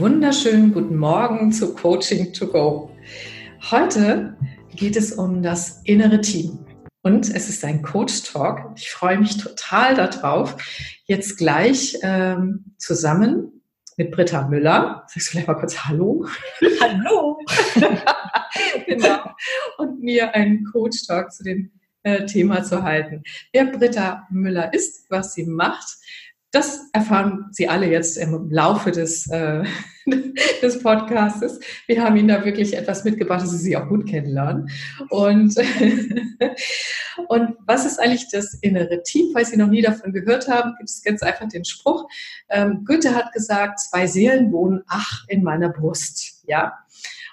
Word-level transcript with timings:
wunderschönen 0.00 0.72
guten 0.72 0.96
Morgen 0.96 1.50
zu 1.50 1.74
Coaching 1.74 2.32
to 2.32 2.46
Go. 2.46 2.90
Heute 3.68 4.36
geht 4.76 4.96
es 4.96 5.12
um 5.12 5.42
das 5.42 5.80
innere 5.82 6.20
Team. 6.20 6.64
Und 7.02 7.28
es 7.34 7.48
ist 7.48 7.64
ein 7.64 7.82
Coach 7.82 8.22
Talk. 8.22 8.74
Ich 8.76 8.90
freue 8.90 9.18
mich 9.18 9.38
total 9.38 9.96
darauf, 9.96 10.56
jetzt 11.06 11.36
gleich 11.36 11.98
ähm, 12.02 12.76
zusammen 12.76 13.62
mit 13.96 14.12
Britta 14.12 14.46
Müller. 14.46 15.04
Sagst 15.08 15.28
du 15.28 15.30
vielleicht 15.32 15.48
mal 15.48 15.54
kurz 15.54 15.76
Hallo? 15.84 16.26
Hallo! 16.80 17.38
genau. 18.86 19.18
Und 19.78 20.00
mir 20.00 20.32
einen 20.32 20.64
Coach 20.64 21.08
Talk 21.08 21.32
zu 21.32 21.42
dem 21.42 21.72
äh, 22.04 22.24
Thema 22.26 22.62
zu 22.62 22.84
halten. 22.84 23.24
Wer 23.52 23.64
Britta 23.66 24.28
Müller 24.30 24.72
ist, 24.72 25.10
was 25.10 25.34
sie 25.34 25.44
macht, 25.44 25.98
das 26.50 26.88
erfahren 26.92 27.48
Sie 27.50 27.68
alle 27.68 27.90
jetzt 27.90 28.16
im 28.16 28.50
Laufe 28.50 28.90
des, 28.90 29.30
äh, 29.30 29.64
des 30.62 30.82
Podcastes. 30.82 31.60
Wir 31.86 32.02
haben 32.02 32.16
Ihnen 32.16 32.28
da 32.28 32.44
wirklich 32.44 32.76
etwas 32.76 33.04
mitgebracht, 33.04 33.42
dass 33.42 33.50
Sie 33.50 33.58
sie 33.58 33.76
auch 33.76 33.88
gut 33.88 34.08
kennenlernen. 34.08 34.70
Und, 35.10 35.54
und 37.28 37.56
was 37.66 37.86
ist 37.86 38.00
eigentlich 38.00 38.28
das 38.30 38.54
innere 38.54 39.02
Team? 39.02 39.30
Falls 39.32 39.50
Sie 39.50 39.56
noch 39.56 39.68
nie 39.68 39.82
davon 39.82 40.12
gehört 40.12 40.48
haben, 40.48 40.74
gibt 40.78 40.88
es 40.88 41.02
ganz 41.02 41.22
einfach 41.22 41.48
den 41.48 41.64
Spruch. 41.64 42.08
Ähm, 42.48 42.84
Goethe 42.84 43.14
hat 43.14 43.32
gesagt, 43.32 43.80
zwei 43.80 44.06
Seelen 44.06 44.52
wohnen, 44.52 44.82
ach, 44.88 45.24
in 45.28 45.42
meiner 45.42 45.68
Brust. 45.68 46.42
Ja. 46.46 46.78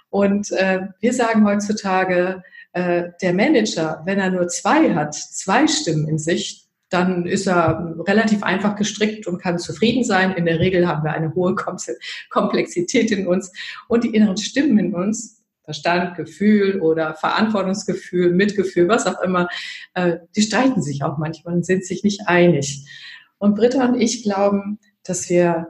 Und 0.09 0.51
äh, 0.51 0.87
wir 0.99 1.13
sagen 1.13 1.45
heutzutage, 1.45 2.43
äh, 2.73 3.09
der 3.21 3.33
Manager, 3.33 4.01
wenn 4.05 4.19
er 4.19 4.29
nur 4.29 4.47
zwei 4.47 4.93
hat, 4.93 5.13
zwei 5.13 5.67
Stimmen 5.67 6.07
in 6.07 6.19
sich, 6.19 6.64
dann 6.89 7.25
ist 7.25 7.47
er 7.47 7.95
relativ 8.07 8.43
einfach 8.43 8.75
gestrickt 8.75 9.27
und 9.27 9.41
kann 9.41 9.59
zufrieden 9.59 10.03
sein. 10.03 10.33
In 10.33 10.45
der 10.45 10.59
Regel 10.59 10.87
haben 10.87 11.03
wir 11.03 11.13
eine 11.13 11.33
hohe 11.33 11.55
Komplexität 12.29 13.11
in 13.11 13.27
uns 13.27 13.51
und 13.87 14.03
die 14.03 14.13
inneren 14.13 14.37
Stimmen 14.37 14.77
in 14.77 14.93
uns, 14.93 15.43
Verstand, 15.63 16.15
Gefühl 16.15 16.79
oder 16.79 17.15
Verantwortungsgefühl, 17.15 18.31
Mitgefühl, 18.31 18.87
was 18.87 19.07
auch 19.07 19.19
immer, 19.21 19.49
äh, 19.95 20.17
die 20.35 20.43
streiten 20.43 20.83
sich 20.83 21.03
auch 21.03 21.17
manchmal 21.17 21.55
und 21.55 21.65
sind 21.65 21.83
sich 21.83 22.03
nicht 22.03 22.27
einig. 22.27 22.85
Und 23.39 23.55
Britta 23.55 23.83
und 23.85 23.99
ich 23.99 24.23
glauben, 24.23 24.79
dass 25.03 25.27
wir 25.29 25.67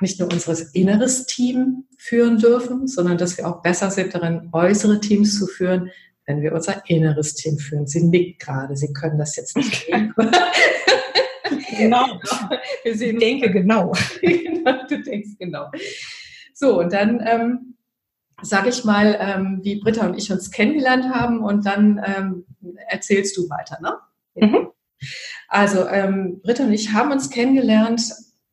nicht 0.00 0.20
nur 0.20 0.30
unser 0.30 0.54
inneres 0.74 1.26
Team 1.26 1.84
führen 1.96 2.38
dürfen, 2.38 2.86
sondern 2.86 3.18
dass 3.18 3.36
wir 3.36 3.48
auch 3.48 3.62
besser 3.62 3.90
sind 3.90 4.14
darin, 4.14 4.50
äußere 4.52 5.00
Teams 5.00 5.38
zu 5.38 5.46
führen, 5.46 5.90
wenn 6.28 6.42
wir 6.42 6.52
unser 6.52 6.82
inneres 6.88 7.34
Team 7.34 7.56
führen. 7.56 7.86
Sie 7.86 8.04
nickt 8.04 8.40
gerade, 8.42 8.76
Sie 8.76 8.92
können 8.92 9.18
das 9.18 9.34
jetzt 9.36 9.56
nicht 9.56 9.86
sehen. 9.86 10.14
genau. 11.76 12.20
Wir 12.84 12.96
sehen 12.96 13.16
ich 13.16 13.20
denke 13.20 13.50
genau. 13.50 13.92
genau. 14.20 14.86
Du 14.88 15.02
denkst 15.02 15.30
genau. 15.38 15.70
So, 16.52 16.80
und 16.80 16.92
dann 16.92 17.22
ähm, 17.26 17.76
sage 18.42 18.68
ich 18.68 18.84
mal, 18.84 19.16
ähm, 19.18 19.60
wie 19.62 19.80
Britta 19.80 20.06
und 20.06 20.18
ich 20.18 20.30
uns 20.30 20.50
kennengelernt 20.50 21.06
haben 21.12 21.42
und 21.42 21.64
dann 21.64 22.00
ähm, 22.04 22.44
erzählst 22.88 23.36
du 23.36 23.48
weiter, 23.48 23.78
ne? 23.80 23.94
Mhm. 24.34 24.68
Also, 25.48 25.88
ähm, 25.88 26.40
Britta 26.42 26.64
und 26.64 26.72
ich 26.72 26.92
haben 26.92 27.10
uns 27.10 27.30
kennengelernt, 27.30 28.02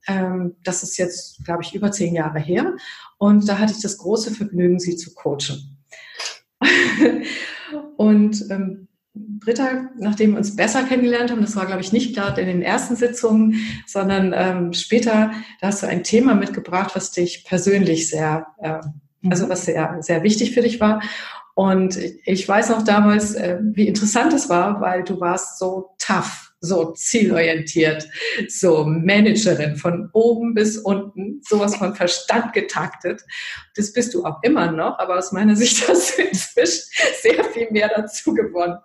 ähm, 0.07 0.55
das 0.63 0.81
ist 0.81 0.97
jetzt, 0.97 1.43
glaube 1.43 1.63
ich, 1.63 1.75
über 1.75 1.91
zehn 1.91 2.15
Jahre 2.15 2.39
her 2.39 2.73
und 3.17 3.49
da 3.49 3.59
hatte 3.59 3.73
ich 3.73 3.81
das 3.81 3.97
große 3.97 4.31
Vergnügen, 4.31 4.79
sie 4.79 4.95
zu 4.95 5.13
coachen. 5.13 5.75
Und 7.97 8.45
ähm, 8.49 8.87
Britta, 9.13 9.89
nachdem 9.97 10.31
wir 10.31 10.37
uns 10.37 10.55
besser 10.55 10.83
kennengelernt 10.83 11.31
haben, 11.31 11.41
das 11.41 11.55
war, 11.55 11.65
glaube 11.65 11.81
ich, 11.81 11.93
nicht 11.93 12.15
gerade 12.15 12.41
in 12.41 12.47
den 12.47 12.61
ersten 12.61 12.95
Sitzungen, 12.95 13.55
sondern 13.85 14.33
ähm, 14.35 14.73
später, 14.73 15.31
da 15.61 15.67
hast 15.67 15.83
du 15.83 15.87
ein 15.87 16.03
Thema 16.03 16.35
mitgebracht, 16.35 16.91
was 16.95 17.11
dich 17.11 17.45
persönlich 17.45 18.09
sehr, 18.09 18.47
äh, 18.59 18.79
also 19.29 19.45
mhm. 19.45 19.49
was 19.49 19.65
sehr, 19.65 19.97
sehr 20.01 20.23
wichtig 20.23 20.53
für 20.53 20.61
dich 20.61 20.79
war. 20.79 21.01
Und 21.53 21.97
ich 22.25 22.47
weiß 22.47 22.71
auch 22.71 22.83
damals, 22.83 23.33
äh, 23.35 23.57
wie 23.61 23.87
interessant 23.87 24.33
es 24.33 24.49
war, 24.49 24.81
weil 24.81 25.03
du 25.03 25.21
warst 25.21 25.57
so 25.57 25.95
tough 25.97 26.44
so 26.65 26.91
zielorientiert, 26.91 28.07
so 28.49 28.83
Managerin 28.83 29.75
von 29.77 30.09
oben 30.13 30.53
bis 30.53 30.77
unten, 30.77 31.41
sowas 31.43 31.75
von 31.75 31.95
Verstand 31.95 32.53
getaktet. 32.53 33.21
Das 33.75 33.93
bist 33.93 34.13
du 34.13 34.25
auch 34.25 34.41
immer 34.43 34.71
noch, 34.71 34.99
aber 34.99 35.17
aus 35.17 35.31
meiner 35.31 35.55
Sicht 35.55 35.87
hast 35.87 36.17
du 36.17 36.23
inzwischen 36.23 36.83
sehr 37.21 37.43
viel 37.45 37.71
mehr 37.71 37.89
dazu 37.95 38.33
gewonnen. 38.33 38.77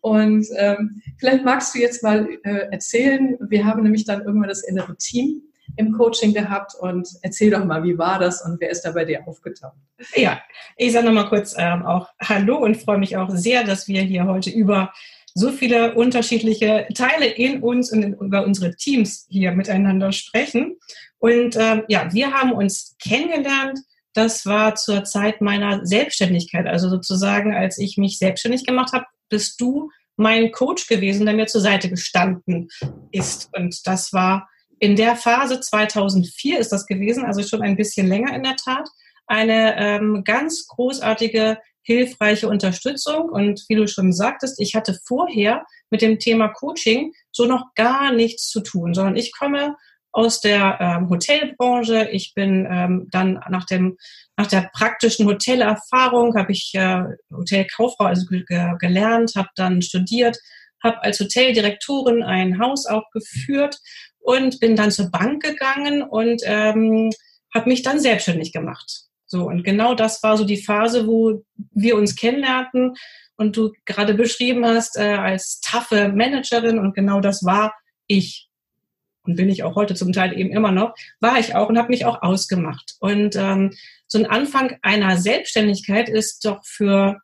Und 0.00 0.46
ähm, 0.56 1.00
vielleicht 1.18 1.44
magst 1.44 1.74
du 1.74 1.78
jetzt 1.78 2.02
mal 2.02 2.28
äh, 2.42 2.70
erzählen, 2.72 3.36
wir 3.48 3.64
haben 3.64 3.82
nämlich 3.84 4.04
dann 4.04 4.22
irgendwann 4.22 4.48
das 4.48 4.64
innere 4.64 4.96
Team 4.96 5.42
im 5.76 5.92
Coaching 5.92 6.34
gehabt 6.34 6.74
und 6.74 7.08
erzähl 7.22 7.50
doch 7.50 7.64
mal, 7.64 7.84
wie 7.84 7.96
war 7.96 8.18
das 8.18 8.44
und 8.44 8.60
wer 8.60 8.70
ist 8.70 8.82
da 8.82 8.92
bei 8.92 9.04
dir 9.04 9.26
aufgetaucht? 9.26 9.76
Ja, 10.14 10.40
ich 10.76 10.92
sage 10.92 11.06
nochmal 11.06 11.28
kurz 11.28 11.54
ähm, 11.56 11.84
auch 11.84 12.08
Hallo 12.20 12.58
und 12.58 12.76
freue 12.76 12.98
mich 12.98 13.16
auch 13.16 13.30
sehr, 13.30 13.64
dass 13.64 13.88
wir 13.88 14.02
hier 14.02 14.26
heute 14.26 14.50
über 14.50 14.92
so 15.34 15.50
viele 15.50 15.94
unterschiedliche 15.94 16.86
Teile 16.94 17.26
in 17.26 17.62
uns 17.62 17.92
und 17.92 18.02
in, 18.02 18.14
über 18.14 18.44
unsere 18.44 18.74
Teams 18.76 19.26
hier 19.30 19.52
miteinander 19.52 20.12
sprechen. 20.12 20.76
Und 21.18 21.56
ähm, 21.56 21.84
ja, 21.88 22.12
wir 22.12 22.32
haben 22.32 22.52
uns 22.52 22.96
kennengelernt. 23.02 23.78
Das 24.12 24.44
war 24.44 24.74
zur 24.74 25.04
Zeit 25.04 25.40
meiner 25.40 25.86
Selbstständigkeit, 25.86 26.66
also 26.66 26.90
sozusagen, 26.90 27.54
als 27.54 27.78
ich 27.78 27.96
mich 27.96 28.18
selbstständig 28.18 28.66
gemacht 28.66 28.92
habe, 28.92 29.06
bist 29.30 29.60
du 29.60 29.90
mein 30.16 30.52
Coach 30.52 30.86
gewesen, 30.86 31.24
der 31.24 31.34
mir 31.34 31.46
zur 31.46 31.62
Seite 31.62 31.88
gestanden 31.88 32.68
ist. 33.10 33.48
Und 33.56 33.86
das 33.86 34.12
war 34.12 34.48
in 34.78 34.96
der 34.96 35.14
Phase 35.14 35.60
2004 35.60 36.58
ist 36.58 36.72
das 36.72 36.86
gewesen, 36.86 37.24
also 37.24 37.42
schon 37.44 37.62
ein 37.62 37.76
bisschen 37.76 38.08
länger 38.08 38.34
in 38.34 38.42
der 38.42 38.56
Tat, 38.56 38.88
eine 39.28 39.76
ähm, 39.78 40.24
ganz 40.24 40.66
großartige 40.66 41.58
hilfreiche 41.82 42.48
Unterstützung. 42.48 43.28
Und 43.28 43.64
wie 43.68 43.74
du 43.74 43.86
schon 43.86 44.12
sagtest, 44.12 44.60
ich 44.60 44.74
hatte 44.74 44.98
vorher 45.06 45.64
mit 45.90 46.02
dem 46.02 46.18
Thema 46.18 46.48
Coaching 46.48 47.12
so 47.30 47.44
noch 47.44 47.74
gar 47.74 48.12
nichts 48.12 48.48
zu 48.48 48.60
tun, 48.60 48.94
sondern 48.94 49.16
ich 49.16 49.32
komme 49.36 49.76
aus 50.12 50.40
der 50.40 50.78
ähm, 50.80 51.08
Hotelbranche. 51.08 52.08
Ich 52.10 52.34
bin 52.34 52.66
ähm, 52.70 53.08
dann 53.10 53.40
nach 53.48 53.64
dem 53.64 53.96
nach 54.36 54.46
der 54.46 54.70
praktischen 54.72 55.26
Hotelerfahrung 55.26 56.36
habe 56.36 56.52
ich 56.52 56.72
äh, 56.74 57.02
Hotelkauffrau 57.32 58.04
also 58.04 58.26
ge 58.26 58.44
gelernt, 58.78 59.32
habe 59.36 59.48
dann 59.56 59.82
studiert, 59.82 60.38
habe 60.82 61.02
als 61.02 61.20
Hoteldirektorin 61.20 62.22
ein 62.22 62.58
Haus 62.58 62.86
auch 62.86 63.10
geführt 63.10 63.78
und 64.18 64.60
bin 64.60 64.76
dann 64.76 64.90
zur 64.90 65.10
Bank 65.10 65.42
gegangen 65.42 66.02
und 66.02 66.42
ähm, 66.44 67.10
habe 67.54 67.68
mich 67.68 67.82
dann 67.82 68.00
selbstständig 68.00 68.52
gemacht. 68.52 69.04
So, 69.32 69.46
und 69.46 69.64
genau 69.64 69.94
das 69.94 70.22
war 70.22 70.36
so 70.36 70.44
die 70.44 70.62
Phase, 70.62 71.06
wo 71.06 71.42
wir 71.70 71.96
uns 71.96 72.16
kennenlernten 72.16 72.96
und 73.36 73.56
du 73.56 73.72
gerade 73.86 74.12
beschrieben 74.12 74.66
hast 74.66 74.98
äh, 74.98 75.14
als 75.14 75.62
taffe 75.62 76.10
Managerin 76.10 76.78
und 76.78 76.94
genau 76.94 77.22
das 77.22 77.42
war 77.42 77.72
ich 78.06 78.50
und 79.22 79.36
bin 79.36 79.48
ich 79.48 79.62
auch 79.62 79.74
heute 79.74 79.94
zum 79.94 80.12
Teil 80.12 80.38
eben 80.38 80.50
immer 80.50 80.70
noch, 80.70 80.94
war 81.20 81.38
ich 81.38 81.54
auch 81.54 81.70
und 81.70 81.78
habe 81.78 81.88
mich 81.88 82.04
auch 82.04 82.20
ausgemacht. 82.20 82.96
Und 83.00 83.34
ähm, 83.36 83.72
so 84.06 84.18
ein 84.18 84.26
Anfang 84.26 84.76
einer 84.82 85.16
Selbstständigkeit 85.16 86.10
ist 86.10 86.44
doch 86.44 86.62
für 86.66 87.18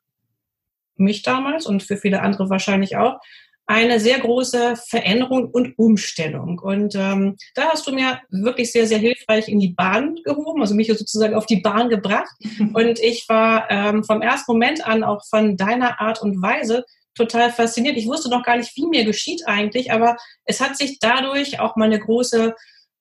mich 0.96 1.20
damals 1.20 1.66
und 1.66 1.82
für 1.82 1.98
viele 1.98 2.22
andere 2.22 2.48
wahrscheinlich 2.48 2.96
auch 2.96 3.20
eine 3.68 4.00
sehr 4.00 4.18
große 4.18 4.76
Veränderung 4.88 5.50
und 5.50 5.78
Umstellung. 5.78 6.58
Und 6.58 6.94
ähm, 6.94 7.36
da 7.54 7.68
hast 7.68 7.86
du 7.86 7.92
mir 7.92 8.18
wirklich 8.30 8.72
sehr, 8.72 8.86
sehr 8.86 8.96
hilfreich 8.98 9.46
in 9.46 9.60
die 9.60 9.74
Bahn 9.74 10.16
gehoben, 10.24 10.62
also 10.62 10.74
mich 10.74 10.88
sozusagen 10.88 11.34
auf 11.34 11.44
die 11.44 11.60
Bahn 11.60 11.90
gebracht. 11.90 12.30
Und 12.72 12.98
ich 12.98 13.28
war 13.28 13.70
ähm, 13.70 14.04
vom 14.04 14.22
ersten 14.22 14.52
Moment 14.52 14.86
an 14.86 15.04
auch 15.04 15.22
von 15.28 15.58
deiner 15.58 16.00
Art 16.00 16.22
und 16.22 16.40
Weise 16.40 16.84
total 17.14 17.52
fasziniert. 17.52 17.98
Ich 17.98 18.06
wusste 18.06 18.30
noch 18.30 18.42
gar 18.42 18.56
nicht, 18.56 18.74
wie 18.74 18.86
mir 18.86 19.04
geschieht 19.04 19.46
eigentlich, 19.46 19.92
aber 19.92 20.16
es 20.44 20.62
hat 20.62 20.78
sich 20.78 20.98
dadurch 20.98 21.60
auch 21.60 21.76
mal 21.76 21.86
eine 21.86 21.98
große 21.98 22.54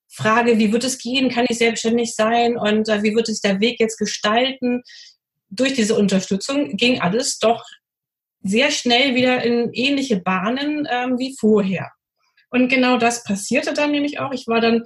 Frage, 0.10 0.58
wie 0.58 0.74
wird 0.74 0.84
es 0.84 0.98
gehen? 0.98 1.30
Kann 1.30 1.46
ich 1.48 1.60
selbstständig 1.60 2.14
sein? 2.14 2.58
Und 2.58 2.90
äh, 2.90 3.04
wie 3.04 3.16
wird 3.16 3.28
sich 3.28 3.40
der 3.40 3.62
Weg 3.62 3.80
jetzt 3.80 3.98
gestalten? 3.98 4.84
Durch 5.50 5.76
diese 5.76 5.96
Unterstützung 5.96 6.76
ging 6.76 7.00
alles 7.00 7.40
doch 7.40 7.64
sehr 8.42 8.72
schnell 8.72 9.16
wieder 9.16 9.44
in 9.44 9.70
ähnliche 9.74 10.18
Bahnen 10.18 10.88
ähm, 10.90 11.18
wie 11.18 11.36
vorher. 11.40 11.92
Und 12.50 12.70
genau 12.70 12.98
das 12.98 13.24
passierte 13.24 13.74
dann 13.74 13.92
nämlich 13.92 14.20
auch. 14.20 14.32
Ich 14.32 14.48
war 14.48 14.62
dann 14.62 14.84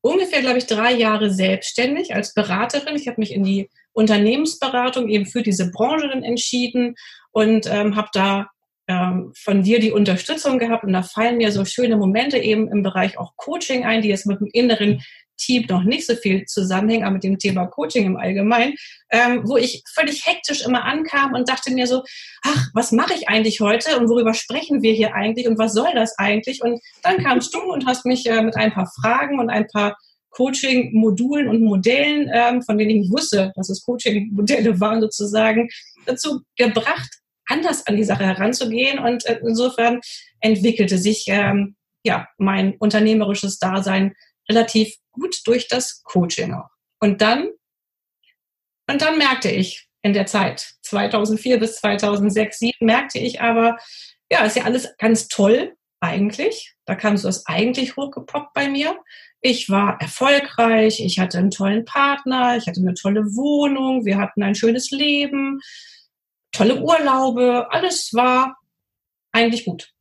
ungefähr, 0.00 0.40
glaube 0.40 0.58
ich, 0.58 0.66
drei 0.66 0.92
Jahre 0.92 1.30
selbstständig 1.30 2.14
als 2.14 2.34
Beraterin. 2.34 2.96
Ich 2.96 3.08
habe 3.08 3.20
mich 3.20 3.32
in 3.32 3.44
die 3.44 3.68
Unternehmensberatung 3.92 5.08
eben 5.08 5.26
für 5.26 5.42
diese 5.42 5.70
Branche 5.70 6.08
dann 6.08 6.22
entschieden 6.22 6.94
und 7.30 7.66
ähm, 7.70 7.96
habe 7.96 8.08
da 8.12 8.48
ähm, 8.88 9.32
von 9.36 9.62
dir 9.62 9.80
die 9.80 9.92
Unterstützung 9.92 10.58
gehabt. 10.58 10.84
Und 10.84 10.92
da 10.92 11.02
fallen 11.02 11.38
mir 11.38 11.50
so 11.52 11.64
schöne 11.64 11.96
Momente 11.96 12.38
eben 12.38 12.68
im 12.68 12.82
Bereich 12.82 13.18
auch 13.18 13.32
Coaching 13.36 13.84
ein, 13.84 14.02
die 14.02 14.08
jetzt 14.08 14.26
mit 14.26 14.40
dem 14.40 14.48
inneren 14.52 15.02
Team 15.36 15.66
noch 15.68 15.84
nicht 15.84 16.06
so 16.06 16.14
viel 16.14 16.44
zusammenhängen, 16.46 17.04
aber 17.04 17.14
mit 17.14 17.24
dem 17.24 17.38
Thema 17.38 17.66
Coaching 17.66 18.06
im 18.06 18.16
Allgemeinen, 18.16 18.74
ähm, 19.10 19.42
wo 19.44 19.56
ich 19.56 19.82
völlig 19.94 20.26
hektisch 20.26 20.64
immer 20.64 20.84
ankam 20.84 21.34
und 21.34 21.48
dachte 21.48 21.72
mir 21.72 21.86
so, 21.86 22.02
ach, 22.42 22.68
was 22.74 22.92
mache 22.92 23.14
ich 23.14 23.28
eigentlich 23.28 23.60
heute 23.60 23.98
und 23.98 24.08
worüber 24.08 24.34
sprechen 24.34 24.82
wir 24.82 24.92
hier 24.92 25.14
eigentlich 25.14 25.46
und 25.46 25.58
was 25.58 25.74
soll 25.74 25.92
das 25.94 26.18
eigentlich? 26.18 26.62
Und 26.62 26.80
dann 27.02 27.22
kamst 27.22 27.54
du 27.54 27.60
und 27.60 27.86
hast 27.86 28.06
mich 28.06 28.26
äh, 28.26 28.42
mit 28.42 28.56
ein 28.56 28.72
paar 28.72 28.90
Fragen 29.00 29.38
und 29.38 29.50
ein 29.50 29.66
paar 29.66 29.96
Coaching-Modulen 30.36 31.48
und 31.48 31.62
Modellen, 31.62 32.30
ähm, 32.32 32.62
von 32.62 32.76
denen 32.76 33.02
ich 33.02 33.10
wusste, 33.10 33.52
dass 33.56 33.70
es 33.70 33.82
Coaching-Modelle 33.82 34.78
waren 34.80 35.00
sozusagen, 35.00 35.68
dazu 36.04 36.42
gebracht, 36.56 37.08
anders 37.46 37.86
an 37.86 37.96
die 37.96 38.04
Sache 38.04 38.24
heranzugehen. 38.24 38.98
Und 38.98 39.24
äh, 39.24 39.40
insofern 39.42 40.00
entwickelte 40.40 40.98
sich 40.98 41.24
ähm, 41.28 41.76
ja 42.04 42.28
mein 42.38 42.76
unternehmerisches 42.76 43.58
Dasein 43.58 44.12
relativ 44.48 44.96
gut 45.12 45.36
durch 45.44 45.68
das 45.68 46.02
Coaching 46.02 46.54
auch. 46.54 46.70
Und 47.00 47.20
dann, 47.20 47.50
und 48.88 49.02
dann 49.02 49.18
merkte 49.18 49.50
ich 49.50 49.88
in 50.02 50.12
der 50.12 50.26
Zeit 50.26 50.74
2004 50.82 51.58
bis 51.58 51.76
2006, 51.76 52.58
2007, 52.58 52.86
merkte 52.86 53.18
ich 53.18 53.40
aber, 53.40 53.78
ja, 54.30 54.44
ist 54.44 54.56
ja 54.56 54.64
alles 54.64 54.96
ganz 54.98 55.28
toll 55.28 55.76
eigentlich. 56.00 56.74
Da 56.84 56.94
kam 56.94 57.16
so 57.16 57.28
das 57.28 57.46
eigentlich 57.46 57.96
hochgepoppt 57.96 58.54
bei 58.54 58.68
mir. 58.68 58.96
Ich 59.40 59.70
war 59.70 60.00
erfolgreich, 60.00 61.00
ich 61.00 61.18
hatte 61.18 61.38
einen 61.38 61.50
tollen 61.50 61.84
Partner, 61.84 62.56
ich 62.56 62.66
hatte 62.66 62.80
eine 62.80 62.94
tolle 62.94 63.24
Wohnung, 63.34 64.04
wir 64.04 64.18
hatten 64.18 64.42
ein 64.42 64.54
schönes 64.54 64.90
Leben, 64.90 65.60
tolle 66.52 66.80
Urlaube, 66.80 67.68
alles 67.70 68.14
war 68.14 68.56
eigentlich 69.32 69.64
gut. 69.64 69.92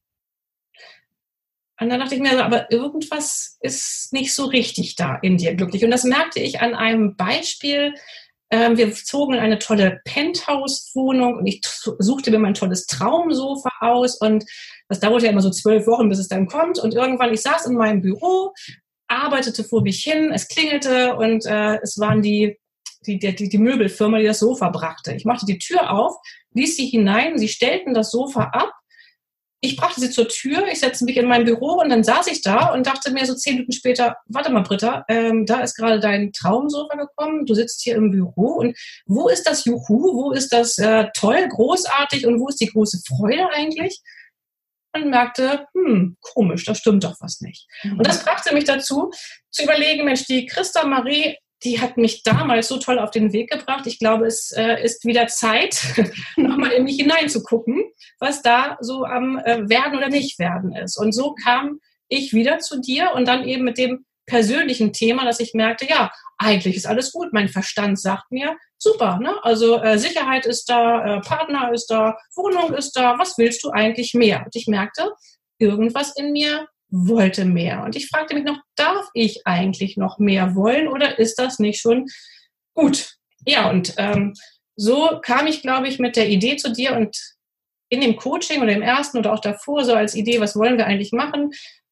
Und 1.80 1.89
dann 1.89 2.00
dachte 2.00 2.16
ich 2.16 2.22
mir, 2.22 2.44
aber 2.44 2.72
irgendwas 2.72 3.57
ist 3.60 4.13
nicht 4.13 4.33
so 4.33 4.45
richtig 4.45 4.95
da 4.95 5.16
in 5.22 5.38
dir 5.38 5.56
glücklich. 5.56 5.83
Und 5.83 5.92
das 5.92 6.06
merkte 6.06 6.39
ich 6.39 6.62
an 6.62 6.74
einem 6.74 7.16
Beispiel. 7.16 7.94
Ähm, 8.50 8.77
wir 8.77 8.94
zogen 8.94 9.33
in 9.33 9.39
eine 9.39 9.60
tolle 9.60 10.00
Penthouse-Wohnung 10.06 11.38
und 11.38 11.48
ich 11.48 11.62
suchte 11.63 12.31
mir 12.31 12.39
mein 12.39 12.54
tolles 12.54 12.86
Traumsofa 12.86 13.72
aus 13.81 14.22
und 14.22 14.45
das 14.88 15.00
dauerte 15.00 15.25
ja 15.25 15.31
immer 15.31 15.42
so 15.42 15.50
zwölf 15.50 15.88
Wochen, 15.88 16.10
bis 16.10 16.19
es 16.19 16.27
dann 16.27 16.45
kommt. 16.45 16.80
Und 16.80 16.94
irgendwann, 16.94 17.33
ich 17.33 17.42
saß 17.42 17.66
in 17.66 17.74
meinem 17.74 18.01
Büro, 18.01 18.54
arbeitete 19.07 19.63
vor 19.63 19.81
mich 19.81 20.04
hin, 20.04 20.31
es 20.31 20.48
klingelte 20.48 21.16
und 21.16 21.45
äh, 21.45 21.80
es 21.81 22.00
waren 22.00 22.22
die, 22.22 22.57
die, 23.06 23.18
die, 23.19 23.50
die 23.50 23.57
Möbelfirma, 23.57 24.19
die 24.19 24.25
das 24.25 24.39
Sofa 24.39 24.69
brachte. 24.69 25.13
Ich 25.13 25.25
machte 25.25 25.45
die 25.45 25.57
Tür 25.57 25.92
auf, 25.92 26.16
ließ 26.54 26.77
sie 26.77 26.86
hinein, 26.86 27.38
sie 27.38 27.50
stellten 27.50 27.94
das 27.94 28.12
Sofa 28.12 28.44
ab 28.54 28.72
ich 29.66 29.76
brachte 29.76 30.00
sie 30.00 30.10
zur 30.10 30.28
Tür, 30.28 30.68
ich 30.72 30.80
setzte 30.80 31.06
mich 31.06 31.18
in 31.18 31.28
mein 31.28 31.44
Büro 31.44 31.82
und 31.82 31.90
dann 31.90 32.04
saß 32.04 32.28
ich 32.28 32.42
da 32.42 32.74
und 32.74 32.86
dachte 32.86 33.12
mir 33.12 33.26
so 33.26 33.34
zehn 33.34 33.56
Minuten 33.56 33.72
später, 33.72 34.18
warte 34.28 34.52
mal, 34.52 34.62
Britta, 34.62 35.04
ähm, 35.08 35.46
da 35.46 35.62
ist 35.62 35.76
gerade 35.76 36.00
dein 36.00 36.32
Traumsofa 36.32 36.96
gekommen, 36.96 37.46
du 37.46 37.54
sitzt 37.56 37.82
hier 37.82 37.96
im 37.96 38.12
Büro 38.12 38.60
und 38.60 38.78
wo 39.06 39.28
ist 39.28 39.44
das 39.44 39.66
Juhu, 39.66 40.14
wo 40.14 40.32
ist 40.32 40.54
das 40.54 40.78
äh, 40.78 41.08
toll, 41.16 41.48
großartig 41.50 42.28
und 42.28 42.40
wo 42.40 42.48
ist 42.48 42.62
die 42.62 42.72
große 42.72 43.02
Freude 43.08 43.50
eigentlich? 43.52 44.00
Und 44.94 45.10
merkte, 45.10 45.68
hm, 45.74 46.16
komisch, 46.22 46.64
da 46.64 46.74
stimmt 46.74 47.04
doch 47.04 47.16
was 47.20 47.42
nicht. 47.42 47.68
Mhm. 47.84 47.98
Und 47.98 48.08
das 48.08 48.24
brachte 48.24 48.54
mich 48.54 48.64
dazu, 48.64 49.12
zu 49.52 49.64
überlegen, 49.64 50.06
Mensch, 50.06 50.26
die 50.26 50.46
Christa 50.46 50.86
Marie 50.86 51.36
die 51.66 51.82
hat 51.82 51.98
mich 51.98 52.24
damals 52.24 52.68
so 52.68 52.78
toll 52.78 53.00
auf 53.00 53.12
den 53.12 53.34
Weg 53.34 53.50
gebracht. 53.50 53.88
Ich 53.88 54.00
glaube, 54.00 54.28
es 54.28 54.52
äh, 54.52 54.82
ist 54.84 55.04
wieder 55.04 55.28
Zeit, 55.28 55.84
nochmal 56.38 56.72
in 56.72 56.84
mich 56.84 56.98
hineinzugucken, 56.98 57.84
was 58.20 58.42
da 58.42 58.78
so 58.80 59.04
am 59.04 59.38
äh, 59.40 59.68
Werden 59.68 59.98
oder 59.98 60.10
Nicht-Werden 60.10 60.74
ist. 60.74 60.98
Und 60.98 61.12
so 61.12 61.36
kam 61.44 61.80
ich 62.08 62.34
wieder 62.34 62.60
zu 62.60 62.80
dir 62.80 63.12
und 63.16 63.28
dann 63.28 63.44
eben 63.44 63.64
mit 63.64 63.78
dem 63.78 64.06
persönlichen 64.28 64.94
Thema, 64.94 65.26
dass 65.26 65.40
ich 65.40 65.54
merkte, 65.54 65.88
ja, 65.88 66.12
eigentlich 66.38 66.76
ist 66.76 66.88
alles 66.88 67.12
gut. 67.12 67.34
Mein 67.34 67.50
Verstand 67.50 68.00
sagt 68.00 68.32
mir, 68.32 68.56
super, 68.78 69.20
ne? 69.20 69.36
Also 69.44 69.82
äh, 69.82 69.98
Sicherheit 69.98 70.46
ist 70.46 70.70
da, 70.70 71.18
äh, 71.18 71.22
Partner 71.22 71.72
ist 71.74 71.88
da, 71.88 72.18
Wohnung 72.36 72.74
ist 72.74 72.94
da, 72.94 73.18
was 73.18 73.38
willst 73.38 73.64
du 73.64 73.72
eigentlich 73.72 74.14
mehr? 74.14 74.44
Und 74.46 74.56
ich 74.56 74.68
merkte, 74.68 75.12
irgendwas 75.60 76.16
in 76.16 76.32
mir 76.32 76.68
wollte 76.90 77.46
mehr. 77.46 77.84
Und 77.84 77.96
ich 77.96 78.08
fragte 78.08 78.36
mich 78.36 78.44
noch, 78.44 78.58
darf 78.76 79.08
ich 79.14 79.46
eigentlich 79.46 79.98
noch 79.98 80.20
mehr 80.20 80.56
wollen 80.56 80.88
oder 80.88 81.20
ist 81.20 81.36
das 81.36 81.60
nicht 81.60 81.80
schon 81.80 82.06
gut? 82.74 83.16
Ja, 83.46 83.70
und 83.70 83.94
ähm, 83.98 84.34
so 84.76 85.20
kam 85.22 85.48
ich, 85.48 85.62
glaube 85.62 85.88
ich, 85.88 86.00
mit 86.00 86.16
der 86.16 86.30
Idee 86.30 86.58
zu 86.58 86.72
dir 86.72 86.96
und 86.96 87.18
in 87.90 88.02
dem 88.02 88.16
Coaching 88.16 88.62
oder 88.62 88.74
im 88.74 88.82
ersten 88.82 89.18
oder 89.18 89.34
auch 89.34 89.40
davor, 89.40 89.86
so 89.86 89.94
als 89.94 90.16
Idee, 90.16 90.40
was 90.40 90.56
wollen 90.56 90.78
wir 90.78 90.88
eigentlich 90.88 91.12
machen, 91.12 91.52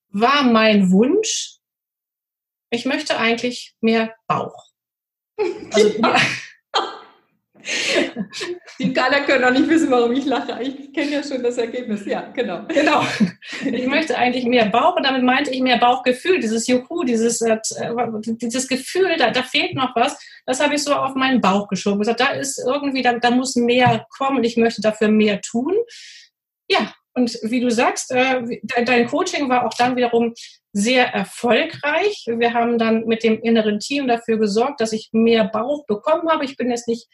war 0.09 0.43
mein 0.43 0.91
Wunsch, 0.91 1.57
ich 2.69 2.85
möchte 2.85 3.17
eigentlich 3.17 3.75
mehr 3.81 4.15
Bauch. 4.27 4.69
Also, 5.73 5.89
ja. 5.89 6.15
Die 8.79 8.93
Gala 8.93 9.21
können 9.21 9.43
auch 9.43 9.51
nicht 9.51 9.69
wissen, 9.69 9.89
warum 9.89 10.11
ich 10.11 10.25
lache. 10.25 10.61
Ich 10.61 10.93
kenne 10.93 11.11
ja 11.11 11.23
schon 11.23 11.41
das 11.41 11.57
Ergebnis. 11.57 12.05
Ja, 12.05 12.31
genau. 12.33 12.65
Genau. 12.67 13.03
Ich 13.65 13.87
möchte 13.87 14.17
eigentlich 14.17 14.45
mehr 14.45 14.65
Bauch 14.65 14.95
und 14.95 15.05
damit 15.05 15.23
meinte 15.23 15.51
ich 15.51 15.61
mehr 15.61 15.77
Bauchgefühl, 15.77 16.39
dieses 16.39 16.67
Juhu, 16.67 17.03
dieses, 17.03 17.41
äh, 17.41 17.57
dieses 18.41 18.67
Gefühl, 18.67 19.15
da, 19.17 19.31
da 19.31 19.43
fehlt 19.43 19.75
noch 19.75 19.95
was. 19.95 20.17
Das 20.45 20.59
habe 20.59 20.75
ich 20.75 20.83
so 20.83 20.93
auf 20.93 21.15
meinen 21.15 21.41
Bauch 21.41 21.67
geschoben. 21.67 21.99
Gesagt, 21.99 22.19
da 22.19 22.31
ist 22.31 22.61
irgendwie, 22.65 23.01
da, 23.01 23.13
da 23.13 23.31
muss 23.31 23.55
mehr 23.55 24.05
kommen 24.17 24.37
und 24.37 24.43
ich 24.43 24.57
möchte 24.57 24.81
dafür 24.81 25.07
mehr 25.07 25.41
tun. 25.41 25.75
Ja, 26.69 26.93
und 27.13 27.37
wie 27.43 27.61
du 27.61 27.69
sagst, 27.69 28.11
äh, 28.11 28.41
dein 28.85 29.07
Coaching 29.07 29.47
war 29.47 29.65
auch 29.65 29.73
dann 29.75 29.95
wiederum 29.95 30.33
sehr 30.73 31.13
erfolgreich. 31.13 32.25
Wir 32.27 32.53
haben 32.53 32.79
dann 32.79 33.05
mit 33.05 33.23
dem 33.23 33.39
inneren 33.39 33.79
Team 33.79 34.07
dafür 34.07 34.37
gesorgt, 34.37 34.81
dass 34.81 34.91
ich 34.91 35.09
mehr 35.11 35.45
Bauch 35.45 35.85
bekommen 35.85 36.27
habe. 36.29 36.45
Ich 36.45 36.57
bin 36.57 36.71
jetzt 36.71 36.87
nicht 36.87 37.07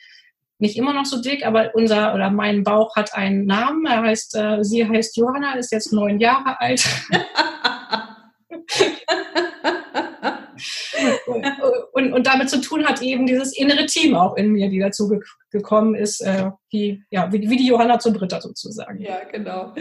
nicht 0.59 0.77
immer 0.77 0.93
noch 0.93 1.05
so 1.05 1.21
dick, 1.21 1.45
aber 1.45 1.71
unser 1.73 2.13
oder 2.13 2.29
mein 2.29 2.63
Bauch 2.63 2.95
hat 2.95 3.15
einen 3.15 3.45
Namen. 3.45 3.85
Er 3.85 4.01
heißt, 4.01 4.35
äh, 4.35 4.63
sie 4.63 4.87
heißt 4.87 5.17
Johanna, 5.17 5.53
ist 5.53 5.71
jetzt 5.71 5.93
neun 5.93 6.19
Jahre 6.19 6.59
alt. 6.59 6.87
und, 11.93 12.13
und 12.13 12.27
damit 12.27 12.49
zu 12.49 12.61
tun 12.61 12.85
hat 12.85 13.01
eben 13.01 13.25
dieses 13.25 13.57
innere 13.57 13.85
Team 13.85 14.15
auch 14.15 14.35
in 14.35 14.51
mir, 14.51 14.69
die 14.69 14.79
dazu 14.79 15.09
ge 15.09 15.19
gekommen 15.51 15.95
ist, 15.95 16.21
äh, 16.21 16.51
wie, 16.69 17.03
ja, 17.09 17.31
wie, 17.33 17.49
wie, 17.49 17.57
die 17.57 17.65
Johanna 17.65 17.97
zum 17.97 18.13
Britta 18.13 18.39
sozusagen. 18.39 19.01
Ja, 19.01 19.21
genau. 19.31 19.73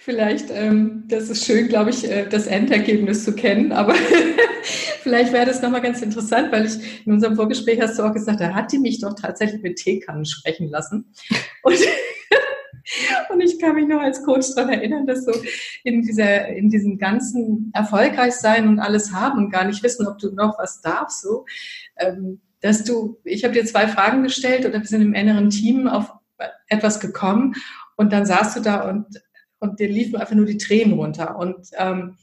Vielleicht, 0.00 0.46
ähm, 0.52 1.04
das 1.08 1.28
ist 1.28 1.44
schön, 1.44 1.66
glaube 1.66 1.90
ich, 1.90 2.08
äh, 2.08 2.28
das 2.28 2.46
Endergebnis 2.46 3.24
zu 3.24 3.34
kennen, 3.34 3.72
aber 3.72 3.94
vielleicht 5.02 5.32
wäre 5.32 5.46
das 5.46 5.60
nochmal 5.60 5.80
ganz 5.80 6.02
interessant, 6.02 6.52
weil 6.52 6.66
ich 6.66 7.04
in 7.04 7.12
unserem 7.12 7.34
Vorgespräch 7.34 7.80
hast 7.80 7.98
du 7.98 8.04
auch 8.04 8.12
gesagt, 8.12 8.40
da 8.40 8.54
hat 8.54 8.70
die 8.70 8.78
mich 8.78 9.00
doch 9.00 9.14
tatsächlich 9.14 9.60
mit 9.60 9.76
Teekannen 9.76 10.24
sprechen 10.24 10.68
lassen. 10.68 11.12
Und 11.64 11.78
und 13.30 13.40
ich 13.40 13.58
kann 13.58 13.74
mich 13.74 13.86
noch 13.86 14.00
als 14.00 14.22
Coach 14.24 14.54
daran 14.54 14.72
erinnern, 14.72 15.06
dass 15.06 15.24
so 15.24 15.32
in 15.84 16.02
dieser, 16.02 16.48
in 16.48 16.70
diesem 16.70 16.98
ganzen 16.98 17.70
erfolgreich 17.74 18.34
sein 18.34 18.68
und 18.68 18.78
alles 18.78 19.12
haben 19.12 19.38
und 19.38 19.50
gar 19.50 19.64
nicht 19.64 19.82
wissen, 19.82 20.06
ob 20.06 20.18
du 20.18 20.32
noch 20.32 20.58
was 20.58 20.80
darfst, 20.80 21.22
so, 21.22 21.44
ähm, 21.96 22.40
dass 22.60 22.84
du, 22.84 23.18
ich 23.24 23.44
habe 23.44 23.54
dir 23.54 23.64
zwei 23.64 23.88
Fragen 23.88 24.22
gestellt 24.22 24.66
oder 24.66 24.80
wir 24.80 24.86
sind 24.86 25.02
im 25.02 25.14
inneren 25.14 25.50
Team 25.50 25.86
auf 25.86 26.12
etwas 26.68 27.00
gekommen 27.00 27.54
und 27.96 28.12
dann 28.12 28.26
saßt 28.26 28.56
du 28.56 28.60
da 28.60 28.88
und, 28.88 29.06
und 29.58 29.80
dir 29.80 29.88
liefen 29.88 30.16
einfach 30.16 30.34
nur 30.34 30.46
die 30.46 30.58
Tränen 30.58 30.94
runter. 30.94 31.36
Und, 31.36 31.68
ähm, 31.76 32.16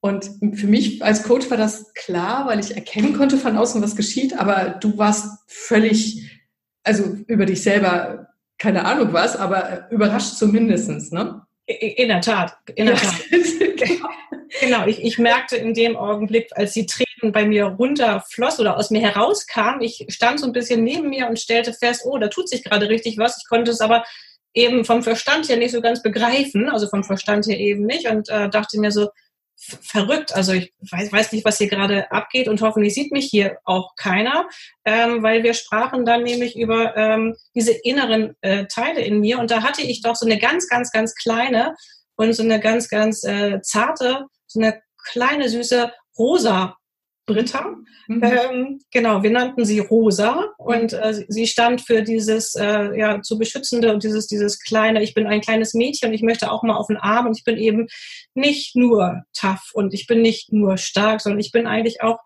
und 0.00 0.30
für 0.54 0.66
mich 0.66 1.02
als 1.04 1.22
Coach 1.22 1.50
war 1.50 1.56
das 1.56 1.92
klar, 1.94 2.46
weil 2.46 2.60
ich 2.60 2.74
erkennen 2.74 3.16
konnte 3.16 3.36
von 3.38 3.56
außen, 3.56 3.82
was 3.82 3.96
geschieht, 3.96 4.38
aber 4.38 4.78
du 4.80 4.98
warst 4.98 5.38
völlig, 5.46 6.40
also 6.82 7.04
über 7.26 7.46
dich 7.46 7.62
selber 7.62 8.25
keine 8.58 8.84
Ahnung 8.84 9.12
was, 9.12 9.36
aber 9.36 9.88
überrascht 9.90 10.36
zumindest, 10.36 11.12
ne? 11.12 11.42
In 11.66 12.08
der 12.08 12.20
Tat, 12.20 12.56
in 12.74 12.86
der 12.86 12.94
ja. 12.94 13.00
Tat. 13.00 13.14
genau, 14.60 14.86
ich, 14.86 15.02
ich 15.02 15.18
merkte 15.18 15.56
in 15.56 15.74
dem 15.74 15.96
Augenblick, 15.96 16.48
als 16.54 16.72
die 16.74 16.86
Tränen 16.86 17.32
bei 17.32 17.44
mir 17.44 17.64
runterfloss 17.64 18.60
oder 18.60 18.76
aus 18.76 18.90
mir 18.90 19.00
herauskam, 19.00 19.80
ich 19.80 20.06
stand 20.08 20.40
so 20.40 20.46
ein 20.46 20.52
bisschen 20.52 20.84
neben 20.84 21.08
mir 21.10 21.28
und 21.28 21.40
stellte 21.40 21.72
fest, 21.72 22.02
oh, 22.04 22.18
da 22.18 22.28
tut 22.28 22.48
sich 22.48 22.62
gerade 22.62 22.88
richtig 22.88 23.18
was. 23.18 23.38
Ich 23.38 23.48
konnte 23.48 23.72
es 23.72 23.80
aber 23.80 24.04
eben 24.54 24.84
vom 24.84 25.02
Verstand 25.02 25.48
her 25.48 25.56
nicht 25.56 25.72
so 25.72 25.80
ganz 25.80 26.02
begreifen, 26.02 26.68
also 26.68 26.88
vom 26.88 27.04
Verstand 27.04 27.46
her 27.46 27.58
eben 27.58 27.84
nicht 27.84 28.08
und 28.08 28.28
äh, 28.28 28.48
dachte 28.48 28.78
mir 28.78 28.92
so, 28.92 29.08
verrückt. 29.56 30.34
Also 30.34 30.52
ich 30.52 30.72
weiß, 30.90 31.12
weiß 31.12 31.32
nicht, 31.32 31.44
was 31.44 31.58
hier 31.58 31.68
gerade 31.68 32.10
abgeht 32.10 32.48
und 32.48 32.60
hoffentlich 32.60 32.94
sieht 32.94 33.12
mich 33.12 33.26
hier 33.26 33.58
auch 33.64 33.96
keiner, 33.96 34.48
ähm, 34.84 35.22
weil 35.22 35.42
wir 35.42 35.54
sprachen 35.54 36.04
dann 36.04 36.22
nämlich 36.22 36.56
über 36.56 36.96
ähm, 36.96 37.36
diese 37.54 37.72
inneren 37.72 38.36
äh, 38.42 38.66
Teile 38.66 39.00
in 39.00 39.20
mir 39.20 39.38
und 39.38 39.50
da 39.50 39.62
hatte 39.62 39.82
ich 39.82 40.02
doch 40.02 40.14
so 40.14 40.26
eine 40.26 40.38
ganz, 40.38 40.68
ganz, 40.68 40.92
ganz 40.92 41.14
kleine 41.14 41.74
und 42.16 42.32
so 42.34 42.42
eine 42.42 42.60
ganz, 42.60 42.88
ganz 42.88 43.24
äh, 43.24 43.60
zarte, 43.62 44.26
so 44.46 44.60
eine 44.60 44.80
kleine 45.10 45.48
süße 45.48 45.92
rosa 46.18 46.76
Britta. 47.26 47.74
Mhm. 48.06 48.22
Ähm, 48.22 48.80
genau, 48.92 49.22
wir 49.22 49.30
nannten 49.30 49.64
sie 49.64 49.80
Rosa 49.80 50.44
und 50.58 50.92
äh, 50.92 51.24
sie 51.28 51.46
stand 51.46 51.80
für 51.80 52.02
dieses 52.02 52.54
äh, 52.54 52.96
ja 52.96 53.20
zu 53.20 53.36
beschützende 53.36 53.92
und 53.92 54.04
dieses 54.04 54.28
dieses 54.28 54.60
kleine. 54.60 55.02
Ich 55.02 55.12
bin 55.12 55.26
ein 55.26 55.40
kleines 55.40 55.74
Mädchen 55.74 56.08
und 56.08 56.14
ich 56.14 56.22
möchte 56.22 56.50
auch 56.50 56.62
mal 56.62 56.76
auf 56.76 56.86
den 56.86 56.96
Arm 56.96 57.26
und 57.26 57.36
ich 57.36 57.44
bin 57.44 57.56
eben 57.56 57.88
nicht 58.34 58.76
nur 58.76 59.24
tough 59.32 59.72
und 59.74 59.92
ich 59.92 60.06
bin 60.06 60.22
nicht 60.22 60.52
nur 60.52 60.78
stark, 60.78 61.20
sondern 61.20 61.40
ich 61.40 61.50
bin 61.50 61.66
eigentlich 61.66 62.02
auch 62.02 62.20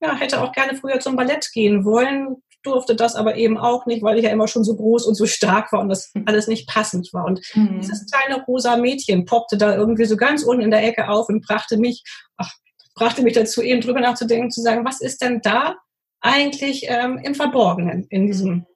ja 0.00 0.14
hätte 0.14 0.40
auch 0.40 0.52
gerne 0.52 0.76
früher 0.76 1.00
zum 1.00 1.16
Ballett 1.16 1.50
gehen 1.52 1.84
wollen, 1.84 2.36
durfte 2.64 2.96
das 2.96 3.14
aber 3.14 3.36
eben 3.36 3.58
auch 3.58 3.86
nicht, 3.86 4.02
weil 4.02 4.18
ich 4.18 4.24
ja 4.24 4.30
immer 4.30 4.48
schon 4.48 4.64
so 4.64 4.74
groß 4.76 5.06
und 5.06 5.14
so 5.14 5.26
stark 5.26 5.72
war 5.72 5.80
und 5.80 5.88
das 5.88 6.10
mhm. 6.14 6.24
alles 6.26 6.46
nicht 6.48 6.68
passend 6.68 7.12
war. 7.12 7.24
Und 7.24 7.40
mhm. 7.54 7.80
dieses 7.80 8.06
kleine 8.10 8.42
rosa 8.44 8.76
Mädchen 8.76 9.24
poppte 9.24 9.56
da 9.56 9.76
irgendwie 9.76 10.06
so 10.06 10.16
ganz 10.16 10.42
unten 10.42 10.62
in 10.62 10.70
der 10.70 10.82
Ecke 10.82 11.08
auf 11.08 11.28
und 11.28 11.46
brachte 11.46 11.76
mich, 11.76 12.02
ach, 12.36 12.52
brachte 12.94 13.22
mich 13.22 13.34
dazu, 13.34 13.62
eben 13.62 13.80
drüber 13.80 14.00
nachzudenken, 14.00 14.50
zu 14.50 14.62
sagen, 14.62 14.84
was 14.84 15.00
ist 15.00 15.20
denn 15.22 15.40
da 15.42 15.76
eigentlich 16.20 16.86
ähm, 16.88 17.18
im 17.18 17.34
Verborgenen, 17.34 18.06
in 18.08 18.26
diesem, 18.26 18.66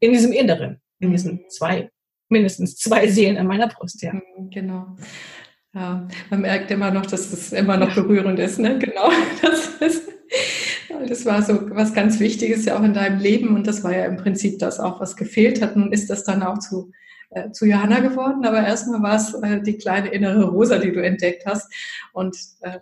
in 0.00 0.12
diesem 0.12 0.32
Inneren, 0.32 0.80
in 0.98 1.12
diesen 1.12 1.44
zwei, 1.48 1.90
mindestens 2.28 2.76
zwei 2.76 3.08
Seelen 3.08 3.36
in 3.36 3.46
meiner 3.46 3.68
Brust, 3.68 4.02
ja. 4.02 4.14
Mhm, 4.14 4.50
genau. 4.50 4.96
Ja, 5.74 6.08
man 6.30 6.40
merkt 6.40 6.70
immer 6.70 6.90
noch, 6.90 7.06
dass 7.06 7.32
es 7.32 7.52
immer 7.52 7.76
noch 7.76 7.94
berührend 7.94 8.38
ist, 8.38 8.58
ne? 8.58 8.78
Genau. 8.78 9.10
Das, 9.42 9.68
ist, 9.80 10.08
das 11.08 11.24
war 11.24 11.42
so 11.42 11.70
was 11.70 11.94
ganz 11.94 12.18
Wichtiges 12.18 12.64
ja 12.64 12.76
auch 12.76 12.82
in 12.82 12.94
deinem 12.94 13.20
Leben 13.20 13.54
und 13.54 13.66
das 13.66 13.84
war 13.84 13.94
ja 13.94 14.06
im 14.06 14.16
Prinzip 14.16 14.58
das 14.58 14.80
auch, 14.80 15.00
was 15.00 15.14
gefehlt 15.14 15.62
hat. 15.62 15.76
Nun 15.76 15.92
ist 15.92 16.10
das 16.10 16.24
dann 16.24 16.42
auch 16.42 16.58
zu, 16.58 16.90
äh, 17.30 17.52
zu 17.52 17.66
Johanna 17.66 18.00
geworden, 18.00 18.44
aber 18.44 18.66
erstmal 18.66 19.02
war 19.02 19.16
es 19.16 19.34
äh, 19.34 19.62
die 19.62 19.78
kleine 19.78 20.08
innere 20.08 20.46
Rosa, 20.46 20.78
die 20.78 20.90
du 20.90 21.00
entdeckt 21.00 21.46
hast 21.46 21.72
und 22.12 22.36
äh, 22.62 22.78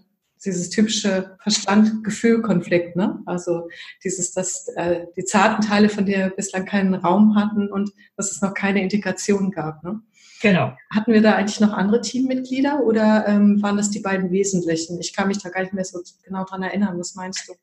dieses 0.47 0.71
typische 0.71 1.37
Verstand-Gefühl-Konflikt, 1.43 2.97
ne? 2.97 3.21
Also 3.27 3.69
dieses, 4.03 4.33
dass 4.33 4.69
äh, 4.77 5.07
die 5.17 5.25
zarten 5.25 5.63
Teile 5.63 5.89
von 5.89 6.07
dir 6.07 6.33
bislang 6.35 6.65
keinen 6.65 6.95
Raum 6.95 7.35
hatten 7.35 7.71
und 7.71 7.91
dass 8.17 8.31
es 8.31 8.41
noch 8.41 8.55
keine 8.55 8.83
Integration 8.83 9.51
gab, 9.51 9.83
ne? 9.85 10.01
Genau. 10.43 10.73
Hatten 10.95 11.13
wir 11.13 11.23
da 11.23 11.35
eigentlich 11.35 11.61
noch 11.61 11.73
andere 11.73 12.01
Teammitglieder 12.01 12.81
oder 12.85 13.27
ähm, 13.27 13.63
waren 13.63 13.77
das 13.77 13.91
die 13.91 14.01
beiden 14.01 14.31
Wesentlichen? 14.31 15.01
Ich 15.01 15.15
kann 15.15 15.29
mich 15.29 15.39
da 15.39 15.49
gar 15.49 15.63
nicht 15.63 15.73
mehr 15.73 15.85
so 15.85 16.01
genau 16.25 16.45
dran 16.45 16.63
erinnern. 16.63 16.99
Was 16.99 17.15
meinst 17.15 17.49
du? 17.49 17.55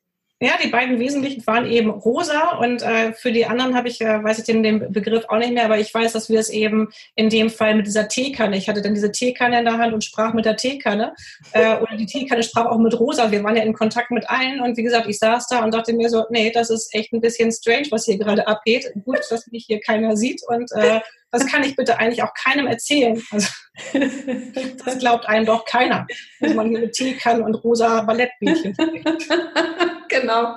Ja, 0.44 0.58
die 0.62 0.68
beiden 0.68 0.98
Wesentlichen 0.98 1.46
waren 1.46 1.64
eben 1.64 1.88
rosa 1.88 2.58
und 2.58 2.82
äh, 2.82 3.14
für 3.14 3.32
die 3.32 3.46
anderen 3.46 3.74
habe 3.74 3.88
ich, 3.88 4.02
äh, 4.02 4.22
weiß 4.22 4.40
ich 4.40 4.44
den, 4.44 4.62
den 4.62 4.92
Begriff 4.92 5.24
auch 5.28 5.38
nicht 5.38 5.54
mehr, 5.54 5.64
aber 5.64 5.78
ich 5.78 5.94
weiß, 5.94 6.12
dass 6.12 6.28
wir 6.28 6.38
es 6.38 6.50
eben 6.50 6.90
in 7.14 7.30
dem 7.30 7.48
Fall 7.48 7.74
mit 7.74 7.86
dieser 7.86 8.08
Teekanne, 8.08 8.58
ich 8.58 8.68
hatte 8.68 8.82
dann 8.82 8.92
diese 8.92 9.10
Teekanne 9.10 9.60
in 9.60 9.64
der 9.64 9.78
Hand 9.78 9.94
und 9.94 10.04
sprach 10.04 10.34
mit 10.34 10.44
der 10.44 10.56
Teekanne 10.56 11.14
äh, 11.52 11.78
und 11.78 11.98
die 11.98 12.04
Teekanne 12.04 12.42
sprach 12.42 12.66
auch 12.66 12.76
mit 12.76 13.00
rosa. 13.00 13.32
Wir 13.32 13.42
waren 13.42 13.56
ja 13.56 13.62
in 13.62 13.72
Kontakt 13.72 14.10
mit 14.10 14.28
allen 14.28 14.60
und 14.60 14.76
wie 14.76 14.82
gesagt, 14.82 15.08
ich 15.08 15.18
saß 15.18 15.46
da 15.48 15.64
und 15.64 15.72
dachte 15.72 15.94
mir 15.94 16.10
so, 16.10 16.24
nee, 16.28 16.50
das 16.50 16.68
ist 16.68 16.94
echt 16.94 17.14
ein 17.14 17.22
bisschen 17.22 17.50
strange, 17.50 17.86
was 17.90 18.04
hier 18.04 18.18
gerade 18.18 18.46
abgeht. 18.46 18.92
Gut, 19.02 19.20
dass 19.30 19.46
mich 19.46 19.64
hier 19.66 19.80
keiner 19.80 20.14
sieht 20.14 20.42
und 20.46 20.70
äh, 20.72 21.00
das 21.30 21.46
kann 21.46 21.64
ich 21.64 21.74
bitte 21.74 21.98
eigentlich 21.98 22.22
auch 22.22 22.34
keinem 22.34 22.66
erzählen. 22.66 23.20
Also, 23.32 23.48
das 24.84 24.98
glaubt 24.98 25.26
einem 25.26 25.46
doch 25.46 25.64
keiner, 25.64 26.06
dass 26.40 26.52
man 26.52 26.68
hier 26.68 26.80
mit 26.80 26.92
Teekanne 26.92 27.42
und 27.42 27.54
rosa 27.54 28.02
Ballettbändchen 28.02 28.76
Genau. 30.20 30.54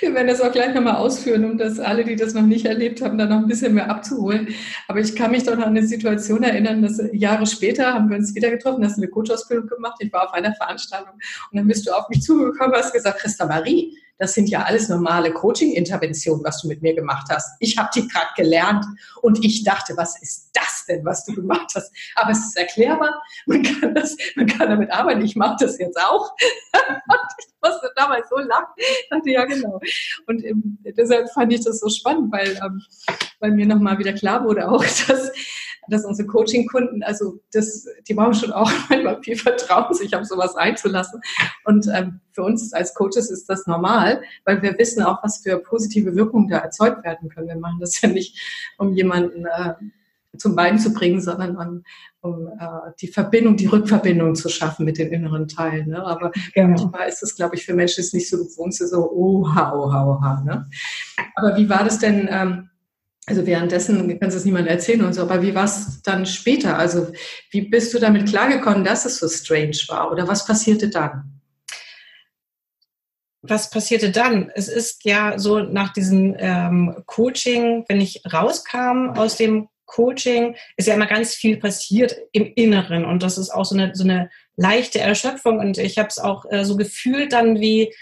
Wir 0.00 0.14
werden 0.14 0.26
das 0.26 0.42
auch 0.42 0.52
gleich 0.52 0.74
nochmal 0.74 0.96
ausführen, 0.96 1.44
um 1.44 1.56
das 1.56 1.78
alle, 1.80 2.04
die 2.04 2.16
das 2.16 2.34
noch 2.34 2.42
nicht 2.42 2.66
erlebt 2.66 3.00
haben, 3.00 3.16
da 3.16 3.24
noch 3.24 3.38
ein 3.38 3.46
bisschen 3.46 3.72
mehr 3.72 3.90
abzuholen. 3.90 4.48
Aber 4.88 5.00
ich 5.00 5.16
kann 5.16 5.30
mich 5.30 5.44
doch 5.44 5.56
noch 5.56 5.64
an 5.64 5.76
eine 5.76 5.86
Situation 5.86 6.42
erinnern, 6.42 6.82
dass 6.82 7.00
Jahre 7.12 7.46
später 7.46 7.94
haben 7.94 8.10
wir 8.10 8.18
uns 8.18 8.34
wieder 8.34 8.50
getroffen, 8.50 8.84
hast 8.84 8.98
eine 8.98 9.08
Coach-Ausbildung 9.08 9.68
gemacht. 9.68 9.96
Ich 10.00 10.12
war 10.12 10.24
auf 10.24 10.34
einer 10.34 10.54
Veranstaltung 10.54 11.14
und 11.14 11.56
dann 11.56 11.66
bist 11.66 11.86
du 11.86 11.92
auf 11.92 12.08
mich 12.10 12.20
zugekommen 12.20 12.74
und 12.74 12.78
hast 12.78 12.92
gesagt, 12.92 13.20
Christa 13.20 13.46
Marie, 13.46 13.96
das 14.18 14.34
sind 14.34 14.48
ja 14.48 14.62
alles 14.62 14.88
normale 14.88 15.32
Coaching-Interventionen, 15.32 16.44
was 16.44 16.62
du 16.62 16.68
mit 16.68 16.82
mir 16.82 16.94
gemacht 16.94 17.26
hast. 17.30 17.56
Ich 17.60 17.76
habe 17.76 17.90
die 17.94 18.06
gerade 18.06 18.28
gelernt 18.36 18.84
und 19.22 19.44
ich 19.44 19.64
dachte, 19.64 19.96
was 19.96 20.20
ist 20.22 20.50
das 20.52 20.84
denn, 20.86 21.04
was 21.04 21.24
du 21.24 21.34
gemacht 21.34 21.72
hast? 21.74 21.92
Aber 22.14 22.30
es 22.30 22.38
ist 22.38 22.56
erklärbar, 22.56 23.22
man 23.46 23.62
kann, 23.62 23.94
das, 23.94 24.16
man 24.36 24.46
kann 24.46 24.68
damit 24.68 24.90
arbeiten. 24.92 25.22
Ich 25.22 25.36
mache 25.36 25.56
das 25.60 25.78
jetzt 25.78 26.00
auch. 26.00 26.34
ich 26.72 27.46
musste 27.62 27.90
damals 27.96 28.28
so 28.28 28.38
lachen. 28.38 28.74
Ich 28.76 29.08
dachte, 29.10 29.30
ja, 29.30 29.44
genau. 29.44 29.80
Und 30.26 30.44
ähm, 30.44 30.78
deshalb 30.84 31.30
fand 31.32 31.52
ich 31.52 31.64
das 31.64 31.80
so 31.80 31.88
spannend, 31.88 32.32
weil, 32.32 32.56
ähm, 32.64 32.82
weil 33.40 33.52
mir 33.52 33.66
nochmal 33.66 33.98
wieder 33.98 34.12
klar 34.12 34.44
wurde 34.44 34.68
auch, 34.68 34.84
dass 35.08 35.32
dass 35.88 36.04
unsere 36.04 36.28
Coaching-Kunden, 36.28 37.02
also 37.02 37.40
das, 37.52 37.86
die 38.08 38.14
brauchen 38.14 38.34
schon 38.34 38.52
auch 38.52 38.70
manchmal 38.88 39.22
viel 39.22 39.36
Vertrauen, 39.36 39.94
sich 39.94 40.14
auf 40.14 40.24
sowas 40.24 40.56
einzulassen. 40.56 41.20
Und 41.64 41.86
ähm, 41.92 42.20
für 42.32 42.42
uns 42.42 42.72
als 42.72 42.94
Coaches 42.94 43.30
ist 43.30 43.48
das 43.48 43.66
normal, 43.66 44.22
weil 44.44 44.62
wir 44.62 44.78
wissen 44.78 45.02
auch, 45.02 45.22
was 45.22 45.38
für 45.38 45.58
positive 45.58 46.14
Wirkungen 46.14 46.48
da 46.48 46.58
erzeugt 46.58 47.04
werden 47.04 47.28
können. 47.28 47.48
Wir 47.48 47.58
machen 47.58 47.80
das 47.80 48.00
ja 48.00 48.08
nicht, 48.08 48.38
um 48.78 48.92
jemanden 48.92 49.46
äh, 49.46 49.74
zum 50.36 50.56
Bein 50.56 50.78
zu 50.78 50.92
bringen, 50.92 51.20
sondern 51.20 51.56
um, 51.56 51.84
um 52.20 52.48
äh, 52.58 52.90
die 53.00 53.06
Verbindung, 53.06 53.56
die 53.56 53.66
Rückverbindung 53.66 54.34
zu 54.34 54.48
schaffen 54.48 54.84
mit 54.84 54.98
den 54.98 55.12
inneren 55.12 55.46
Teilen. 55.46 55.90
Ne? 55.90 56.04
Aber 56.04 56.32
genau. 56.54 56.68
manchmal 56.68 57.08
ist 57.08 57.22
es, 57.22 57.36
glaube 57.36 57.54
ich, 57.54 57.64
für 57.64 57.74
Menschen 57.74 58.00
ist 58.00 58.14
nicht 58.14 58.28
so 58.28 58.38
gewohnt, 58.38 58.74
so, 58.74 59.10
oha, 59.12 59.72
oha, 59.72 60.06
oha. 60.06 60.42
Ne? 60.44 60.66
Aber 61.36 61.56
wie 61.56 61.68
war 61.68 61.84
das 61.84 61.98
denn? 61.98 62.28
Ähm, 62.30 62.70
also 63.26 63.46
währenddessen 63.46 64.18
kannst 64.20 64.34
du 64.34 64.38
es 64.38 64.44
niemandem 64.44 64.72
erzählen 64.72 65.04
und 65.04 65.14
so, 65.14 65.22
aber 65.22 65.42
wie 65.42 65.54
war 65.54 65.64
es 65.64 66.02
dann 66.02 66.26
später? 66.26 66.78
Also 66.78 67.10
wie 67.50 67.62
bist 67.62 67.94
du 67.94 67.98
damit 67.98 68.28
klargekommen, 68.28 68.84
dass 68.84 69.06
es 69.06 69.18
so 69.18 69.28
strange 69.28 69.78
war? 69.88 70.12
Oder 70.12 70.28
was 70.28 70.46
passierte 70.46 70.90
dann? 70.90 71.40
Was 73.40 73.70
passierte 73.70 74.10
dann? 74.10 74.50
Es 74.54 74.68
ist 74.68 75.04
ja 75.04 75.38
so 75.38 75.60
nach 75.60 75.92
diesem 75.92 76.34
ähm, 76.38 77.02
Coaching, 77.06 77.84
wenn 77.88 78.00
ich 78.00 78.22
rauskam 78.30 79.10
aus 79.16 79.36
dem 79.36 79.68
Coaching, 79.86 80.56
ist 80.76 80.88
ja 80.88 80.94
immer 80.94 81.06
ganz 81.06 81.34
viel 81.34 81.58
passiert 81.58 82.16
im 82.32 82.50
Inneren 82.54 83.04
und 83.04 83.22
das 83.22 83.38
ist 83.38 83.50
auch 83.50 83.64
so 83.64 83.74
eine, 83.74 83.94
so 83.94 84.04
eine 84.04 84.30
leichte 84.56 84.98
Erschöpfung 84.98 85.58
und 85.58 85.78
ich 85.78 85.98
habe 85.98 86.08
es 86.08 86.18
auch 86.18 86.44
äh, 86.50 86.64
so 86.64 86.76
gefühlt 86.76 87.32
dann 87.32 87.60
wie, 87.60 87.94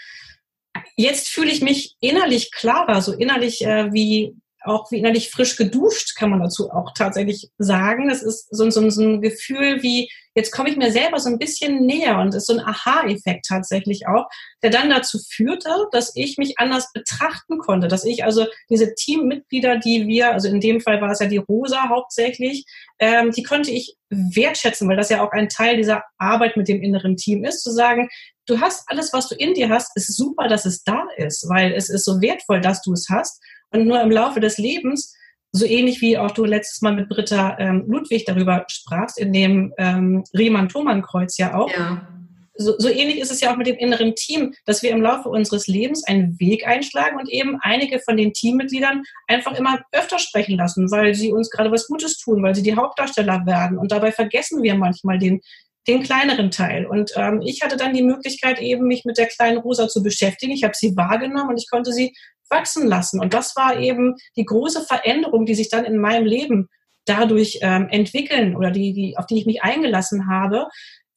jetzt 0.95 1.29
fühle 1.29 1.51
ich 1.51 1.61
mich 1.61 1.95
innerlich 1.99 2.51
klarer, 2.51 3.01
so 3.01 3.13
innerlich 3.13 3.65
äh, 3.65 3.91
wie 3.93 4.35
auch 4.65 4.91
wie 4.91 4.99
innerlich 4.99 5.29
frisch 5.29 5.55
geduscht, 5.55 6.15
kann 6.15 6.29
man 6.29 6.39
dazu 6.39 6.71
auch 6.71 6.93
tatsächlich 6.93 7.49
sagen. 7.57 8.09
Das 8.09 8.23
ist 8.23 8.47
so, 8.55 8.69
so, 8.69 8.89
so 8.89 9.01
ein 9.01 9.21
Gefühl 9.21 9.83
wie, 9.83 10.09
jetzt 10.35 10.51
komme 10.51 10.69
ich 10.69 10.77
mir 10.77 10.91
selber 10.91 11.19
so 11.19 11.29
ein 11.29 11.37
bisschen 11.37 11.85
näher 11.85 12.17
und 12.17 12.33
ist 12.33 12.47
so 12.47 12.53
ein 12.53 12.59
Aha-Effekt 12.59 13.45
tatsächlich 13.47 14.07
auch, 14.07 14.27
der 14.63 14.71
dann 14.71 14.89
dazu 14.89 15.19
führte, 15.19 15.69
dass 15.91 16.15
ich 16.15 16.37
mich 16.37 16.57
anders 16.57 16.91
betrachten 16.93 17.59
konnte, 17.59 17.87
dass 17.87 18.05
ich 18.05 18.23
also 18.23 18.45
diese 18.69 18.95
Teammitglieder, 18.95 19.77
die 19.77 20.07
wir, 20.07 20.31
also 20.31 20.47
in 20.47 20.59
dem 20.59 20.81
Fall 20.81 21.01
war 21.01 21.11
es 21.11 21.19
ja 21.19 21.27
die 21.27 21.37
Rosa 21.37 21.89
hauptsächlich, 21.89 22.65
ähm, 22.99 23.31
die 23.31 23.43
konnte 23.43 23.71
ich 23.71 23.95
wertschätzen, 24.09 24.87
weil 24.87 24.97
das 24.97 25.09
ja 25.09 25.23
auch 25.23 25.31
ein 25.31 25.49
Teil 25.49 25.77
dieser 25.77 26.03
Arbeit 26.17 26.57
mit 26.57 26.67
dem 26.67 26.81
inneren 26.81 27.17
Team 27.17 27.43
ist, 27.43 27.63
zu 27.63 27.71
sagen, 27.71 28.09
du 28.45 28.59
hast 28.59 28.83
alles, 28.87 29.13
was 29.13 29.29
du 29.29 29.35
in 29.35 29.53
dir 29.53 29.69
hast, 29.69 29.95
ist 29.95 30.15
super, 30.15 30.47
dass 30.47 30.65
es 30.65 30.83
da 30.83 31.03
ist, 31.17 31.47
weil 31.49 31.73
es 31.73 31.89
ist 31.89 32.05
so 32.05 32.21
wertvoll, 32.21 32.61
dass 32.61 32.81
du 32.81 32.93
es 32.93 33.07
hast. 33.09 33.41
Und 33.73 33.87
nur 33.87 34.01
im 34.01 34.11
Laufe 34.11 34.39
des 34.39 34.57
Lebens, 34.57 35.15
so 35.51 35.65
ähnlich 35.65 36.01
wie 36.01 36.17
auch 36.17 36.31
du 36.31 36.45
letztes 36.45 36.81
Mal 36.81 36.93
mit 36.93 37.09
Britta 37.09 37.57
ähm, 37.59 37.83
Ludwig 37.87 38.25
darüber 38.25 38.65
sprachst, 38.69 39.19
in 39.19 39.33
dem 39.33 39.73
ähm, 39.77 40.23
Riemann-Thomann-Kreuz 40.33 41.37
ja 41.37 41.55
auch, 41.55 41.69
ja. 41.69 42.07
So, 42.55 42.75
so 42.77 42.87
ähnlich 42.87 43.19
ist 43.19 43.31
es 43.31 43.41
ja 43.41 43.51
auch 43.51 43.57
mit 43.57 43.65
dem 43.65 43.77
inneren 43.77 44.13
Team, 44.13 44.53
dass 44.65 44.83
wir 44.83 44.91
im 44.91 45.01
Laufe 45.01 45.27
unseres 45.27 45.65
Lebens 45.65 46.03
einen 46.05 46.39
Weg 46.39 46.67
einschlagen 46.67 47.17
und 47.17 47.27
eben 47.29 47.57
einige 47.61 47.99
von 47.99 48.15
den 48.15 48.31
Teammitgliedern 48.31 49.01
einfach 49.27 49.57
immer 49.57 49.79
öfter 49.91 50.19
sprechen 50.19 50.57
lassen, 50.57 50.91
weil 50.91 51.15
sie 51.15 51.33
uns 51.33 51.49
gerade 51.49 51.71
was 51.71 51.87
Gutes 51.87 52.17
tun, 52.19 52.43
weil 52.43 52.53
sie 52.53 52.61
die 52.61 52.75
Hauptdarsteller 52.75 53.47
werden. 53.47 53.79
Und 53.79 53.91
dabei 53.91 54.11
vergessen 54.11 54.61
wir 54.61 54.75
manchmal 54.75 55.17
den, 55.17 55.41
den 55.87 56.03
kleineren 56.03 56.51
Teil. 56.51 56.85
Und 56.85 57.11
ähm, 57.15 57.41
ich 57.41 57.63
hatte 57.63 57.75
dann 57.75 57.93
die 57.93 58.03
Möglichkeit, 58.03 58.61
eben 58.61 58.85
mich 58.85 59.03
mit 59.03 59.17
der 59.17 59.27
kleinen 59.27 59.57
Rosa 59.57 59.87
zu 59.87 60.03
beschäftigen. 60.03 60.53
Ich 60.53 60.63
habe 60.63 60.75
sie 60.75 60.95
wahrgenommen 60.95 61.49
und 61.49 61.57
ich 61.57 61.67
konnte 61.71 61.91
sie 61.91 62.13
wachsen 62.53 62.87
lassen. 62.87 63.19
Und 63.19 63.33
das 63.33 63.55
war 63.55 63.77
eben 63.79 64.15
die 64.37 64.45
große 64.45 64.81
Veränderung, 64.81 65.45
die 65.45 65.55
sich 65.55 65.69
dann 65.69 65.83
in 65.83 65.97
meinem 65.97 66.25
Leben 66.25 66.69
dadurch 67.05 67.59
ähm, 67.61 67.89
entwickeln 67.89 68.55
oder 68.55 68.71
die, 68.71 68.93
die, 68.93 69.17
auf 69.17 69.25
die 69.25 69.37
ich 69.37 69.45
mich 69.45 69.61
eingelassen 69.61 70.29
habe. 70.29 70.67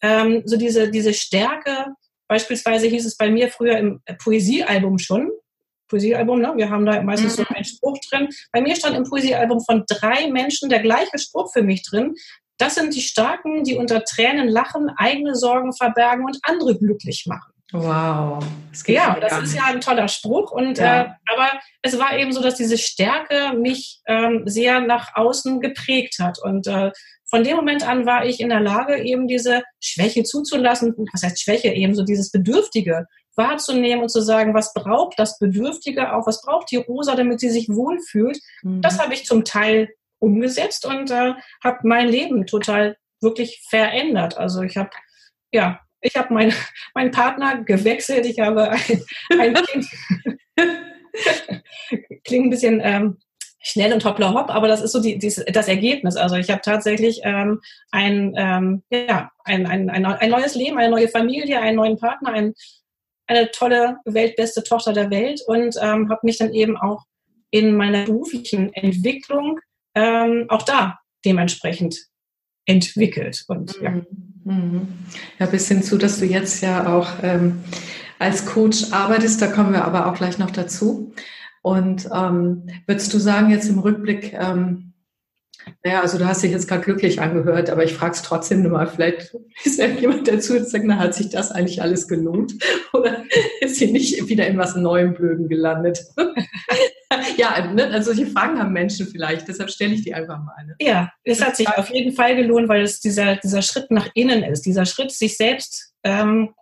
Ähm, 0.02 0.42
so 0.44 0.56
diese, 0.56 0.90
diese 0.90 1.14
Stärke, 1.14 1.86
beispielsweise 2.26 2.88
hieß 2.88 3.06
es 3.06 3.16
bei 3.16 3.30
mir 3.30 3.48
früher 3.48 3.78
im 3.78 4.00
Poesiealbum 4.18 4.98
schon, 4.98 5.30
Poesiealbum, 5.88 6.40
ne? 6.40 6.52
wir 6.56 6.70
haben 6.70 6.84
da 6.84 7.00
meistens 7.02 7.38
mhm. 7.38 7.44
so 7.44 7.54
einen 7.54 7.64
Spruch 7.64 7.98
drin. 8.10 8.28
Bei 8.52 8.60
mir 8.60 8.74
stand 8.74 8.96
im 8.96 9.04
Poesiealbum 9.04 9.60
von 9.60 9.84
drei 9.86 10.28
Menschen 10.30 10.68
der 10.68 10.80
gleiche 10.80 11.18
Spruch 11.18 11.52
für 11.52 11.62
mich 11.62 11.82
drin. 11.88 12.14
Das 12.58 12.74
sind 12.74 12.94
die 12.94 13.02
Starken, 13.02 13.64
die 13.64 13.76
unter 13.76 14.02
Tränen 14.02 14.48
lachen, 14.48 14.90
eigene 14.96 15.36
Sorgen 15.36 15.72
verbergen 15.72 16.24
und 16.24 16.38
andere 16.42 16.76
glücklich 16.76 17.26
machen. 17.26 17.52
Wow. 17.72 18.44
Das 18.70 18.86
ja, 18.86 19.18
das 19.18 19.42
ist 19.42 19.54
ja 19.54 19.64
ein 19.64 19.80
toller 19.80 20.08
Spruch. 20.08 20.52
Und 20.52 20.78
ja. 20.78 21.02
äh, 21.02 21.08
aber 21.32 21.60
es 21.82 21.98
war 21.98 22.16
eben 22.16 22.32
so, 22.32 22.40
dass 22.40 22.54
diese 22.54 22.78
Stärke 22.78 23.56
mich 23.56 24.00
ähm, 24.06 24.42
sehr 24.46 24.80
nach 24.80 25.16
außen 25.16 25.60
geprägt 25.60 26.18
hat. 26.20 26.38
Und 26.40 26.68
äh, 26.68 26.92
von 27.28 27.42
dem 27.42 27.56
Moment 27.56 27.86
an 27.86 28.06
war 28.06 28.24
ich 28.24 28.40
in 28.40 28.50
der 28.50 28.60
Lage, 28.60 29.02
eben 29.02 29.26
diese 29.26 29.62
Schwäche 29.80 30.22
zuzulassen. 30.22 30.94
Was 31.12 31.24
heißt 31.24 31.42
Schwäche? 31.42 31.68
Eben 31.68 31.94
so 31.94 32.04
dieses 32.04 32.30
Bedürftige 32.30 33.06
wahrzunehmen 33.34 34.02
und 34.02 34.08
zu 34.08 34.22
sagen, 34.22 34.54
was 34.54 34.72
braucht 34.72 35.18
das 35.18 35.38
Bedürftige 35.38 36.14
auch, 36.14 36.26
was 36.26 36.40
braucht 36.42 36.70
die 36.70 36.76
Rosa, 36.76 37.16
damit 37.16 37.40
sie 37.40 37.50
sich 37.50 37.68
wohlfühlt. 37.68 38.38
Mhm. 38.62 38.80
Das 38.80 38.98
habe 38.98 39.12
ich 39.12 39.26
zum 39.26 39.44
Teil 39.44 39.90
umgesetzt 40.18 40.86
und 40.86 41.10
äh, 41.10 41.34
habe 41.62 41.78
mein 41.82 42.08
Leben 42.08 42.46
total 42.46 42.96
wirklich 43.20 43.62
verändert. 43.68 44.38
Also 44.38 44.62
ich 44.62 44.76
habe 44.76 44.90
ja 45.52 45.80
ich 46.06 46.16
habe 46.16 46.32
meinen 46.32 46.54
mein 46.94 47.10
Partner 47.10 47.62
gewechselt. 47.62 48.26
Ich 48.26 48.38
habe 48.40 48.70
ein, 48.70 49.02
ein 49.38 49.54
Kind. 49.54 49.86
Klingt 52.24 52.46
ein 52.46 52.50
bisschen 52.50 52.80
ähm, 52.82 53.18
schnell 53.62 53.92
und 53.92 54.04
hoppla 54.04 54.32
hopp, 54.32 54.50
aber 54.50 54.68
das 54.68 54.80
ist 54.80 54.92
so 54.92 55.00
die, 55.00 55.18
die, 55.18 55.28
das 55.52 55.68
Ergebnis. 55.68 56.16
Also 56.16 56.36
ich 56.36 56.50
habe 56.50 56.60
tatsächlich 56.62 57.20
ähm, 57.24 57.60
ein, 57.90 58.32
ähm, 58.36 58.82
ja, 58.90 59.30
ein, 59.44 59.66
ein, 59.66 59.90
ein, 59.90 60.06
ein 60.06 60.30
neues 60.30 60.54
Leben, 60.54 60.78
eine 60.78 60.90
neue 60.90 61.08
Familie, 61.08 61.60
einen 61.60 61.76
neuen 61.76 61.98
Partner, 61.98 62.32
ein, 62.32 62.54
eine 63.26 63.50
tolle, 63.50 63.96
weltbeste 64.04 64.62
Tochter 64.62 64.92
der 64.92 65.10
Welt 65.10 65.42
und 65.46 65.76
ähm, 65.82 66.08
habe 66.08 66.20
mich 66.22 66.38
dann 66.38 66.54
eben 66.54 66.76
auch 66.76 67.04
in 67.50 67.76
meiner 67.76 68.04
beruflichen 68.04 68.72
Entwicklung 68.74 69.58
ähm, 69.94 70.46
auch 70.48 70.62
da 70.62 71.00
dementsprechend 71.24 72.06
entwickelt. 72.66 73.44
Und 73.48 73.80
ja. 73.80 73.90
Mhm. 73.90 73.96
Mhm. 73.96 74.35
Ja, 75.38 75.46
bis 75.46 75.68
hin 75.68 75.82
zu, 75.82 75.98
dass 75.98 76.20
du 76.20 76.24
jetzt 76.24 76.62
ja 76.62 76.86
auch 76.86 77.08
ähm, 77.22 77.64
als 78.18 78.46
Coach 78.46 78.92
arbeitest, 78.92 79.42
da 79.42 79.48
kommen 79.48 79.72
wir 79.72 79.84
aber 79.84 80.06
auch 80.06 80.14
gleich 80.14 80.38
noch 80.38 80.50
dazu. 80.50 81.12
Und 81.62 82.08
ähm, 82.14 82.68
würdest 82.86 83.12
du 83.12 83.18
sagen, 83.18 83.50
jetzt 83.50 83.68
im 83.68 83.80
Rückblick, 83.80 84.34
ähm, 84.34 84.92
naja, 85.82 86.00
also 86.00 86.16
du 86.16 86.26
hast 86.26 86.44
dich 86.44 86.52
jetzt 86.52 86.68
gerade 86.68 86.84
glücklich 86.84 87.20
angehört, 87.20 87.70
aber 87.70 87.82
ich 87.82 87.94
frage 87.94 88.14
es 88.14 88.22
trotzdem 88.22 88.62
nur 88.62 88.72
mal, 88.72 88.86
vielleicht 88.86 89.36
ist 89.64 89.80
ja 89.80 89.86
jemand 89.86 90.28
dazu 90.28 90.54
und 90.54 90.68
sagt, 90.68 90.84
na, 90.84 90.98
hat 90.98 91.14
sich 91.14 91.30
das 91.30 91.50
eigentlich 91.50 91.82
alles 91.82 92.06
gelohnt? 92.06 92.54
Oder 92.92 93.24
ist 93.60 93.76
sie 93.76 93.90
nicht 93.90 94.28
wieder 94.28 94.46
in 94.46 94.58
was 94.58 94.76
Neuem 94.76 95.14
Blöden 95.14 95.48
gelandet? 95.48 96.04
ja, 97.36 97.72
ne, 97.72 97.86
also 97.88 98.12
solche 98.12 98.30
Fragen 98.30 98.58
haben 98.58 98.72
Menschen 98.72 99.06
vielleicht, 99.06 99.46
deshalb 99.48 99.70
stelle 99.70 99.94
ich 99.94 100.02
die 100.02 100.14
einfach 100.14 100.38
mal. 100.38 100.66
Ne? 100.66 100.76
Ja, 100.80 101.12
es 101.24 101.44
hat 101.44 101.56
sich 101.56 101.68
auf 101.68 101.90
jeden 101.90 102.12
Fall 102.12 102.36
gelohnt, 102.36 102.68
weil 102.68 102.82
es 102.82 103.00
dieser, 103.00 103.36
dieser 103.36 103.62
Schritt 103.62 103.90
nach 103.90 104.08
innen 104.14 104.42
ist, 104.42 104.62
dieser 104.62 104.86
Schritt, 104.86 105.12
sich 105.12 105.36
selbst, 105.36 105.92
ähm, 106.04 106.54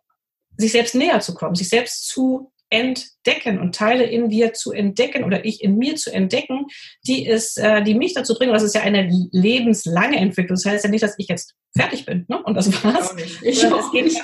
sich 0.56 0.72
selbst 0.72 0.94
näher 0.94 1.20
zu 1.20 1.34
kommen, 1.34 1.54
sich 1.54 1.68
selbst 1.68 2.06
zu 2.08 2.52
entdecken 2.70 3.60
und 3.60 3.74
Teile 3.74 4.04
in 4.04 4.28
dir 4.28 4.52
zu 4.52 4.72
entdecken 4.72 5.24
oder 5.24 5.44
ich 5.44 5.62
in 5.62 5.76
mir 5.76 5.96
zu 5.96 6.12
entdecken, 6.12 6.66
die 7.06 7.26
ist, 7.26 7.58
äh, 7.58 7.82
die 7.82 7.94
mich 7.94 8.14
dazu 8.14 8.34
bringen, 8.34 8.52
das 8.52 8.62
ist 8.62 8.74
ja 8.74 8.82
eine 8.82 9.08
lebenslange 9.32 10.16
Entwicklung. 10.16 10.56
Das 10.56 10.64
heißt 10.64 10.84
ja 10.84 10.90
nicht, 10.90 11.02
dass 11.02 11.14
ich 11.18 11.28
jetzt 11.28 11.54
fertig 11.76 12.04
bin 12.04 12.24
ne? 12.28 12.42
und 12.42 12.54
das 12.54 12.84
war's. 12.84 13.14
Ich. 13.16 13.42
Ich 13.42 13.66
auch 13.72 13.92
nicht. 13.92 14.20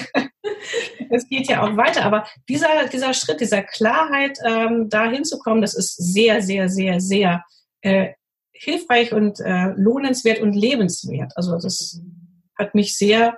es 1.09 1.27
geht 1.27 1.47
ja 1.47 1.63
auch 1.63 1.77
weiter. 1.77 2.03
Aber 2.03 2.25
dieser, 2.49 2.87
dieser 2.91 3.13
Schritt, 3.13 3.41
dieser 3.41 3.63
Klarheit, 3.63 4.37
ähm, 4.45 4.89
da 4.89 5.09
hinzukommen, 5.09 5.61
das 5.61 5.73
ist 5.73 5.95
sehr, 5.95 6.41
sehr, 6.41 6.69
sehr, 6.69 6.99
sehr 6.99 7.43
äh, 7.81 8.13
hilfreich 8.51 9.13
und 9.13 9.39
äh, 9.39 9.73
lohnenswert 9.75 10.39
und 10.39 10.53
lebenswert. 10.53 11.33
Also 11.35 11.53
das 11.59 12.01
hat 12.57 12.73
mich 12.73 12.97
sehr 12.97 13.37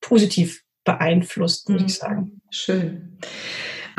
positiv 0.00 0.62
beeinflusst, 0.84 1.68
würde 1.68 1.84
ich 1.84 2.00
mhm. 2.00 2.06
sagen. 2.06 2.40
Schön. 2.50 3.18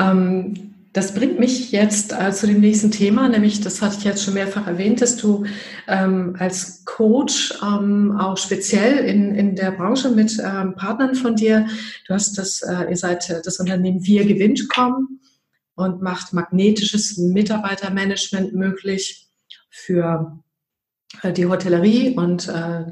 Ähm, 0.00 0.69
das 0.92 1.14
bringt 1.14 1.38
mich 1.38 1.70
jetzt 1.70 2.12
äh, 2.12 2.32
zu 2.32 2.48
dem 2.48 2.60
nächsten 2.60 2.90
Thema, 2.90 3.28
nämlich, 3.28 3.60
das 3.60 3.80
hatte 3.80 3.96
ich 3.98 4.04
jetzt 4.04 4.24
schon 4.24 4.34
mehrfach 4.34 4.66
erwähnt, 4.66 5.00
dass 5.00 5.16
du 5.16 5.44
ähm, 5.86 6.34
als 6.38 6.84
Coach 6.84 7.54
ähm, 7.62 8.16
auch 8.18 8.36
speziell 8.36 8.98
in, 9.04 9.34
in 9.34 9.54
der 9.54 9.70
Branche 9.70 10.10
mit 10.10 10.36
ähm, 10.44 10.74
Partnern 10.74 11.14
von 11.14 11.36
dir, 11.36 11.68
du 12.08 12.14
hast 12.14 12.36
das, 12.38 12.62
äh, 12.62 12.90
ihr 12.90 12.96
seid 12.96 13.30
äh, 13.30 13.40
das 13.44 13.60
Unternehmen 13.60 14.04
Wir 14.04 14.26
gewinnt 14.26 14.68
und 15.76 16.02
macht 16.02 16.32
magnetisches 16.32 17.18
Mitarbeitermanagement 17.18 18.52
möglich 18.54 19.28
für 19.70 20.42
äh, 21.22 21.32
die 21.32 21.46
Hotellerie 21.46 22.16
und 22.16 22.48
äh, 22.48 22.86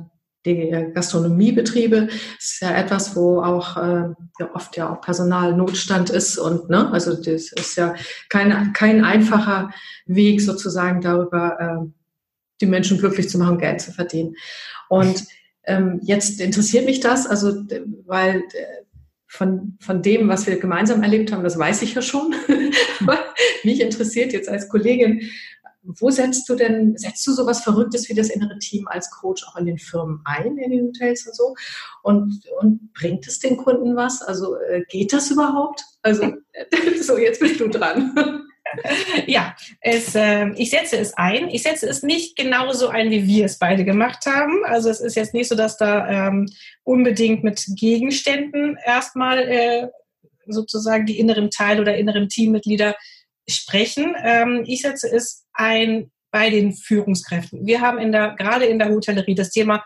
die 0.55 0.93
Gastronomiebetriebe 0.95 2.09
ist 2.38 2.61
ja 2.61 2.76
etwas, 2.76 3.14
wo 3.14 3.43
auch 3.43 3.76
äh, 3.76 4.09
ja, 4.38 4.50
oft 4.55 4.76
ja 4.76 4.93
auch 4.93 5.00
Personalnotstand 5.00 6.11
ist 6.11 6.38
und 6.38 6.71
ne, 6.71 6.90
also 6.93 7.14
das 7.14 7.52
ist 7.52 7.76
ja 7.76 7.95
kein, 8.28 8.73
kein 8.73 9.05
einfacher 9.05 9.71
Weg 10.07 10.40
sozusagen 10.40 11.00
darüber, 11.00 11.59
äh, 11.61 11.90
die 12.61 12.67
Menschen 12.67 12.99
glücklich 12.99 13.28
zu 13.28 13.38
machen, 13.38 13.59
Geld 13.59 13.81
zu 13.81 13.93
verdienen. 13.93 14.35
Und 14.88 15.25
ähm, 15.64 16.00
jetzt 16.02 16.40
interessiert 16.40 16.87
mich 16.87 17.00
das, 17.00 17.26
also 17.26 17.64
weil 18.07 18.38
äh, 18.55 18.85
von, 19.27 19.77
von 19.81 20.03
dem, 20.03 20.29
was 20.29 20.46
wir 20.46 20.59
gemeinsam 20.59 21.03
erlebt 21.03 21.31
haben, 21.31 21.44
das 21.44 21.59
weiß 21.59 21.83
ich 21.83 21.94
ja 21.94 22.03
schon. 22.03 22.35
mich 23.64 23.81
interessiert 23.81 24.33
jetzt 24.33 24.49
als 24.49 24.68
Kollegin, 24.68 25.31
wo 25.96 26.11
setzt 26.11 26.48
du 26.48 26.55
denn, 26.55 26.96
setzt 26.96 27.27
du 27.27 27.33
sowas 27.33 27.62
Verrücktes 27.62 28.09
wie 28.09 28.14
das 28.14 28.29
innere 28.29 28.59
Team 28.59 28.87
als 28.88 29.11
Coach 29.11 29.44
auch 29.46 29.57
in 29.57 29.66
den 29.66 29.79
Firmen 29.79 30.20
ein, 30.24 30.59
in 30.59 30.70
den 30.70 30.87
Hotels 30.88 31.27
und 31.27 31.35
so? 31.35 31.55
Und, 32.03 32.42
und 32.61 32.92
bringt 32.92 33.27
es 33.27 33.38
den 33.38 33.57
Kunden 33.57 33.96
was? 33.96 34.20
Also 34.22 34.57
äh, 34.57 34.83
geht 34.88 35.12
das 35.12 35.31
überhaupt? 35.31 35.83
Also, 36.03 36.35
so, 37.01 37.16
jetzt 37.16 37.40
bist 37.40 37.61
du 37.61 37.68
dran. 37.68 38.14
Ja, 39.27 39.57
es, 39.81 40.14
äh, 40.14 40.51
ich 40.57 40.68
setze 40.68 40.98
es 40.98 41.14
ein. 41.14 41.48
Ich 41.48 41.62
setze 41.62 41.88
es 41.88 42.03
nicht 42.03 42.37
genauso 42.37 42.88
ein, 42.88 43.11
wie 43.11 43.27
wir 43.27 43.46
es 43.46 43.59
beide 43.59 43.83
gemacht 43.83 44.27
haben. 44.27 44.62
Also 44.66 44.90
es 44.90 45.01
ist 45.01 45.14
jetzt 45.14 45.33
nicht 45.33 45.48
so, 45.48 45.55
dass 45.55 45.79
da 45.79 46.29
ähm, 46.29 46.46
unbedingt 46.85 47.44
mit 47.44 47.64
Gegenständen 47.77 48.77
erstmal 48.85 49.38
äh, 49.38 49.88
sozusagen 50.46 51.07
die 51.07 51.18
inneren 51.18 51.51
Teile 51.51 51.81
oder 51.81 51.96
inneren 51.96 52.29
Teammitglieder 52.29 52.94
sprechen. 53.49 54.15
Ähm, 54.23 54.65
ich 54.67 54.83
setze 54.83 55.11
es 55.11 55.47
ein 55.53 56.11
bei 56.31 56.51
den 56.51 56.75
Führungskräften. 56.75 57.67
Wir 57.67 57.81
haben 57.81 57.99
in 57.99 58.13
der, 58.13 58.35
gerade 58.37 58.67
in 58.67 58.79
der 58.79 58.91
Hotellerie 58.91 59.35
das 59.35 59.51
Thema 59.51 59.85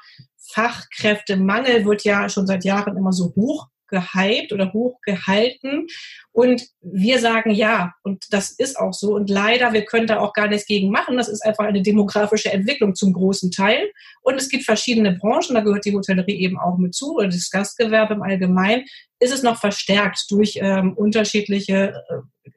Fachkräftemangel 0.53 1.85
wird 1.85 2.05
ja 2.05 2.29
schon 2.29 2.47
seit 2.47 2.65
Jahren 2.65 2.97
immer 2.97 3.13
so 3.13 3.33
hoch 3.37 3.69
gehypt 3.93 4.53
oder 4.53 4.73
hochgehalten. 4.73 5.87
Und 6.33 6.67
wir 6.81 7.21
sagen 7.21 7.51
ja, 7.51 7.93
und 8.03 8.25
das 8.31 8.51
ist 8.51 8.79
auch 8.79 8.95
so. 8.95 9.15
Und 9.15 9.29
leider, 9.29 9.73
wir 9.73 9.85
können 9.85 10.07
da 10.07 10.19
auch 10.19 10.33
gar 10.33 10.49
nichts 10.49 10.67
gegen 10.67 10.91
machen. 10.91 11.17
Das 11.17 11.29
ist 11.29 11.45
einfach 11.45 11.65
eine 11.65 11.83
demografische 11.83 12.51
Entwicklung 12.51 12.95
zum 12.95 13.13
großen 13.13 13.51
Teil. 13.51 13.93
Und 14.23 14.37
es 14.37 14.49
gibt 14.49 14.65
verschiedene 14.65 15.13
Branchen, 15.13 15.55
da 15.55 15.61
gehört 15.61 15.85
die 15.85 15.95
Hotellerie 15.95 16.41
eben 16.41 16.59
auch 16.59 16.79
mit 16.79 16.95
zu, 16.95 17.17
oder 17.17 17.29
das 17.29 17.51
Gastgewerbe 17.51 18.15
im 18.15 18.23
Allgemeinen, 18.23 18.85
ist 19.21 19.33
es 19.33 19.43
noch 19.43 19.59
verstärkt 19.61 20.25
durch 20.31 20.59
ähm, 20.61 20.95
unterschiedliche 20.95 22.03
äh, 22.09 22.51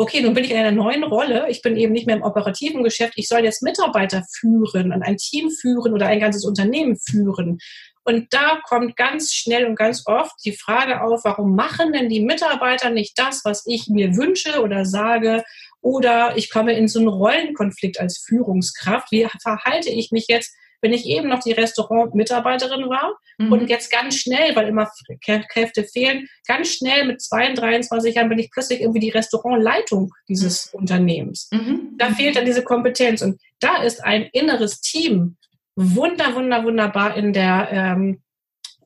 okay, 0.00 0.22
nun 0.22 0.32
bin 0.32 0.44
ich 0.44 0.50
in 0.50 0.56
einer 0.56 0.70
neuen 0.70 1.04
Rolle, 1.04 1.46
ich 1.50 1.60
bin 1.60 1.76
eben 1.76 1.92
nicht 1.92 2.06
mehr 2.06 2.16
im 2.16 2.22
operativen 2.22 2.82
Geschäft, 2.82 3.12
ich 3.16 3.28
soll 3.28 3.44
jetzt 3.44 3.62
Mitarbeiter 3.62 4.24
führen 4.32 4.94
und 4.94 5.02
ein 5.02 5.18
Team 5.18 5.50
führen 5.50 5.92
oder 5.92 6.06
ein 6.06 6.20
ganzes 6.20 6.46
Unternehmen 6.46 6.96
führen. 6.96 7.58
Und 8.04 8.28
da 8.30 8.60
kommt 8.66 8.96
ganz 8.96 9.34
schnell 9.34 9.66
und 9.66 9.76
ganz 9.76 10.04
oft 10.06 10.32
die 10.42 10.56
Frage 10.56 11.02
auf, 11.02 11.20
warum 11.24 11.54
machen 11.54 11.92
denn 11.92 12.08
die 12.08 12.24
Mitarbeiter 12.24 12.88
nicht 12.88 13.18
das, 13.18 13.42
was 13.44 13.64
ich 13.66 13.88
mir 13.88 14.16
wünsche 14.16 14.62
oder 14.62 14.86
sage? 14.86 15.44
Oder 15.82 16.34
ich 16.34 16.50
komme 16.50 16.72
in 16.72 16.88
so 16.88 16.98
einen 16.98 17.08
Rollenkonflikt 17.08 18.00
als 18.00 18.24
Führungskraft. 18.26 19.12
Wie 19.12 19.28
verhalte 19.42 19.90
ich 19.90 20.12
mich 20.12 20.28
jetzt 20.28 20.54
wenn 20.80 20.92
ich 20.92 21.06
eben 21.06 21.28
noch 21.28 21.40
die 21.40 21.52
Restaurant-Mitarbeiterin 21.52 22.88
war 22.88 23.18
mhm. 23.38 23.52
und 23.52 23.68
jetzt 23.68 23.90
ganz 23.90 24.16
schnell, 24.16 24.56
weil 24.56 24.68
immer 24.68 24.90
Kräfte 25.20 25.84
fehlen, 25.84 26.28
ganz 26.46 26.68
schnell 26.68 27.06
mit 27.06 27.20
22, 27.20 27.60
23 27.60 28.14
Jahren 28.14 28.28
bin 28.28 28.38
ich 28.38 28.50
plötzlich 28.50 28.80
irgendwie 28.80 29.00
die 29.00 29.10
Restaurantleitung 29.10 30.10
dieses 30.28 30.72
mhm. 30.72 30.80
Unternehmens. 30.80 31.48
Mhm. 31.52 31.94
Da 31.98 32.10
fehlt 32.10 32.36
dann 32.36 32.46
diese 32.46 32.62
Kompetenz 32.62 33.22
und 33.22 33.40
da 33.60 33.82
ist 33.82 34.02
ein 34.02 34.28
inneres 34.32 34.80
Team 34.80 35.36
wunder, 35.76 36.34
wunder, 36.34 36.64
wunderbar 36.64 37.16
in 37.16 37.32
der 37.32 37.68
ähm, 37.70 38.22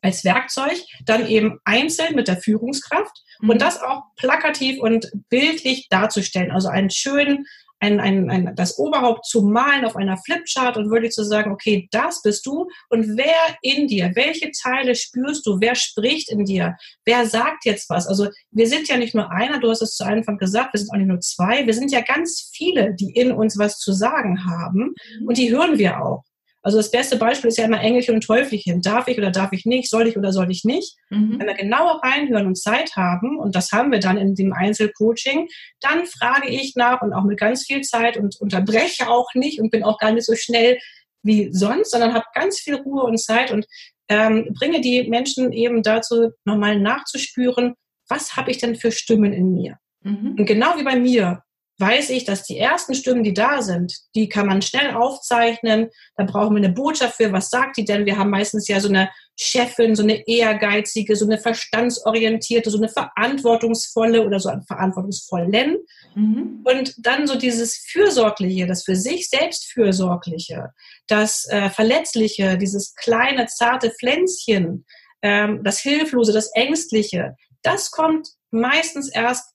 als 0.04 0.22
Werkzeug, 0.22 0.84
dann 1.06 1.26
eben 1.26 1.58
einzeln 1.64 2.14
mit 2.14 2.28
der 2.28 2.36
Führungskraft 2.36 3.22
mhm. 3.40 3.50
und 3.50 3.62
das 3.62 3.82
auch 3.82 4.02
plakativ 4.16 4.78
und 4.80 5.10
bildlich 5.30 5.88
darzustellen. 5.88 6.50
Also 6.50 6.68
einen 6.68 6.90
schönen 6.90 7.46
ein, 7.84 8.00
ein, 8.00 8.30
ein, 8.30 8.56
das 8.56 8.78
Oberhaupt 8.78 9.26
zu 9.26 9.42
malen 9.42 9.84
auf 9.84 9.96
einer 9.96 10.16
Flipchart 10.16 10.76
und 10.76 10.90
wirklich 10.90 11.12
zu 11.12 11.24
sagen, 11.24 11.52
okay, 11.52 11.88
das 11.90 12.22
bist 12.22 12.46
du 12.46 12.68
und 12.88 13.16
wer 13.16 13.56
in 13.62 13.86
dir, 13.86 14.12
welche 14.14 14.50
Teile 14.50 14.94
spürst 14.94 15.46
du, 15.46 15.60
wer 15.60 15.74
spricht 15.74 16.30
in 16.30 16.44
dir, 16.44 16.76
wer 17.04 17.26
sagt 17.26 17.64
jetzt 17.64 17.90
was? 17.90 18.06
Also 18.06 18.28
wir 18.50 18.66
sind 18.66 18.88
ja 18.88 18.96
nicht 18.96 19.14
nur 19.14 19.30
einer, 19.30 19.60
du 19.60 19.68
hast 19.68 19.82
es 19.82 19.96
zu 19.96 20.04
Anfang 20.04 20.38
gesagt, 20.38 20.72
wir 20.72 20.80
sind 20.80 20.90
auch 20.92 20.96
nicht 20.96 21.08
nur 21.08 21.20
zwei, 21.20 21.66
wir 21.66 21.74
sind 21.74 21.92
ja 21.92 22.00
ganz 22.00 22.50
viele, 22.54 22.94
die 22.94 23.10
in 23.10 23.32
uns 23.32 23.58
was 23.58 23.78
zu 23.78 23.92
sagen 23.92 24.46
haben 24.46 24.94
und 25.26 25.36
die 25.36 25.50
hören 25.50 25.78
wir 25.78 26.02
auch. 26.02 26.24
Also 26.64 26.78
das 26.78 26.90
beste 26.90 27.18
Beispiel 27.18 27.48
ist 27.48 27.58
ja 27.58 27.66
immer 27.66 27.82
Engelchen 27.82 28.14
und 28.14 28.22
Teufelchen. 28.22 28.80
Darf 28.80 29.06
ich 29.06 29.18
oder 29.18 29.30
darf 29.30 29.52
ich 29.52 29.66
nicht? 29.66 29.90
Soll 29.90 30.08
ich 30.08 30.16
oder 30.16 30.32
soll 30.32 30.50
ich 30.50 30.64
nicht? 30.64 30.96
Mhm. 31.10 31.38
Wenn 31.38 31.46
wir 31.46 31.54
genauer 31.54 32.00
reinhören 32.02 32.46
und 32.46 32.56
Zeit 32.56 32.96
haben, 32.96 33.38
und 33.38 33.54
das 33.54 33.70
haben 33.70 33.92
wir 33.92 34.00
dann 34.00 34.16
in 34.16 34.34
dem 34.34 34.54
Einzelcoaching, 34.54 35.46
dann 35.80 36.06
frage 36.06 36.48
ich 36.48 36.74
nach 36.74 37.02
und 37.02 37.12
auch 37.12 37.24
mit 37.24 37.38
ganz 37.38 37.66
viel 37.66 37.82
Zeit 37.82 38.16
und 38.16 38.40
unterbreche 38.40 39.10
auch 39.10 39.28
nicht 39.34 39.60
und 39.60 39.70
bin 39.70 39.84
auch 39.84 39.98
gar 39.98 40.12
nicht 40.12 40.24
so 40.24 40.34
schnell 40.34 40.78
wie 41.22 41.50
sonst, 41.52 41.90
sondern 41.90 42.14
habe 42.14 42.24
ganz 42.34 42.58
viel 42.58 42.76
Ruhe 42.76 43.02
und 43.02 43.18
Zeit 43.18 43.50
und 43.50 43.66
ähm, 44.08 44.54
bringe 44.58 44.80
die 44.80 45.08
Menschen 45.08 45.52
eben 45.52 45.82
dazu, 45.82 46.30
nochmal 46.46 46.80
nachzuspüren, 46.80 47.74
was 48.08 48.36
habe 48.36 48.50
ich 48.50 48.56
denn 48.58 48.74
für 48.74 48.90
Stimmen 48.90 49.34
in 49.34 49.52
mir? 49.52 49.76
Mhm. 50.00 50.36
Und 50.38 50.46
genau 50.46 50.78
wie 50.78 50.82
bei 50.82 50.96
mir 50.96 51.43
weiß 51.78 52.10
ich, 52.10 52.24
dass 52.24 52.44
die 52.44 52.58
ersten 52.58 52.94
Stimmen, 52.94 53.24
die 53.24 53.34
da 53.34 53.60
sind, 53.60 53.94
die 54.14 54.28
kann 54.28 54.46
man 54.46 54.62
schnell 54.62 54.94
aufzeichnen. 54.94 55.90
Da 56.16 56.24
brauchen 56.24 56.54
wir 56.54 56.64
eine 56.64 56.72
Botschaft 56.72 57.16
für, 57.16 57.32
was 57.32 57.50
sagt 57.50 57.76
die 57.76 57.84
denn? 57.84 58.06
Wir 58.06 58.16
haben 58.16 58.30
meistens 58.30 58.68
ja 58.68 58.78
so 58.78 58.88
eine 58.88 59.10
Chefin, 59.36 59.96
so 59.96 60.04
eine 60.04 60.26
ehrgeizige, 60.28 61.16
so 61.16 61.24
eine 61.24 61.38
verstandsorientierte, 61.38 62.70
so 62.70 62.78
eine 62.78 62.88
verantwortungsvolle 62.88 64.24
oder 64.24 64.38
so 64.38 64.48
einen 64.48 64.62
verantwortungsvollen. 64.62 65.78
Mhm. 66.14 66.60
Und 66.64 66.94
dann 66.98 67.26
so 67.26 67.36
dieses 67.36 67.76
Fürsorgliche, 67.76 68.66
das 68.66 68.84
für 68.84 68.94
sich 68.94 69.28
selbst 69.28 69.72
Fürsorgliche, 69.72 70.70
das 71.08 71.46
äh, 71.48 71.70
Verletzliche, 71.70 72.56
dieses 72.56 72.94
kleine, 72.94 73.46
zarte 73.46 73.90
Pflänzchen, 73.90 74.84
ähm, 75.22 75.64
das 75.64 75.80
Hilflose, 75.80 76.32
das 76.32 76.50
Ängstliche, 76.54 77.34
das 77.62 77.90
kommt 77.90 78.28
meistens 78.50 79.08
erst 79.08 79.53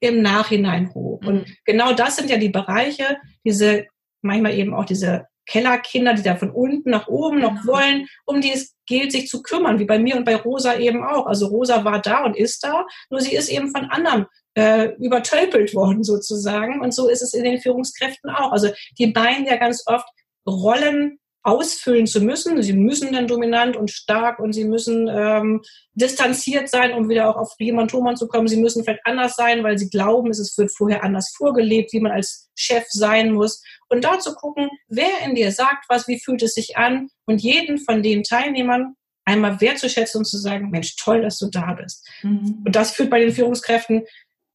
im 0.00 0.22
Nachhinein 0.22 0.92
hoch. 0.94 1.20
Und 1.24 1.46
mhm. 1.46 1.56
genau 1.64 1.92
das 1.92 2.16
sind 2.16 2.30
ja 2.30 2.36
die 2.36 2.48
Bereiche, 2.48 3.18
diese, 3.44 3.86
manchmal 4.22 4.54
eben 4.54 4.74
auch 4.74 4.84
diese 4.84 5.26
Kellerkinder, 5.46 6.14
die 6.14 6.22
da 6.22 6.36
von 6.36 6.50
unten 6.50 6.90
nach 6.90 7.08
oben 7.08 7.40
noch 7.40 7.60
genau. 7.60 7.72
wollen, 7.74 8.06
um 8.24 8.40
die 8.40 8.52
es 8.52 8.74
gilt, 8.86 9.12
sich 9.12 9.28
zu 9.28 9.42
kümmern, 9.42 9.78
wie 9.78 9.84
bei 9.84 9.98
mir 9.98 10.16
und 10.16 10.24
bei 10.24 10.36
Rosa 10.36 10.76
eben 10.76 11.04
auch. 11.04 11.26
Also 11.26 11.46
Rosa 11.46 11.84
war 11.84 12.00
da 12.00 12.24
und 12.24 12.36
ist 12.36 12.62
da, 12.64 12.86
nur 13.10 13.20
sie 13.20 13.34
ist 13.34 13.48
eben 13.48 13.70
von 13.70 13.86
anderen 13.86 14.26
äh, 14.54 14.94
übertölpelt 14.96 15.74
worden 15.74 16.04
sozusagen. 16.04 16.80
Und 16.80 16.94
so 16.94 17.08
ist 17.08 17.22
es 17.22 17.34
in 17.34 17.44
den 17.44 17.60
Führungskräften 17.60 18.30
auch. 18.30 18.52
Also 18.52 18.70
die 18.98 19.08
meinen 19.08 19.46
ja 19.46 19.56
ganz 19.56 19.82
oft, 19.86 20.06
Rollen 20.46 21.18
ausfüllen 21.42 22.06
zu 22.06 22.20
müssen. 22.20 22.62
Sie 22.62 22.72
müssen 22.72 23.12
dann 23.12 23.26
dominant 23.26 23.76
und 23.76 23.90
stark 23.90 24.38
und 24.38 24.52
sie 24.52 24.64
müssen 24.64 25.08
ähm, 25.08 25.62
distanziert 25.94 26.68
sein, 26.68 26.92
um 26.92 27.08
wieder 27.08 27.30
auch 27.30 27.36
auf 27.36 27.54
Riemann 27.58 27.88
Thomann 27.88 28.16
zu 28.16 28.28
kommen. 28.28 28.48
Sie 28.48 28.58
müssen 28.60 28.84
vielleicht 28.84 29.06
anders 29.06 29.36
sein, 29.36 29.64
weil 29.64 29.78
sie 29.78 29.88
glauben, 29.88 30.30
es 30.30 30.56
wird 30.58 30.70
vorher 30.76 31.02
anders 31.02 31.32
vorgelebt, 31.36 31.92
wie 31.92 32.00
man 32.00 32.12
als 32.12 32.50
Chef 32.54 32.84
sein 32.90 33.32
muss. 33.32 33.62
Und 33.88 34.04
da 34.04 34.18
zu 34.18 34.34
gucken, 34.34 34.68
wer 34.88 35.24
in 35.24 35.34
dir 35.34 35.52
sagt 35.52 35.86
was, 35.88 36.08
wie 36.08 36.20
fühlt 36.20 36.42
es 36.42 36.54
sich 36.54 36.76
an 36.76 37.08
und 37.26 37.40
jeden 37.42 37.78
von 37.78 38.02
den 38.02 38.22
Teilnehmern 38.22 38.94
einmal 39.24 39.60
wertzuschätzen 39.60 40.20
und 40.20 40.24
zu 40.24 40.38
sagen, 40.38 40.70
Mensch, 40.70 40.96
toll, 40.96 41.22
dass 41.22 41.38
du 41.38 41.48
da 41.48 41.74
bist. 41.74 42.06
Mhm. 42.22 42.62
Und 42.64 42.76
das 42.76 42.92
führt 42.92 43.10
bei 43.10 43.20
den 43.20 43.32
Führungskräften 43.32 44.04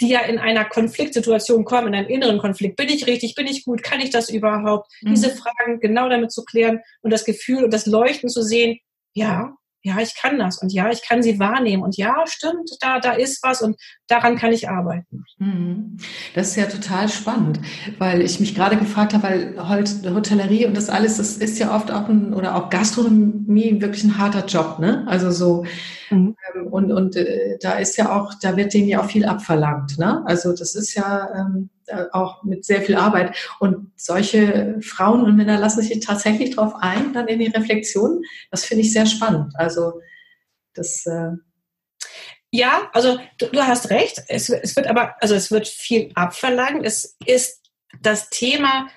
die 0.01 0.09
ja 0.09 0.21
in 0.21 0.39
einer 0.39 0.65
Konfliktsituation 0.65 1.63
kommen, 1.63 1.89
in 1.89 1.95
einem 1.95 2.09
inneren 2.09 2.37
Konflikt. 2.37 2.75
Bin 2.75 2.89
ich 2.89 3.07
richtig? 3.07 3.35
Bin 3.35 3.47
ich 3.47 3.63
gut? 3.63 3.81
Kann 3.83 4.01
ich 4.01 4.09
das 4.09 4.29
überhaupt? 4.29 4.91
Mhm. 5.01 5.11
Diese 5.11 5.29
Fragen 5.29 5.79
genau 5.79 6.09
damit 6.09 6.31
zu 6.31 6.43
klären 6.43 6.81
und 7.01 7.11
das 7.11 7.23
Gefühl 7.23 7.63
und 7.63 7.73
das 7.73 7.85
Leuchten 7.85 8.29
zu 8.29 8.41
sehen, 8.41 8.79
ja, 9.13 9.55
ja, 9.85 9.99
ich 9.99 10.15
kann 10.15 10.39
das 10.39 10.57
und 10.57 10.73
ja, 10.73 10.89
ich 10.89 11.03
kann 11.03 11.21
sie 11.21 11.39
wahrnehmen 11.39 11.83
und 11.83 11.95
ja, 11.95 12.15
stimmt, 12.25 12.71
da, 12.79 12.99
da 12.99 13.11
ist 13.11 13.43
was 13.43 13.61
und 13.61 13.79
daran 14.07 14.35
kann 14.35 14.51
ich 14.51 14.67
arbeiten. 14.67 15.25
Mhm. 15.37 15.97
Das 16.33 16.47
ist 16.49 16.55
ja 16.55 16.65
total 16.65 17.07
spannend, 17.07 17.59
weil 17.99 18.21
ich 18.21 18.39
mich 18.39 18.55
gerade 18.55 18.77
gefragt 18.77 19.13
habe, 19.13 19.23
weil 19.23 20.15
Hotellerie 20.15 20.65
und 20.65 20.75
das 20.75 20.89
alles, 20.89 21.17
das 21.17 21.37
ist 21.37 21.59
ja 21.59 21.75
oft 21.75 21.91
auch 21.91 22.09
ein, 22.09 22.33
oder 22.33 22.55
auch 22.55 22.71
Gastronomie 22.71 23.79
wirklich 23.79 24.03
ein 24.03 24.17
harter 24.17 24.45
Job, 24.47 24.79
ne? 24.79 25.03
Also 25.07 25.29
so, 25.29 25.65
mhm. 26.09 26.35
Ähm, 26.55 26.67
und, 26.67 26.91
und 26.91 27.15
äh, 27.15 27.59
da 27.61 27.73
ist 27.73 27.95
ja 27.97 28.11
auch, 28.11 28.33
da 28.41 28.57
wird 28.57 28.73
denen 28.73 28.87
ja 28.87 29.01
auch 29.01 29.09
viel 29.09 29.25
abverlangt, 29.25 29.99
ne? 29.99 30.23
Also 30.25 30.51
das 30.53 30.73
ist 30.73 30.95
ja, 30.95 31.29
ähm, 31.35 31.69
äh, 31.69 31.74
auch 32.11 32.43
mit 32.43 32.65
sehr 32.65 32.81
viel 32.81 32.95
Arbeit. 32.95 33.35
Und 33.59 33.91
solche 33.95 34.77
Frauen 34.81 35.23
und 35.23 35.35
Männer 35.35 35.59
lassen 35.59 35.81
sich 35.81 35.99
tatsächlich 35.99 36.55
darauf 36.55 36.73
ein, 36.75 37.13
dann 37.13 37.27
in 37.27 37.39
die 37.39 37.47
Reflexion. 37.47 38.21
Das 38.51 38.65
finde 38.65 38.83
ich 38.83 38.93
sehr 38.93 39.05
spannend. 39.05 39.53
Also 39.55 40.01
das. 40.73 41.05
Äh 41.05 41.31
ja, 42.51 42.89
also 42.93 43.19
du, 43.37 43.47
du 43.47 43.61
hast 43.61 43.89
recht. 43.89 44.23
Es, 44.29 44.49
es, 44.49 44.75
wird 44.75 44.87
aber, 44.87 45.15
also 45.21 45.35
es 45.35 45.51
wird 45.51 45.67
viel 45.67 46.11
abverlangt. 46.15 46.85
Es 46.85 47.17
ist 47.25 47.61
das 48.01 48.29
Thema 48.29 48.87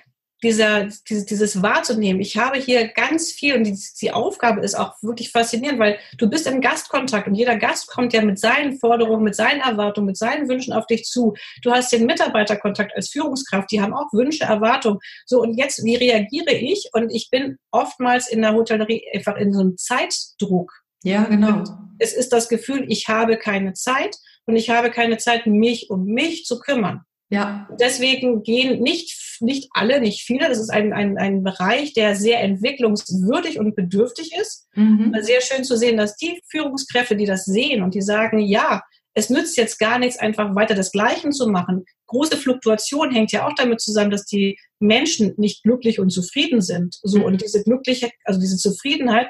dieser, 0.43 0.87
dieses, 1.09 1.25
dieses 1.25 1.61
wahrzunehmen. 1.61 2.21
Ich 2.21 2.37
habe 2.37 2.57
hier 2.57 2.87
ganz 2.87 3.31
viel 3.31 3.55
und 3.55 3.63
die, 3.63 3.77
die 4.01 4.11
Aufgabe 4.11 4.61
ist 4.61 4.75
auch 4.75 4.93
wirklich 5.01 5.31
faszinierend, 5.31 5.79
weil 5.79 5.99
du 6.17 6.29
bist 6.29 6.47
im 6.47 6.61
Gastkontakt 6.61 7.27
und 7.27 7.35
jeder 7.35 7.57
Gast 7.57 7.87
kommt 7.87 8.13
ja 8.13 8.21
mit 8.21 8.39
seinen 8.39 8.79
Forderungen, 8.79 9.23
mit 9.23 9.35
seinen 9.35 9.61
Erwartungen, 9.61 10.07
mit 10.07 10.17
seinen 10.17 10.47
Wünschen 10.47 10.73
auf 10.73 10.87
dich 10.87 11.03
zu. 11.03 11.33
Du 11.61 11.71
hast 11.71 11.91
den 11.91 12.05
Mitarbeiterkontakt 12.05 12.95
als 12.95 13.09
Führungskraft, 13.09 13.71
die 13.71 13.81
haben 13.81 13.93
auch 13.93 14.11
Wünsche, 14.13 14.45
Erwartungen. 14.45 14.99
So, 15.25 15.41
und 15.41 15.57
jetzt, 15.57 15.83
wie 15.83 15.95
reagiere 15.95 16.53
ich? 16.53 16.89
Und 16.93 17.09
ich 17.09 17.29
bin 17.29 17.57
oftmals 17.71 18.29
in 18.29 18.41
der 18.41 18.53
Hotellerie 18.53 19.03
einfach 19.13 19.35
in 19.35 19.53
so 19.53 19.59
einem 19.59 19.77
Zeitdruck. 19.77 20.71
Ja, 21.03 21.23
genau. 21.23 21.59
Und 21.59 21.69
es 21.99 22.13
ist 22.13 22.33
das 22.33 22.49
Gefühl, 22.49 22.85
ich 22.87 23.07
habe 23.07 23.37
keine 23.37 23.73
Zeit 23.73 24.15
und 24.45 24.55
ich 24.55 24.69
habe 24.69 24.89
keine 24.89 25.17
Zeit, 25.17 25.47
mich 25.47 25.89
um 25.89 26.05
mich 26.05 26.45
zu 26.45 26.59
kümmern. 26.59 27.03
Ja. 27.29 27.69
Deswegen 27.79 28.43
gehen 28.43 28.81
nicht, 28.81 29.37
nicht 29.39 29.69
alle, 29.71 30.01
nicht 30.01 30.23
viele. 30.23 30.49
Das 30.49 30.59
ist 30.59 30.69
ein, 30.69 30.93
ein, 30.93 31.17
ein 31.17 31.43
Bereich, 31.43 31.93
der 31.93 32.15
sehr 32.15 32.41
entwicklungswürdig 32.41 33.59
und 33.59 33.75
bedürftig 33.75 34.31
ist. 34.39 34.67
Mhm. 34.73 35.15
Sehr 35.21 35.41
schön 35.41 35.63
zu 35.63 35.77
sehen, 35.77 35.97
dass 35.97 36.15
die 36.15 36.41
Führungskräfte, 36.49 37.15
die 37.15 37.27
das 37.27 37.45
sehen 37.45 37.83
und 37.83 37.93
die 37.93 38.01
sagen, 38.01 38.39
ja, 38.39 38.81
es 39.13 39.29
nützt 39.29 39.57
jetzt 39.57 39.79
gar 39.79 39.99
nichts, 39.99 40.17
einfach 40.17 40.55
weiter 40.55 40.75
das 40.75 40.91
Gleiche 40.91 41.29
zu 41.29 41.47
machen. 41.47 41.85
Große 42.07 42.37
Fluktuation 42.37 43.11
hängt 43.11 43.31
ja 43.31 43.47
auch 43.47 43.53
damit 43.53 43.81
zusammen, 43.81 44.11
dass 44.11 44.25
die 44.25 44.57
Menschen 44.79 45.33
nicht 45.37 45.63
glücklich 45.63 45.99
und 45.99 46.09
zufrieden 46.09 46.61
sind. 46.61 46.97
So, 47.03 47.19
mhm. 47.19 47.25
und 47.25 47.41
diese 47.41 47.63
glückliche, 47.63 48.09
also 48.23 48.39
diese 48.39 48.57
Zufriedenheit 48.57 49.27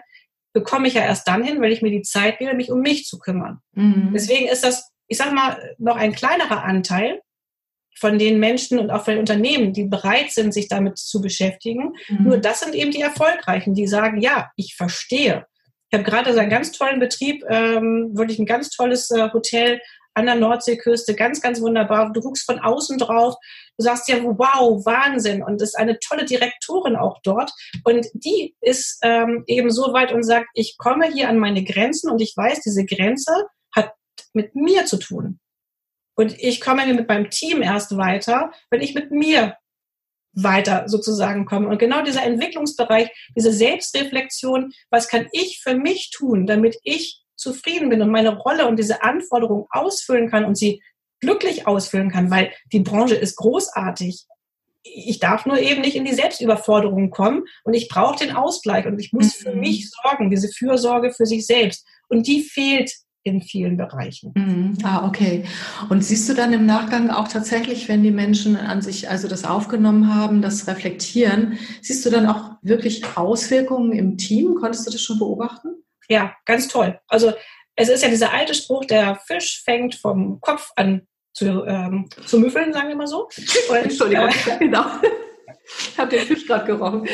bekomme 0.53 0.87
ich 0.87 0.95
ja 0.95 1.01
erst 1.01 1.27
dann 1.27 1.43
hin, 1.43 1.61
wenn 1.61 1.71
ich 1.71 1.81
mir 1.81 1.91
die 1.91 2.01
Zeit 2.01 2.39
nehme, 2.39 2.53
mich 2.53 2.71
um 2.71 2.79
mich 2.79 3.05
zu 3.05 3.19
kümmern. 3.19 3.59
Mhm. 3.73 4.11
Deswegen 4.13 4.47
ist 4.47 4.63
das, 4.63 4.89
ich 5.07 5.17
sag 5.17 5.33
mal, 5.33 5.75
noch 5.77 5.95
ein 5.95 6.13
kleinerer 6.13 6.63
Anteil, 6.63 7.21
von 7.99 8.17
den 8.17 8.39
Menschen 8.39 8.79
und 8.79 8.89
auch 8.89 9.03
von 9.03 9.13
den 9.13 9.19
Unternehmen, 9.19 9.73
die 9.73 9.85
bereit 9.85 10.31
sind, 10.31 10.53
sich 10.53 10.67
damit 10.67 10.97
zu 10.97 11.21
beschäftigen. 11.21 11.93
Mhm. 12.07 12.23
Nur 12.23 12.37
das 12.37 12.61
sind 12.61 12.75
eben 12.75 12.91
die 12.91 13.01
Erfolgreichen, 13.01 13.73
die 13.73 13.87
sagen, 13.87 14.21
ja, 14.21 14.49
ich 14.55 14.75
verstehe. 14.75 15.45
Ich 15.91 15.97
habe 15.97 16.09
gerade 16.09 16.33
so 16.33 16.39
einen 16.39 16.51
ganz 16.51 16.71
tollen 16.71 16.99
Betrieb, 16.99 17.43
ähm, 17.49 18.11
wirklich 18.13 18.39
ein 18.39 18.45
ganz 18.45 18.69
tolles 18.69 19.09
äh, 19.11 19.29
Hotel 19.33 19.81
an 20.13 20.25
der 20.25 20.35
Nordseeküste, 20.35 21.15
ganz, 21.15 21.41
ganz 21.41 21.61
wunderbar. 21.61 22.11
Du 22.11 22.21
guckst 22.21 22.45
von 22.45 22.59
außen 22.59 22.97
drauf, 22.97 23.35
du 23.77 23.83
sagst 23.83 24.07
ja, 24.07 24.21
wow, 24.23 24.85
Wahnsinn. 24.85 25.43
Und 25.43 25.61
es 25.61 25.69
ist 25.69 25.75
eine 25.75 25.97
tolle 25.99 26.25
Direktorin 26.25 26.95
auch 26.95 27.19
dort. 27.23 27.51
Und 27.85 28.07
die 28.13 28.55
ist 28.61 28.99
ähm, 29.01 29.43
eben 29.47 29.71
so 29.71 29.93
weit 29.93 30.11
und 30.11 30.23
sagt, 30.23 30.47
ich 30.53 30.77
komme 30.77 31.07
hier 31.11 31.29
an 31.29 31.37
meine 31.37 31.63
Grenzen 31.63 32.09
und 32.11 32.21
ich 32.21 32.33
weiß, 32.35 32.61
diese 32.61 32.85
Grenze 32.85 33.47
hat 33.75 33.93
mit 34.33 34.55
mir 34.55 34.85
zu 34.85 34.97
tun. 34.97 35.39
Und 36.19 36.37
ich 36.37 36.59
komme 36.59 36.85
mit 36.93 37.07
meinem 37.07 37.29
Team 37.29 37.61
erst 37.61 37.95
weiter, 37.95 38.51
wenn 38.69 38.81
ich 38.81 38.93
mit 38.93 39.09
mir 39.09 39.55
weiter 40.33 40.83
sozusagen 40.87 41.45
komme. 41.45 41.69
Und 41.69 41.79
genau 41.79 42.03
dieser 42.03 42.23
Entwicklungsbereich, 42.23 43.09
diese 43.37 43.53
Selbstreflexion, 43.53 44.73
was 44.89 45.07
kann 45.07 45.29
ich 45.31 45.61
für 45.63 45.75
mich 45.75 46.09
tun, 46.09 46.45
damit 46.45 46.77
ich 46.83 47.23
zufrieden 47.37 47.87
bin 47.87 48.01
und 48.01 48.11
meine 48.11 48.37
Rolle 48.37 48.67
und 48.67 48.77
diese 48.77 49.01
Anforderungen 49.01 49.65
ausfüllen 49.69 50.29
kann 50.29 50.43
und 50.43 50.57
sie 50.57 50.83
glücklich 51.21 51.67
ausfüllen 51.67 52.11
kann, 52.11 52.29
weil 52.29 52.51
die 52.73 52.81
Branche 52.81 53.15
ist 53.15 53.37
großartig. 53.37 54.25
Ich 54.83 55.19
darf 55.19 55.45
nur 55.45 55.57
eben 55.57 55.79
nicht 55.79 55.95
in 55.95 56.03
die 56.03 56.13
Selbstüberforderung 56.13 57.11
kommen 57.11 57.45
und 57.63 57.75
ich 57.75 57.87
brauche 57.87 58.25
den 58.25 58.35
Ausgleich 58.35 58.85
und 58.85 58.99
ich 58.99 59.13
muss 59.13 59.35
für 59.35 59.53
mhm. 59.53 59.61
mich 59.61 59.89
sorgen, 59.89 60.29
diese 60.29 60.49
Fürsorge 60.49 61.13
für 61.13 61.25
sich 61.25 61.45
selbst. 61.45 61.87
Und 62.09 62.27
die 62.27 62.43
fehlt 62.43 62.91
in 63.23 63.41
vielen 63.41 63.77
Bereichen. 63.77 64.31
Mhm. 64.35 64.77
Ah, 64.83 65.07
okay. 65.07 65.45
Und 65.89 66.03
siehst 66.03 66.29
du 66.29 66.33
dann 66.33 66.53
im 66.53 66.65
Nachgang 66.65 67.09
auch 67.09 67.27
tatsächlich, 67.27 67.89
wenn 67.89 68.03
die 68.03 68.11
Menschen 68.11 68.55
an 68.55 68.81
sich 68.81 69.09
also 69.09 69.27
das 69.27 69.43
aufgenommen 69.43 70.13
haben, 70.13 70.41
das 70.41 70.67
reflektieren, 70.67 71.59
siehst 71.81 72.05
du 72.05 72.09
dann 72.09 72.27
auch 72.27 72.51
wirklich 72.61 73.17
Auswirkungen 73.17 73.91
im 73.91 74.17
Team? 74.17 74.55
Konntest 74.55 74.87
du 74.87 74.91
das 74.91 75.01
schon 75.01 75.19
beobachten? 75.19 75.69
Ja, 76.09 76.33
ganz 76.45 76.67
toll. 76.67 76.99
Also 77.07 77.33
es 77.75 77.89
ist 77.89 78.03
ja 78.03 78.09
dieser 78.09 78.33
alte 78.33 78.53
Spruch, 78.53 78.85
der 78.85 79.15
Fisch 79.27 79.61
fängt 79.63 79.95
vom 79.95 80.39
Kopf 80.41 80.71
an 80.75 81.07
zu, 81.33 81.65
ähm, 81.65 82.09
zu 82.25 82.39
müffeln, 82.39 82.73
sagen 82.73 82.89
wir 82.89 82.95
mal 82.95 83.07
so. 83.07 83.29
Und, 83.69 83.77
Entschuldigung, 83.77 84.27
äh, 84.27 84.57
genau. 84.59 84.85
Ich 85.91 85.97
habe 85.97 86.09
den 86.09 86.25
Fisch 86.25 86.47
gerade 86.47 86.65
gerochen. 86.65 87.01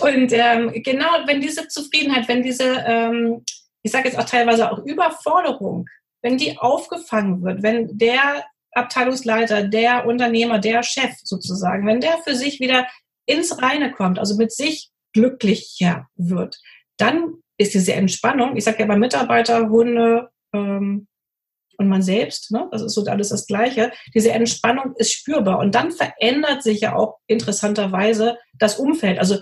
und 0.00 0.32
ähm, 0.32 0.72
genau, 0.82 1.06
wenn 1.26 1.40
diese 1.40 1.68
Zufriedenheit, 1.68 2.26
wenn 2.26 2.42
diese, 2.42 2.84
ähm, 2.86 3.44
ich 3.86 3.92
sage 3.92 4.08
jetzt 4.08 4.18
auch 4.18 4.24
teilweise 4.24 4.72
auch 4.72 4.84
Überforderung, 4.84 5.86
wenn 6.20 6.36
die 6.36 6.58
aufgefangen 6.58 7.44
wird, 7.44 7.62
wenn 7.62 7.96
der 7.96 8.44
Abteilungsleiter, 8.72 9.62
der 9.62 10.06
Unternehmer, 10.06 10.58
der 10.58 10.82
Chef 10.82 11.12
sozusagen, 11.22 11.86
wenn 11.86 12.00
der 12.00 12.18
für 12.24 12.34
sich 12.34 12.58
wieder 12.58 12.88
ins 13.26 13.62
Reine 13.62 13.92
kommt, 13.92 14.18
also 14.18 14.36
mit 14.36 14.50
sich 14.50 14.90
glücklicher 15.12 16.08
wird, 16.16 16.58
dann 16.96 17.34
ist 17.58 17.74
diese 17.74 17.92
Entspannung, 17.92 18.56
ich 18.56 18.64
sage 18.64 18.80
ja 18.80 18.86
bei 18.86 18.96
Mitarbeiter, 18.96 19.70
Hunde 19.70 20.30
ähm, 20.52 21.06
und 21.78 21.88
man 21.88 22.02
selbst, 22.02 22.50
ne, 22.50 22.68
das 22.72 22.82
ist 22.82 22.94
so 22.94 23.04
alles 23.04 23.28
das 23.28 23.46
Gleiche, 23.46 23.92
diese 24.16 24.32
Entspannung 24.32 24.96
ist 24.96 25.12
spürbar 25.12 25.60
und 25.60 25.76
dann 25.76 25.92
verändert 25.92 26.64
sich 26.64 26.80
ja 26.80 26.96
auch 26.96 27.18
interessanterweise 27.28 28.36
das 28.58 28.80
Umfeld. 28.80 29.20
Also 29.20 29.38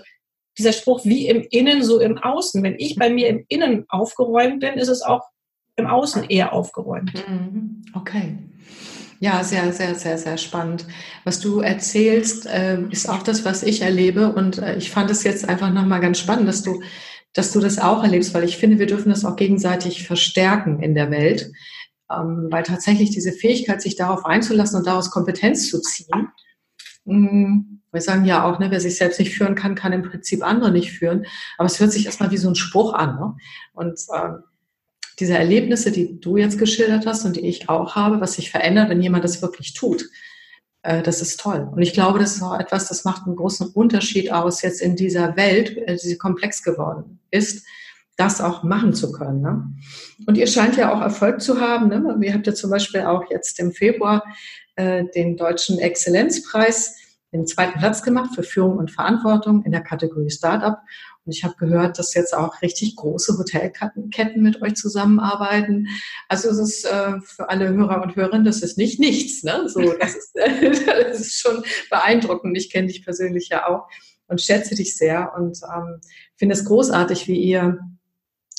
dieser 0.57 0.73
Spruch, 0.73 1.03
wie 1.05 1.27
im 1.27 1.45
Innen, 1.49 1.83
so 1.83 1.99
im 1.99 2.17
Außen. 2.17 2.63
Wenn 2.63 2.75
ich 2.77 2.95
bei 2.95 3.09
mir 3.09 3.27
im 3.27 3.45
Innen 3.47 3.85
aufgeräumt 3.89 4.59
bin, 4.61 4.75
ist 4.75 4.87
es 4.87 5.01
auch 5.01 5.23
im 5.75 5.87
Außen 5.87 6.25
eher 6.25 6.53
aufgeräumt. 6.53 7.13
Mhm. 7.27 7.83
Okay. 7.93 8.37
Ja, 9.19 9.43
sehr, 9.43 9.71
sehr, 9.73 9.95
sehr, 9.95 10.17
sehr 10.17 10.37
spannend. 10.37 10.85
Was 11.23 11.39
du 11.39 11.59
erzählst, 11.61 12.45
äh, 12.45 12.81
ist 12.89 13.09
auch 13.09 13.23
das, 13.23 13.45
was 13.45 13.63
ich 13.63 13.81
erlebe. 13.81 14.33
Und 14.33 14.57
äh, 14.57 14.77
ich 14.77 14.91
fand 14.91 15.09
es 15.09 15.23
jetzt 15.23 15.47
einfach 15.47 15.71
nochmal 15.71 16.01
ganz 16.01 16.19
spannend, 16.19 16.47
dass 16.47 16.63
du, 16.63 16.81
dass 17.33 17.51
du 17.51 17.59
das 17.59 17.79
auch 17.79 18.03
erlebst, 18.03 18.33
weil 18.33 18.43
ich 18.43 18.57
finde, 18.57 18.79
wir 18.79 18.87
dürfen 18.87 19.09
das 19.09 19.25
auch 19.25 19.35
gegenseitig 19.35 20.05
verstärken 20.05 20.81
in 20.81 20.95
der 20.95 21.11
Welt. 21.11 21.51
Ähm, 22.11 22.47
weil 22.51 22.63
tatsächlich 22.63 23.09
diese 23.09 23.31
Fähigkeit, 23.31 23.81
sich 23.81 23.95
darauf 23.95 24.25
einzulassen 24.25 24.77
und 24.77 24.85
daraus 24.85 25.09
Kompetenz 25.09 25.69
zu 25.69 25.81
ziehen, 25.81 26.27
mm, 27.05 27.74
wir 27.95 28.01
sagen 28.01 28.25
ja 28.25 28.43
auch, 28.43 28.59
ne, 28.59 28.69
wer 28.69 28.79
sich 28.79 28.97
selbst 28.97 29.19
nicht 29.19 29.35
führen 29.35 29.55
kann, 29.55 29.73
kann 29.73 29.93
im 29.93 30.03
Prinzip 30.03 30.43
andere 30.43 30.71
nicht 30.71 30.91
führen. 30.91 31.25
Aber 31.57 31.65
es 31.65 31.79
hört 31.79 31.91
sich 31.91 32.05
erstmal 32.05 32.29
wie 32.29 32.37
so 32.37 32.49
ein 32.49 32.55
Spruch 32.55 32.93
an. 32.93 33.15
Ne? 33.15 33.35
Und 33.73 33.99
ähm, 34.15 34.43
diese 35.19 35.37
Erlebnisse, 35.37 35.91
die 35.91 36.19
du 36.19 36.37
jetzt 36.37 36.59
geschildert 36.59 37.05
hast 37.07 37.25
und 37.25 37.37
die 37.37 37.47
ich 37.47 37.69
auch 37.69 37.95
habe, 37.95 38.21
was 38.21 38.33
sich 38.33 38.51
verändert, 38.51 38.89
wenn 38.89 39.01
jemand 39.01 39.23
das 39.23 39.41
wirklich 39.41 39.73
tut, 39.73 40.05
äh, 40.83 41.01
das 41.01 41.21
ist 41.21 41.39
toll. 41.39 41.67
Und 41.71 41.81
ich 41.81 41.93
glaube, 41.93 42.19
das 42.19 42.35
ist 42.35 42.43
auch 42.43 42.59
etwas, 42.59 42.87
das 42.87 43.05
macht 43.05 43.25
einen 43.25 43.35
großen 43.35 43.67
Unterschied 43.69 44.31
aus 44.31 44.61
jetzt 44.61 44.81
in 44.81 44.95
dieser 44.95 45.35
Welt, 45.35 45.77
äh, 45.77 45.97
die 45.97 46.17
komplex 46.17 46.63
geworden 46.63 47.19
ist, 47.31 47.65
das 48.17 48.39
auch 48.39 48.63
machen 48.63 48.93
zu 48.93 49.11
können. 49.11 49.41
Ne? 49.41 49.67
Und 50.25 50.37
ihr 50.37 50.47
scheint 50.47 50.77
ja 50.77 50.93
auch 50.93 51.01
Erfolg 51.01 51.41
zu 51.41 51.59
haben. 51.59 51.89
Ne? 51.89 52.17
Ihr 52.21 52.33
habt 52.33 52.47
ja 52.47 52.53
zum 52.53 52.69
Beispiel 52.69 53.01
auch 53.01 53.29
jetzt 53.29 53.59
im 53.59 53.71
Februar 53.71 54.23
äh, 54.75 55.05
den 55.15 55.37
Deutschen 55.37 55.79
Exzellenzpreis 55.79 56.95
den 57.35 57.47
zweiten 57.47 57.79
Platz 57.79 58.01
gemacht 58.03 58.31
für 58.33 58.43
Führung 58.43 58.77
und 58.77 58.91
Verantwortung 58.91 59.63
in 59.63 59.71
der 59.71 59.81
Kategorie 59.81 60.29
Startup. 60.29 60.77
Und 61.25 61.35
ich 61.35 61.43
habe 61.43 61.55
gehört, 61.57 61.97
dass 61.97 62.13
jetzt 62.13 62.35
auch 62.35 62.61
richtig 62.61 62.95
große 62.95 63.37
Hotelketten 63.37 64.43
mit 64.43 64.61
euch 64.61 64.75
zusammenarbeiten. 64.75 65.87
Also 66.29 66.49
es 66.49 66.59
ist 66.59 66.85
äh, 66.85 67.19
für 67.21 67.49
alle 67.49 67.69
Hörer 67.69 68.03
und 68.03 68.15
Hörerinnen, 68.15 68.45
das 68.45 68.61
ist 68.61 68.77
nicht 68.77 68.99
nichts. 68.99 69.43
Ne? 69.43 69.67
So, 69.67 69.81
das, 69.99 70.15
ist, 70.15 70.31
das 70.35 71.19
ist 71.19 71.39
schon 71.39 71.63
beeindruckend. 71.89 72.57
Ich 72.57 72.71
kenne 72.71 72.87
dich 72.87 73.03
persönlich 73.03 73.49
ja 73.49 73.67
auch 73.67 73.87
und 74.27 74.41
schätze 74.41 74.75
dich 74.75 74.95
sehr 74.95 75.33
und 75.35 75.59
ähm, 75.75 75.99
finde 76.35 76.53
es 76.53 76.65
großartig, 76.65 77.27
wie 77.27 77.41
ihr 77.41 77.79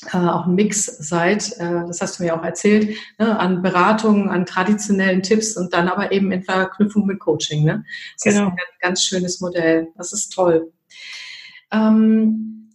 äh, 0.05 0.17
auch 0.17 0.45
ein 0.45 0.55
Mix 0.55 0.85
seid, 0.85 1.53
äh, 1.57 1.85
das 1.87 2.01
hast 2.01 2.19
du 2.19 2.23
mir 2.23 2.35
auch 2.35 2.43
erzählt, 2.43 2.95
ne, 3.17 3.39
an 3.39 3.63
Beratungen, 3.63 4.29
an 4.29 4.45
traditionellen 4.45 5.23
Tipps 5.23 5.57
und 5.57 5.73
dann 5.73 5.87
aber 5.87 6.11
eben 6.11 6.31
in 6.31 6.43
Verknüpfung 6.43 7.05
mit 7.07 7.19
Coaching. 7.19 7.65
Ne? 7.65 7.83
Das 8.15 8.35
genau. 8.35 8.47
ist 8.47 8.53
ein 8.53 8.57
ganz 8.79 9.03
schönes 9.03 9.41
Modell. 9.41 9.87
Das 9.97 10.13
ist 10.13 10.29
toll. 10.29 10.71
Ähm, 11.71 12.69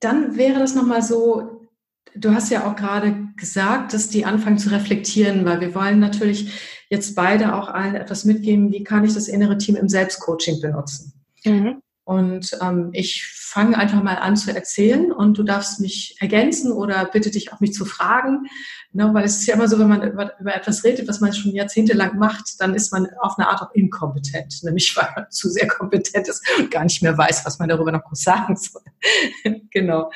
dann 0.00 0.36
wäre 0.36 0.58
das 0.58 0.74
nochmal 0.74 1.02
so, 1.02 1.68
du 2.14 2.34
hast 2.34 2.50
ja 2.50 2.70
auch 2.70 2.76
gerade 2.76 3.28
gesagt, 3.36 3.94
dass 3.94 4.08
die 4.08 4.24
anfangen 4.24 4.58
zu 4.58 4.70
reflektieren, 4.70 5.44
weil 5.44 5.60
wir 5.60 5.74
wollen 5.74 5.98
natürlich 5.98 6.84
jetzt 6.90 7.14
beide 7.14 7.54
auch 7.54 7.68
allen 7.68 7.94
etwas 7.94 8.24
mitgeben, 8.24 8.70
wie 8.72 8.84
kann 8.84 9.04
ich 9.04 9.14
das 9.14 9.28
innere 9.28 9.56
Team 9.56 9.76
im 9.76 9.88
Selbstcoaching 9.88 10.60
benutzen. 10.60 11.12
Mhm. 11.44 11.80
Und 12.10 12.58
ähm, 12.60 12.90
ich 12.92 13.24
fange 13.24 13.78
einfach 13.78 14.02
mal 14.02 14.16
an 14.16 14.36
zu 14.36 14.52
erzählen 14.52 15.12
und 15.12 15.38
du 15.38 15.44
darfst 15.44 15.78
mich 15.78 16.16
ergänzen 16.18 16.72
oder 16.72 17.04
bitte 17.04 17.30
dich 17.30 17.52
auch 17.52 17.60
mich 17.60 17.72
zu 17.72 17.84
fragen. 17.84 18.48
Ne, 18.90 19.14
weil 19.14 19.22
es 19.22 19.36
ist 19.36 19.46
ja 19.46 19.54
immer 19.54 19.68
so, 19.68 19.78
wenn 19.78 19.88
man 19.88 20.02
über, 20.02 20.36
über, 20.40 20.52
etwas 20.52 20.82
redet, 20.82 21.06
was 21.06 21.20
man 21.20 21.32
schon 21.32 21.52
jahrzehntelang 21.52 22.18
macht, 22.18 22.60
dann 22.60 22.74
ist 22.74 22.90
man 22.90 23.06
auf 23.20 23.38
eine 23.38 23.48
Art 23.48 23.62
auch 23.62 23.72
inkompetent. 23.76 24.60
Nämlich 24.64 24.96
weil 24.96 25.06
man 25.14 25.26
zu 25.30 25.50
sehr 25.50 25.68
kompetent 25.68 26.26
ist 26.26 26.42
und 26.58 26.72
gar 26.72 26.82
nicht 26.82 27.00
mehr 27.00 27.16
weiß, 27.16 27.46
was 27.46 27.60
man 27.60 27.68
darüber 27.68 27.92
noch 27.92 28.02
groß 28.02 28.24
sagen 28.24 28.56
soll. 28.56 28.82
genau. 29.70 30.10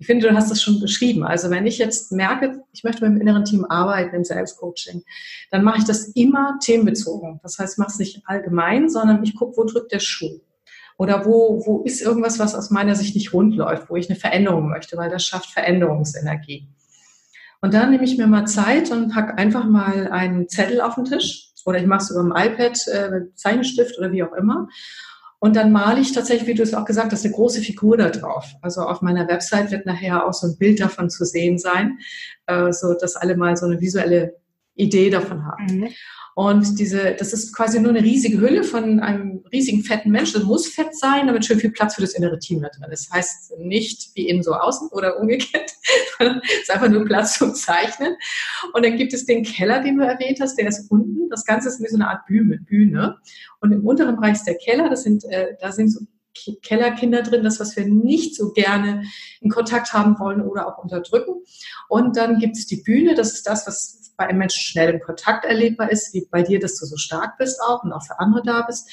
Ich 0.00 0.06
finde, 0.06 0.28
du 0.28 0.34
hast 0.34 0.50
das 0.50 0.60
schon 0.60 0.80
beschrieben. 0.80 1.22
Also 1.22 1.50
wenn 1.50 1.68
ich 1.68 1.78
jetzt 1.78 2.10
merke, 2.10 2.64
ich 2.72 2.82
möchte 2.82 3.08
mit 3.08 3.12
dem 3.12 3.20
inneren 3.20 3.44
Team 3.44 3.64
arbeiten 3.64 4.16
im 4.16 4.24
Selbstcoaching, 4.24 5.04
dann 5.52 5.62
mache 5.62 5.78
ich 5.78 5.84
das 5.84 6.08
immer 6.16 6.58
themenbezogen. 6.60 7.38
Das 7.44 7.60
heißt, 7.60 7.74
ich 7.74 7.78
mache 7.78 7.92
es 7.92 7.98
nicht 8.00 8.22
allgemein, 8.24 8.90
sondern 8.90 9.22
ich 9.22 9.36
gucke, 9.36 9.56
wo 9.56 9.62
drückt 9.62 9.92
der 9.92 10.00
Schuh. 10.00 10.40
Oder 11.02 11.26
wo, 11.26 11.66
wo 11.66 11.82
ist 11.82 12.00
irgendwas, 12.00 12.38
was 12.38 12.54
aus 12.54 12.70
meiner 12.70 12.94
Sicht 12.94 13.16
nicht 13.16 13.32
rund 13.32 13.56
läuft, 13.56 13.90
wo 13.90 13.96
ich 13.96 14.08
eine 14.08 14.16
Veränderung 14.16 14.68
möchte, 14.68 14.96
weil 14.96 15.10
das 15.10 15.24
schafft 15.24 15.50
Veränderungsenergie. 15.50 16.68
Und 17.60 17.74
dann 17.74 17.90
nehme 17.90 18.04
ich 18.04 18.16
mir 18.18 18.28
mal 18.28 18.46
Zeit 18.46 18.92
und 18.92 19.12
packe 19.12 19.36
einfach 19.36 19.64
mal 19.64 20.06
einen 20.12 20.48
Zettel 20.48 20.80
auf 20.80 20.94
den 20.94 21.06
Tisch 21.06 21.50
oder 21.64 21.80
ich 21.80 21.86
mache 21.86 22.04
es 22.04 22.10
über 22.12 22.22
dem 22.22 22.30
iPad, 22.30 22.86
äh, 22.86 23.34
Zeichenstift 23.34 23.98
oder 23.98 24.12
wie 24.12 24.22
auch 24.22 24.32
immer. 24.34 24.68
Und 25.40 25.56
dann 25.56 25.72
male 25.72 26.00
ich 26.00 26.12
tatsächlich, 26.12 26.46
wie 26.46 26.54
du 26.54 26.62
es 26.62 26.72
auch 26.72 26.84
gesagt 26.84 27.10
hast, 27.10 27.24
eine 27.24 27.34
große 27.34 27.62
Figur 27.62 27.96
da 27.96 28.10
drauf. 28.10 28.46
Also 28.62 28.82
auf 28.82 29.02
meiner 29.02 29.26
Website 29.26 29.72
wird 29.72 29.86
nachher 29.86 30.24
auch 30.24 30.32
so 30.32 30.46
ein 30.46 30.56
Bild 30.56 30.78
davon 30.78 31.10
zu 31.10 31.24
sehen 31.24 31.58
sein, 31.58 31.98
äh, 32.46 32.70
so 32.70 32.94
dass 32.94 33.16
alle 33.16 33.36
mal 33.36 33.56
so 33.56 33.66
eine 33.66 33.80
visuelle 33.80 34.36
Idee 34.76 35.10
davon 35.10 35.44
haben. 35.44 35.66
Mhm. 35.66 35.88
Und 36.34 36.78
diese, 36.78 37.14
das 37.14 37.32
ist 37.32 37.54
quasi 37.54 37.80
nur 37.80 37.90
eine 37.90 38.02
riesige 38.02 38.40
Hülle 38.40 38.64
von 38.64 39.00
einem 39.00 39.31
riesigen 39.52 39.84
fetten 39.84 40.10
Menschen. 40.10 40.34
Das 40.34 40.44
muss 40.44 40.66
fett 40.66 40.96
sein, 40.96 41.26
damit 41.26 41.44
schön 41.44 41.60
viel 41.60 41.70
Platz 41.70 41.94
für 41.94 42.00
das 42.00 42.14
innere 42.14 42.38
Team 42.38 42.62
da 42.62 42.68
drin. 42.68 42.86
Das 42.90 43.10
heißt 43.10 43.58
nicht 43.58 44.10
wie 44.14 44.28
innen 44.28 44.42
so 44.42 44.54
außen 44.54 44.88
oder 44.88 45.18
umgekehrt. 45.20 45.72
es 46.18 46.62
ist 46.62 46.70
einfach 46.70 46.88
nur 46.88 47.04
Platz 47.04 47.38
zum 47.38 47.54
Zeichnen. 47.54 48.16
Und 48.72 48.84
dann 48.84 48.96
gibt 48.96 49.12
es 49.12 49.26
den 49.26 49.44
Keller, 49.44 49.82
den 49.82 49.98
du 49.98 50.04
erwähnt 50.04 50.38
hast, 50.40 50.56
der 50.56 50.68
ist 50.68 50.90
unten. 50.90 51.28
Das 51.28 51.44
Ganze 51.44 51.68
ist 51.68 51.80
wie 51.80 51.88
so 51.88 51.96
eine 51.96 52.08
Art 52.08 52.26
Bühne. 52.26 53.18
Und 53.60 53.72
im 53.72 53.86
unteren 53.86 54.16
Bereich 54.16 54.34
ist 54.34 54.46
der 54.46 54.56
Keller. 54.56 54.88
Das 54.88 55.02
sind, 55.02 55.24
äh, 55.24 55.56
da 55.60 55.72
sind 55.72 55.88
so 55.88 56.00
Kellerkinder 56.62 57.22
drin, 57.22 57.44
das, 57.44 57.60
was 57.60 57.76
wir 57.76 57.86
nicht 57.86 58.34
so 58.34 58.52
gerne 58.52 59.04
in 59.40 59.50
Kontakt 59.50 59.92
haben 59.92 60.18
wollen 60.18 60.40
oder 60.40 60.66
auch 60.66 60.82
unterdrücken. 60.82 61.42
Und 61.88 62.16
dann 62.16 62.38
gibt 62.38 62.56
es 62.56 62.66
die 62.66 62.82
Bühne, 62.82 63.14
das 63.14 63.34
ist 63.34 63.46
das, 63.46 63.66
was 63.66 64.12
bei 64.16 64.26
einem 64.26 64.38
Menschen 64.38 64.62
schnell 64.62 64.94
im 64.94 65.00
Kontakt 65.00 65.44
erlebbar 65.44 65.90
ist, 65.90 66.14
wie 66.14 66.26
bei 66.30 66.42
dir, 66.42 66.58
dass 66.58 66.78
du 66.78 66.86
so 66.86 66.96
stark 66.96 67.38
bist 67.38 67.60
auch 67.60 67.82
und 67.84 67.92
auch 67.92 68.04
für 68.04 68.18
andere 68.18 68.42
da 68.44 68.62
bist. 68.62 68.88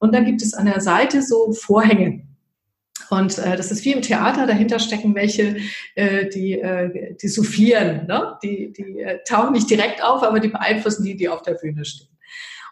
Und 0.00 0.14
dann 0.14 0.24
gibt 0.24 0.42
es 0.42 0.54
an 0.54 0.66
der 0.66 0.80
Seite 0.80 1.22
so 1.22 1.52
Vorhänge. 1.52 2.22
Und 3.10 3.38
äh, 3.38 3.56
das 3.56 3.70
ist 3.70 3.84
wie 3.84 3.92
im 3.92 4.02
Theater, 4.02 4.46
dahinter 4.46 4.78
stecken 4.78 5.14
welche, 5.14 5.56
äh, 5.94 6.28
die, 6.28 6.58
äh, 6.60 7.14
die 7.16 7.28
soufflieren. 7.28 8.06
Ne? 8.06 8.38
Die, 8.42 8.72
die 8.72 9.00
äh, 9.00 9.18
tauchen 9.28 9.52
nicht 9.52 9.68
direkt 9.68 10.02
auf, 10.02 10.22
aber 10.22 10.40
die 10.40 10.48
beeinflussen 10.48 11.04
die, 11.04 11.16
die 11.16 11.28
auf 11.28 11.42
der 11.42 11.54
Bühne 11.54 11.84
stehen. 11.84 12.08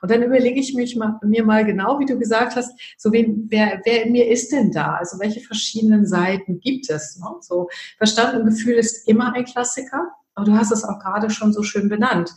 Und 0.00 0.10
dann 0.10 0.22
überlege 0.22 0.60
ich 0.60 0.74
mich 0.74 0.94
mal, 0.94 1.18
mir 1.24 1.44
mal 1.44 1.64
genau, 1.64 1.98
wie 1.98 2.06
du 2.06 2.18
gesagt 2.18 2.54
hast, 2.54 2.70
so 2.96 3.12
wen, 3.12 3.46
wer, 3.48 3.80
wer 3.84 4.04
in 4.04 4.12
mir 4.12 4.28
ist 4.28 4.52
denn 4.52 4.70
da? 4.70 4.94
Also 4.94 5.18
welche 5.18 5.40
verschiedenen 5.40 6.06
Seiten 6.06 6.60
gibt 6.60 6.88
es? 6.88 7.18
Ne? 7.18 7.26
So 7.40 7.68
Verstand 7.96 8.38
und 8.38 8.46
Gefühl 8.46 8.74
ist 8.74 9.08
immer 9.08 9.34
ein 9.34 9.44
Klassiker. 9.44 10.12
Aber 10.34 10.46
du 10.46 10.52
hast 10.52 10.70
es 10.70 10.84
auch 10.84 11.00
gerade 11.00 11.30
schon 11.30 11.52
so 11.52 11.64
schön 11.64 11.88
benannt. 11.88 12.30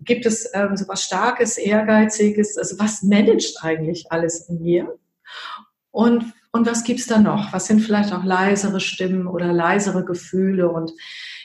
Gibt 0.00 0.26
es 0.26 0.50
ähm, 0.54 0.76
so 0.76 0.88
was 0.88 1.02
Starkes, 1.02 1.58
Ehrgeiziges? 1.58 2.56
Also 2.56 2.78
was 2.78 3.02
managt 3.02 3.62
eigentlich 3.62 4.10
alles 4.10 4.48
in 4.48 4.62
mir? 4.62 4.98
Und, 5.90 6.32
und 6.52 6.66
was 6.66 6.84
gibt 6.84 7.00
es 7.00 7.06
da 7.06 7.18
noch? 7.18 7.52
Was 7.52 7.66
sind 7.66 7.80
vielleicht 7.80 8.12
auch 8.12 8.24
leisere 8.24 8.80
Stimmen 8.80 9.26
oder 9.26 9.52
leisere 9.52 10.04
Gefühle? 10.04 10.70
Und 10.70 10.92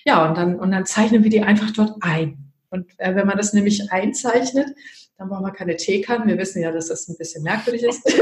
ja, 0.06 0.28
und 0.28 0.38
dann, 0.38 0.58
und 0.58 0.72
dann 0.72 0.86
zeichnen 0.86 1.24
wir 1.24 1.30
die 1.30 1.42
einfach 1.42 1.72
dort 1.72 1.96
ein. 2.02 2.54
Und 2.70 2.88
äh, 2.98 3.16
wenn 3.16 3.28
man 3.28 3.38
das 3.38 3.54
nämlich 3.54 3.92
einzeichnet, 3.92 4.70
dann 5.18 5.30
brauchen 5.30 5.46
wir 5.46 5.52
keine 5.52 5.76
Teekannen. 5.76 6.28
Wir 6.28 6.38
wissen 6.38 6.62
ja, 6.62 6.72
dass 6.72 6.88
das 6.88 7.08
ein 7.08 7.18
bisschen 7.18 7.44
merkwürdig 7.44 7.84
ist. 7.84 8.06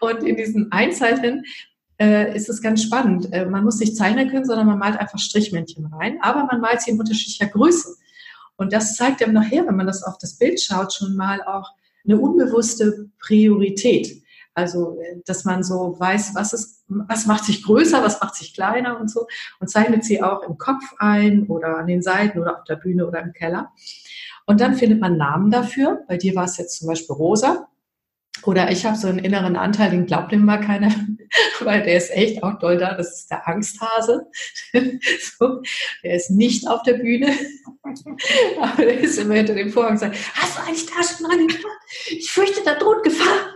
und 0.00 0.22
in 0.24 0.36
diesem 0.36 0.68
Einzeichnen 0.70 1.44
äh, 2.00 2.34
ist 2.36 2.48
es 2.48 2.62
ganz 2.62 2.82
spannend. 2.82 3.32
Äh, 3.32 3.46
man 3.46 3.64
muss 3.64 3.78
nicht 3.80 3.96
zeichnen 3.96 4.30
können, 4.30 4.44
sondern 4.44 4.66
man 4.66 4.78
malt 4.78 4.98
einfach 4.98 5.18
Strichmännchen 5.18 5.86
rein, 5.86 6.18
aber 6.20 6.44
man 6.44 6.60
malt 6.60 6.82
sie 6.82 6.90
in 6.92 6.98
unterschiedlicher 6.98 7.46
Größe. 7.46 7.96
Und 8.58 8.72
das 8.72 8.96
zeigt 8.96 9.22
einem 9.22 9.32
nachher, 9.32 9.66
wenn 9.66 9.76
man 9.76 9.86
das 9.86 10.02
auf 10.02 10.18
das 10.18 10.36
Bild 10.36 10.60
schaut, 10.60 10.92
schon 10.92 11.16
mal 11.16 11.42
auch 11.42 11.70
eine 12.04 12.18
unbewusste 12.18 13.08
Priorität. 13.18 14.22
Also, 14.54 14.98
dass 15.24 15.44
man 15.44 15.62
so 15.62 15.94
weiß, 15.98 16.34
was 16.34 16.52
ist, 16.52 16.84
was 16.88 17.26
macht 17.26 17.44
sich 17.44 17.62
größer, 17.62 18.02
was 18.02 18.20
macht 18.20 18.34
sich 18.34 18.54
kleiner 18.54 18.98
und 18.98 19.08
so 19.08 19.28
und 19.60 19.70
zeichnet 19.70 20.04
sie 20.04 20.20
auch 20.20 20.42
im 20.42 20.58
Kopf 20.58 20.82
ein 20.98 21.46
oder 21.46 21.78
an 21.78 21.86
den 21.86 22.02
Seiten 22.02 22.40
oder 22.40 22.58
auf 22.58 22.64
der 22.64 22.74
Bühne 22.74 23.06
oder 23.06 23.22
im 23.22 23.32
Keller. 23.32 23.70
Und 24.46 24.60
dann 24.60 24.74
findet 24.74 25.00
man 25.00 25.16
Namen 25.16 25.52
dafür. 25.52 26.02
Bei 26.08 26.16
dir 26.16 26.34
war 26.34 26.44
es 26.44 26.56
jetzt 26.56 26.76
zum 26.76 26.88
Beispiel 26.88 27.14
Rosa. 27.14 27.68
Oder 28.44 28.72
ich 28.72 28.84
habe 28.84 28.96
so 28.96 29.06
einen 29.06 29.18
inneren 29.18 29.54
Anteil, 29.54 29.90
den 29.90 30.06
glaubt 30.06 30.32
ihm 30.32 30.44
mal 30.44 30.60
keiner, 30.60 30.90
weil 31.60 31.82
der 31.82 31.96
ist 31.96 32.10
echt 32.10 32.42
auch 32.42 32.58
doll 32.58 32.78
da. 32.78 32.94
Das 32.94 33.20
ist 33.20 33.30
der 33.30 33.46
Angsthase. 33.46 34.26
so, 34.72 35.62
der 36.02 36.14
ist 36.14 36.30
nicht 36.30 36.68
auf 36.68 36.82
der 36.82 36.94
Bühne, 36.94 37.32
aber 38.60 38.82
der 38.82 39.00
ist 39.00 39.18
immer 39.18 39.34
hinter 39.34 39.54
dem 39.54 39.70
Vorhang 39.70 39.92
und 39.92 39.98
sagt, 39.98 40.16
hast 40.34 40.58
du 40.58 40.62
eigentlich 40.62 40.86
da 40.86 41.02
schon 41.02 41.26
dran 41.26 41.46
gedacht? 41.46 41.66
Ich 42.08 42.30
fürchte, 42.30 42.60
da 42.64 42.74
droht 42.74 43.02
Gefahr. 43.02 43.54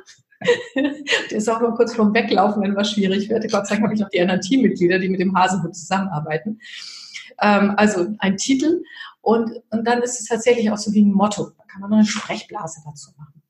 der 0.75 1.39
ist 1.39 1.49
auch 1.49 1.61
mal 1.61 1.75
kurz 1.75 1.95
vorm 1.95 2.15
Weglaufen, 2.15 2.63
wenn 2.63 2.75
was 2.75 2.93
schwierig 2.93 3.29
wird. 3.29 3.51
Gott 3.51 3.67
sei 3.67 3.75
Dank 3.75 3.85
habe 3.85 3.95
ich 3.95 4.01
noch 4.01 4.11
die 4.11 4.21
anderen 4.21 4.41
Teammitglieder, 4.41 4.99
die 4.99 5.09
mit 5.09 5.21
dem 5.21 5.37
Hasenhut 5.37 5.77
zusammenarbeiten. 5.77 6.61
Ähm, 7.41 7.75
also 7.77 8.09
ein 8.19 8.37
Titel 8.37 8.83
und, 9.21 9.53
und 9.71 9.85
dann 9.87 10.03
ist 10.03 10.21
es 10.21 10.27
tatsächlich 10.27 10.71
auch 10.71 10.79
so 10.79 10.93
wie 10.93 11.03
ein 11.03 11.13
Motto. 11.13 11.51
Da 11.57 11.65
kann 11.71 11.81
man 11.81 11.91
noch 11.91 11.99
eine 11.99 12.07
Sprechblase 12.07 12.83
dazu 12.85 13.11
machen. 13.17 13.42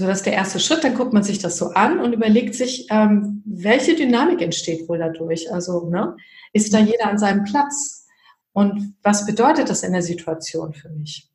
So, 0.00 0.06
das 0.06 0.20
ist 0.20 0.26
der 0.26 0.32
erste 0.32 0.58
Schritt. 0.58 0.82
Dann 0.82 0.94
guckt 0.94 1.12
man 1.12 1.22
sich 1.22 1.40
das 1.40 1.58
so 1.58 1.72
an 1.72 2.00
und 2.00 2.14
überlegt 2.14 2.54
sich, 2.54 2.86
ähm, 2.90 3.42
welche 3.44 3.94
Dynamik 3.94 4.40
entsteht 4.40 4.88
wohl 4.88 4.96
dadurch. 4.96 5.52
Also, 5.52 5.90
ne, 5.90 6.16
ist 6.54 6.72
da 6.72 6.78
jeder 6.78 7.08
an 7.08 7.18
seinem 7.18 7.44
Platz? 7.44 8.06
Und 8.52 8.94
was 9.02 9.26
bedeutet 9.26 9.68
das 9.68 9.82
in 9.82 9.92
der 9.92 10.00
Situation 10.00 10.72
für 10.72 10.88
mich? 10.88 11.28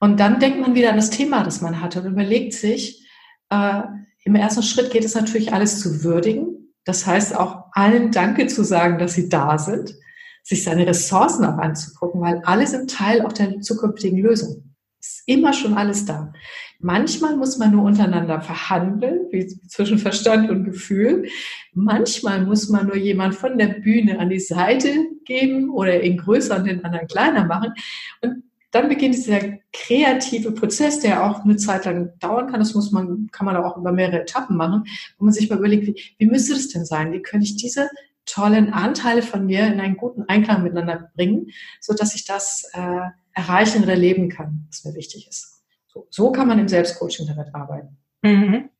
Und 0.00 0.20
dann 0.20 0.38
denkt 0.38 0.60
man 0.60 0.74
wieder 0.74 0.90
an 0.90 0.96
das 0.96 1.08
Thema, 1.08 1.42
das 1.42 1.62
man 1.62 1.80
hatte 1.80 2.02
und 2.02 2.12
überlegt 2.12 2.52
sich, 2.52 3.08
äh, 3.48 3.82
im 4.24 4.34
ersten 4.34 4.62
Schritt 4.62 4.90
geht 4.90 5.06
es 5.06 5.14
natürlich 5.14 5.54
alles 5.54 5.80
zu 5.80 6.04
würdigen. 6.04 6.74
Das 6.84 7.06
heißt 7.06 7.34
auch 7.34 7.68
allen 7.72 8.12
Danke 8.12 8.48
zu 8.48 8.64
sagen, 8.64 8.98
dass 8.98 9.14
sie 9.14 9.30
da 9.30 9.56
sind 9.56 9.94
sich 10.42 10.64
seine 10.64 10.86
Ressourcen 10.86 11.44
auch 11.44 11.58
anzugucken, 11.58 12.20
weil 12.20 12.42
alle 12.44 12.66
sind 12.66 12.90
Teil 12.90 13.24
auch 13.24 13.32
der 13.32 13.60
zukünftigen 13.60 14.18
Lösung. 14.18 14.69
Ist 15.00 15.22
immer 15.24 15.54
schon 15.54 15.74
alles 15.74 16.04
da. 16.04 16.32
Manchmal 16.78 17.36
muss 17.36 17.56
man 17.56 17.72
nur 17.72 17.84
untereinander 17.84 18.42
verhandeln, 18.42 19.28
wie 19.30 19.46
zwischen 19.46 19.98
Verstand 19.98 20.50
und 20.50 20.64
Gefühl. 20.64 21.26
Manchmal 21.72 22.44
muss 22.44 22.68
man 22.68 22.86
nur 22.86 22.96
jemand 22.96 23.34
von 23.34 23.56
der 23.56 23.68
Bühne 23.68 24.18
an 24.18 24.28
die 24.28 24.40
Seite 24.40 24.90
geben 25.24 25.70
oder 25.70 26.02
ihn 26.02 26.18
größer 26.18 26.56
und 26.56 26.66
den 26.66 26.84
anderen 26.84 27.06
kleiner 27.06 27.46
machen. 27.46 27.72
Und 28.20 28.44
dann 28.72 28.88
beginnt 28.88 29.14
dieser 29.14 29.40
kreative 29.72 30.52
Prozess, 30.52 31.00
der 31.00 31.24
auch 31.24 31.44
eine 31.44 31.56
Zeit 31.56 31.86
lang 31.86 32.12
dauern 32.20 32.50
kann. 32.50 32.60
Das 32.60 32.74
muss 32.74 32.92
man, 32.92 33.28
kann 33.32 33.46
man 33.46 33.56
auch 33.56 33.76
über 33.76 33.92
mehrere 33.92 34.20
Etappen 34.20 34.56
machen, 34.56 34.84
wo 35.18 35.24
man 35.24 35.34
sich 35.34 35.48
mal 35.48 35.58
überlegt, 35.58 35.86
wie, 35.86 36.00
wie 36.18 36.26
müsste 36.26 36.52
das 36.52 36.68
denn 36.68 36.84
sein? 36.84 37.12
Wie 37.12 37.22
könnte 37.22 37.44
ich 37.44 37.56
diese 37.56 37.88
tollen 38.26 38.72
Anteile 38.72 39.22
von 39.22 39.46
mir 39.46 39.66
in 39.66 39.80
einen 39.80 39.96
guten 39.96 40.24
Einklang 40.28 40.62
miteinander 40.62 41.10
bringen, 41.14 41.50
so 41.80 41.94
dass 41.94 42.14
ich 42.14 42.24
das 42.24 42.70
äh, 42.72 43.00
erreichen 43.34 43.82
oder 43.82 43.96
leben 43.96 44.28
kann, 44.28 44.66
was 44.68 44.84
mir 44.84 44.94
wichtig 44.94 45.28
ist. 45.28 45.62
So, 45.88 46.06
so 46.10 46.32
kann 46.32 46.48
man 46.48 46.58
im 46.58 46.68
Selbstcoaching 46.68 47.26
damit 47.26 47.54
arbeiten. 47.54 47.96
Mhm. 48.22 48.70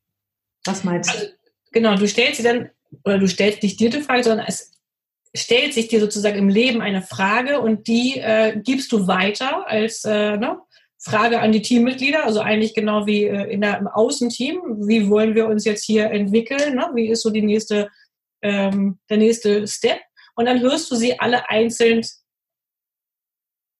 Was 0.65 0.83
meinst 0.83 1.13
du? 1.13 1.17
Also, 1.17 1.31
genau, 1.71 1.95
du 1.95 2.07
stellst 2.07 2.37
sie 2.37 2.43
dann, 2.43 2.69
oder 3.03 3.19
du 3.19 3.27
stellst 3.27 3.63
nicht 3.63 3.79
dir 3.79 3.89
die 3.89 4.01
Frage, 4.01 4.23
sondern 4.23 4.45
es 4.47 4.71
stellt 5.33 5.73
sich 5.73 5.87
dir 5.87 5.99
sozusagen 5.99 6.37
im 6.37 6.49
Leben 6.49 6.81
eine 6.81 7.01
Frage 7.01 7.61
und 7.61 7.87
die 7.87 8.17
äh, 8.17 8.59
gibst 8.61 8.91
du 8.91 9.07
weiter 9.07 9.67
als 9.67 10.03
äh, 10.03 10.37
ne, 10.37 10.59
Frage 10.99 11.39
an 11.39 11.51
die 11.51 11.61
Teammitglieder, 11.61 12.25
also 12.25 12.41
eigentlich 12.41 12.75
genau 12.75 13.07
wie 13.07 13.23
äh, 13.23 13.51
in 13.51 13.61
der, 13.61 13.79
im 13.79 13.87
Außenteam. 13.87 14.87
Wie 14.87 15.09
wollen 15.09 15.33
wir 15.33 15.47
uns 15.47 15.65
jetzt 15.65 15.83
hier 15.83 16.11
entwickeln? 16.11 16.75
Ne? 16.75 16.91
Wie 16.93 17.09
ist 17.09 17.23
so 17.23 17.29
die 17.29 17.41
nächste 17.41 17.89
ähm, 18.41 18.99
der 19.09 19.17
nächste 19.17 19.67
Step. 19.67 19.99
Und 20.35 20.45
dann 20.45 20.61
hörst 20.61 20.89
du 20.91 20.95
sie 20.95 21.19
alle 21.19 21.49
einzeln, 21.49 22.01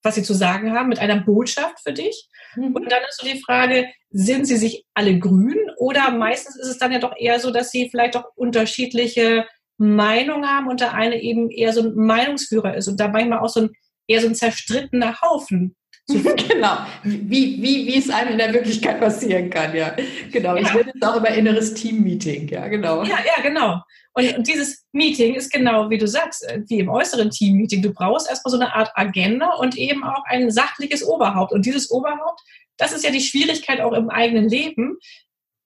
was 0.03 0.15
sie 0.15 0.23
zu 0.23 0.33
sagen 0.33 0.73
haben, 0.73 0.89
mit 0.89 0.99
einer 0.99 1.21
Botschaft 1.21 1.79
für 1.83 1.93
dich. 1.93 2.29
Mhm. 2.55 2.75
Und 2.75 2.91
dann 2.91 3.03
ist 3.07 3.19
so 3.19 3.27
die 3.27 3.41
Frage, 3.41 3.87
sind 4.09 4.45
sie 4.45 4.57
sich 4.57 4.85
alle 4.93 5.17
grün? 5.17 5.59
Oder 5.77 6.11
meistens 6.11 6.57
ist 6.57 6.67
es 6.67 6.77
dann 6.77 6.91
ja 6.91 6.99
doch 6.99 7.15
eher 7.17 7.39
so, 7.39 7.51
dass 7.51 7.71
sie 7.71 7.89
vielleicht 7.89 8.15
auch 8.17 8.25
unterschiedliche 8.35 9.47
Meinungen 9.77 10.47
haben 10.47 10.67
und 10.67 10.79
der 10.79 10.93
eine 10.93 11.21
eben 11.21 11.49
eher 11.49 11.73
so 11.73 11.81
ein 11.81 11.95
Meinungsführer 11.95 12.75
ist 12.75 12.87
und 12.87 12.99
da 12.99 13.07
manchmal 13.07 13.39
auch 13.39 13.49
so 13.49 13.61
ein 13.61 13.69
eher 14.07 14.21
so 14.21 14.27
ein 14.27 14.35
zerstrittener 14.35 15.21
Haufen. 15.21 15.75
genau, 16.07 16.77
wie, 17.03 17.61
wie, 17.61 17.87
wie 17.87 17.97
es 17.97 18.09
einem 18.09 18.31
in 18.31 18.37
der 18.37 18.53
Wirklichkeit 18.53 18.99
passieren 18.99 19.49
kann, 19.49 19.75
ja. 19.75 19.95
Genau, 20.31 20.55
ja. 20.55 20.61
ich 20.61 20.73
nenne 20.73 20.91
es 20.93 21.07
auch 21.07 21.15
immer 21.15 21.29
inneres 21.29 21.73
Team-Meeting, 21.73 22.49
ja, 22.49 22.67
genau. 22.67 23.03
Ja, 23.03 23.19
ja, 23.25 23.41
genau. 23.43 23.81
Und, 24.13 24.45
dieses 24.47 24.85
Meeting 24.91 25.35
ist 25.35 25.51
genau, 25.51 25.89
wie 25.89 25.97
du 25.97 26.07
sagst, 26.07 26.45
wie 26.67 26.79
im 26.79 26.89
äußeren 26.89 27.29
Team-Meeting. 27.29 27.81
Du 27.81 27.93
brauchst 27.93 28.29
erstmal 28.29 28.51
so 28.51 28.59
eine 28.59 28.73
Art 28.73 28.91
Agenda 28.95 29.53
und 29.53 29.77
eben 29.77 30.03
auch 30.03 30.23
ein 30.25 30.51
sachliches 30.51 31.03
Oberhaupt. 31.03 31.53
Und 31.53 31.65
dieses 31.65 31.89
Oberhaupt, 31.91 32.41
das 32.77 32.91
ist 32.91 33.05
ja 33.05 33.11
die 33.11 33.21
Schwierigkeit 33.21 33.79
auch 33.79 33.93
im 33.93 34.09
eigenen 34.09 34.49
Leben, 34.49 34.97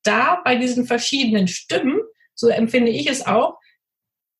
da 0.03 0.41
bei 0.43 0.55
diesen 0.57 0.85
verschiedenen 0.85 1.47
Stimmen, 1.47 1.99
so 2.35 2.49
empfinde 2.49 2.91
ich 2.91 3.09
es 3.09 3.25
auch, 3.25 3.57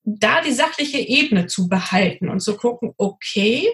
da 0.03 0.41
die 0.41 0.51
sachliche 0.51 0.99
Ebene 0.99 1.47
zu 1.47 1.67
behalten 1.67 2.29
und 2.29 2.41
zu 2.41 2.55
gucken, 2.58 2.93
okay, 2.97 3.67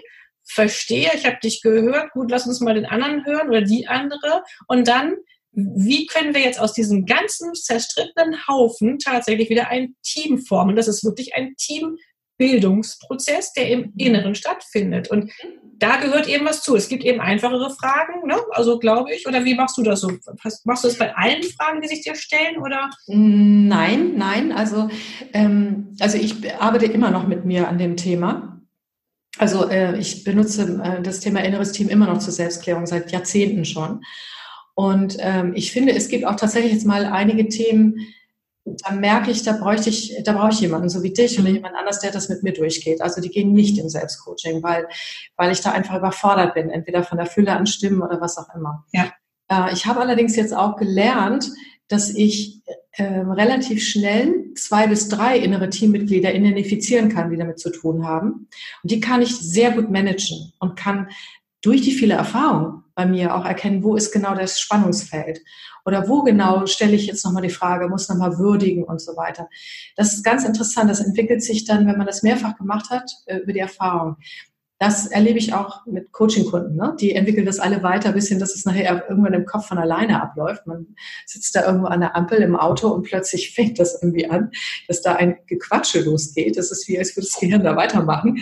verstehe, 0.52 1.10
ich 1.14 1.26
habe 1.26 1.38
dich 1.42 1.62
gehört, 1.62 2.12
gut, 2.12 2.30
lass 2.30 2.46
uns 2.46 2.60
mal 2.60 2.74
den 2.74 2.86
anderen 2.86 3.24
hören 3.24 3.48
oder 3.48 3.62
die 3.62 3.88
andere 3.88 4.42
und 4.66 4.88
dann 4.88 5.16
wie 5.52 6.06
können 6.06 6.34
wir 6.34 6.40
jetzt 6.40 6.58
aus 6.58 6.72
diesem 6.72 7.04
ganzen 7.04 7.54
zerstrittenen 7.54 8.46
Haufen 8.48 8.98
tatsächlich 8.98 9.50
wieder 9.50 9.68
ein 9.68 9.94
Team 10.02 10.38
formen? 10.38 10.76
Das 10.76 10.88
ist 10.88 11.04
wirklich 11.04 11.34
ein 11.34 11.54
Teambildungsprozess, 11.58 13.52
der 13.52 13.68
im 13.68 13.92
Inneren 13.98 14.34
stattfindet. 14.34 15.10
Und 15.10 15.30
da 15.78 15.96
gehört 15.96 16.28
eben 16.28 16.46
was 16.46 16.62
zu. 16.62 16.76
Es 16.76 16.88
gibt 16.88 17.04
eben 17.04 17.20
einfachere 17.20 17.68
Fragen, 17.70 18.26
ne? 18.26 18.36
also 18.52 18.78
glaube 18.78 19.12
ich. 19.12 19.26
Oder 19.26 19.44
wie 19.44 19.54
machst 19.54 19.76
du 19.76 19.82
das 19.82 20.00
so? 20.00 20.12
Machst 20.64 20.84
du 20.84 20.88
das 20.88 20.96
bei 20.96 21.14
allen 21.14 21.42
Fragen, 21.42 21.82
die 21.82 21.88
sich 21.88 22.02
dir 22.02 22.14
stellen? 22.14 22.56
Oder? 22.58 22.88
Nein, 23.08 24.14
nein. 24.16 24.52
Also, 24.52 24.88
ähm, 25.34 25.94
also 26.00 26.16
ich 26.16 26.34
arbeite 26.58 26.86
immer 26.86 27.10
noch 27.10 27.26
mit 27.26 27.44
mir 27.44 27.68
an 27.68 27.78
dem 27.78 27.96
Thema. 27.96 28.51
Also 29.38 29.68
äh, 29.68 29.98
ich 29.98 30.24
benutze 30.24 30.80
äh, 30.82 31.02
das 31.02 31.20
Thema 31.20 31.40
inneres 31.42 31.72
Team 31.72 31.88
immer 31.88 32.06
noch 32.06 32.18
zur 32.18 32.32
Selbstklärung 32.32 32.86
seit 32.86 33.12
Jahrzehnten 33.12 33.64
schon. 33.64 34.02
Und 34.74 35.16
ähm, 35.20 35.52
ich 35.54 35.72
finde, 35.72 35.94
es 35.94 36.08
gibt 36.08 36.24
auch 36.26 36.36
tatsächlich 36.36 36.72
jetzt 36.72 36.86
mal 36.86 37.06
einige 37.06 37.48
Themen, 37.48 37.96
da 38.64 38.92
merke 38.92 39.30
ich, 39.30 39.42
da 39.42 39.52
bräuchte 39.52 39.90
ich, 39.90 40.14
da 40.24 40.32
brauche 40.32 40.52
ich 40.52 40.60
jemanden, 40.60 40.88
so 40.88 41.02
wie 41.02 41.12
dich 41.12 41.38
oder 41.38 41.48
mhm. 41.48 41.56
jemand 41.56 41.74
anders, 41.74 41.98
der 41.98 42.12
das 42.12 42.28
mit 42.28 42.42
mir 42.42 42.52
durchgeht. 42.52 43.00
Also 43.00 43.20
die 43.20 43.28
gehen 43.28 43.52
nicht 43.52 43.78
im 43.78 43.88
Selbstcoaching, 43.88 44.62
weil, 44.62 44.86
weil 45.36 45.50
ich 45.50 45.60
da 45.60 45.72
einfach 45.72 45.96
überfordert 45.96 46.54
bin, 46.54 46.70
entweder 46.70 47.02
von 47.02 47.18
der 47.18 47.26
Fülle 47.26 47.56
an 47.56 47.66
Stimmen 47.66 48.02
oder 48.02 48.20
was 48.20 48.38
auch 48.38 48.54
immer. 48.54 48.84
Ja. 48.92 49.12
Äh, 49.48 49.72
ich 49.72 49.86
habe 49.86 50.00
allerdings 50.00 50.36
jetzt 50.36 50.54
auch 50.54 50.76
gelernt, 50.76 51.50
dass 51.92 52.10
ich 52.10 52.62
äh, 52.92 53.04
relativ 53.04 53.82
schnell 53.82 54.52
zwei 54.54 54.86
bis 54.86 55.08
drei 55.08 55.38
innere 55.38 55.70
Teammitglieder 55.70 56.34
identifizieren 56.34 57.08
kann, 57.08 57.30
die 57.30 57.36
damit 57.36 57.58
zu 57.58 57.70
tun 57.70 58.06
haben. 58.06 58.48
Und 58.82 58.90
die 58.90 59.00
kann 59.00 59.22
ich 59.22 59.36
sehr 59.36 59.72
gut 59.72 59.90
managen 59.90 60.52
und 60.58 60.76
kann 60.76 61.08
durch 61.62 61.82
die 61.82 61.92
viele 61.92 62.14
Erfahrung 62.14 62.82
bei 62.94 63.06
mir 63.06 63.34
auch 63.34 63.44
erkennen, 63.44 63.82
wo 63.82 63.96
ist 63.96 64.12
genau 64.12 64.34
das 64.34 64.60
Spannungsfeld 64.60 65.40
oder 65.84 66.08
wo 66.08 66.22
genau 66.22 66.66
stelle 66.66 66.94
ich 66.94 67.06
jetzt 67.06 67.24
nochmal 67.24 67.42
die 67.42 67.50
Frage, 67.50 67.88
muss 67.88 68.08
nochmal 68.08 68.38
würdigen 68.38 68.84
und 68.84 69.00
so 69.00 69.16
weiter. 69.16 69.48
Das 69.96 70.12
ist 70.12 70.22
ganz 70.22 70.44
interessant. 70.44 70.90
Das 70.90 71.00
entwickelt 71.00 71.42
sich 71.42 71.64
dann, 71.64 71.86
wenn 71.86 71.96
man 71.96 72.06
das 72.06 72.22
mehrfach 72.22 72.56
gemacht 72.56 72.90
hat, 72.90 73.10
äh, 73.26 73.38
über 73.38 73.52
die 73.52 73.60
Erfahrung. 73.60 74.16
Das 74.82 75.06
erlebe 75.06 75.38
ich 75.38 75.54
auch 75.54 75.86
mit 75.86 76.10
Coaching-Kunden. 76.10 76.74
Ne? 76.74 76.96
Die 76.98 77.14
entwickeln 77.14 77.46
das 77.46 77.60
alle 77.60 77.84
weiter, 77.84 78.10
bis 78.10 78.26
hin, 78.26 78.40
dass 78.40 78.52
es 78.52 78.64
nachher 78.64 79.08
irgendwann 79.08 79.32
im 79.32 79.46
Kopf 79.46 79.68
von 79.68 79.78
alleine 79.78 80.20
abläuft. 80.20 80.66
Man 80.66 80.96
sitzt 81.24 81.54
da 81.54 81.64
irgendwo 81.64 81.86
an 81.86 82.00
der 82.00 82.16
Ampel 82.16 82.38
im 82.38 82.56
Auto 82.56 82.88
und 82.88 83.04
plötzlich 83.04 83.50
fängt 83.54 83.78
das 83.78 84.02
irgendwie 84.02 84.28
an, 84.28 84.50
dass 84.88 85.00
da 85.00 85.14
ein 85.14 85.36
Gequatsche 85.46 86.00
losgeht. 86.00 86.58
Das 86.58 86.72
ist 86.72 86.88
wie, 86.88 86.98
als 86.98 87.14
würde 87.14 87.28
das 87.28 87.38
Gehirn 87.38 87.62
da 87.62 87.76
weitermachen. 87.76 88.40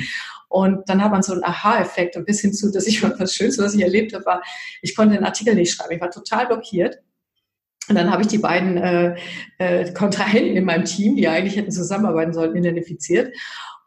Und 0.48 0.88
dann 0.88 1.05
hat 1.05 1.11
man 1.11 1.22
so 1.22 1.35
einen 1.35 1.44
Aha-Effekt 1.44 2.16
und 2.16 2.24
bis 2.24 2.40
hin 2.40 2.55
zu, 2.55 2.72
dass 2.72 2.87
ich 2.87 3.03
das 3.03 3.35
Schönste, 3.35 3.62
was 3.62 3.74
ich 3.74 3.83
erlebt 3.83 4.14
habe, 4.14 4.24
war, 4.24 4.42
ich 4.81 4.96
konnte 4.96 5.16
den 5.16 5.26
Artikel 5.26 5.55
nicht 5.55 5.74
schreiben. 5.74 5.92
Ich 5.92 6.00
war 6.00 6.11
total 6.11 6.46
blockiert. 6.46 7.03
Und 7.90 7.96
dann 7.96 8.11
habe 8.11 8.22
ich 8.22 8.29
die 8.29 8.38
beiden 8.38 8.79
äh, 8.79 9.16
äh, 9.59 9.92
Kontrahenten 9.92 10.57
in 10.57 10.64
meinem 10.64 10.87
Team, 10.87 11.16
die 11.16 11.29
eigentlich 11.29 11.57
hätten 11.57 11.70
zusammenarbeiten 11.70 12.33
sollten, 12.33 12.57
identifiziert. 12.57 13.35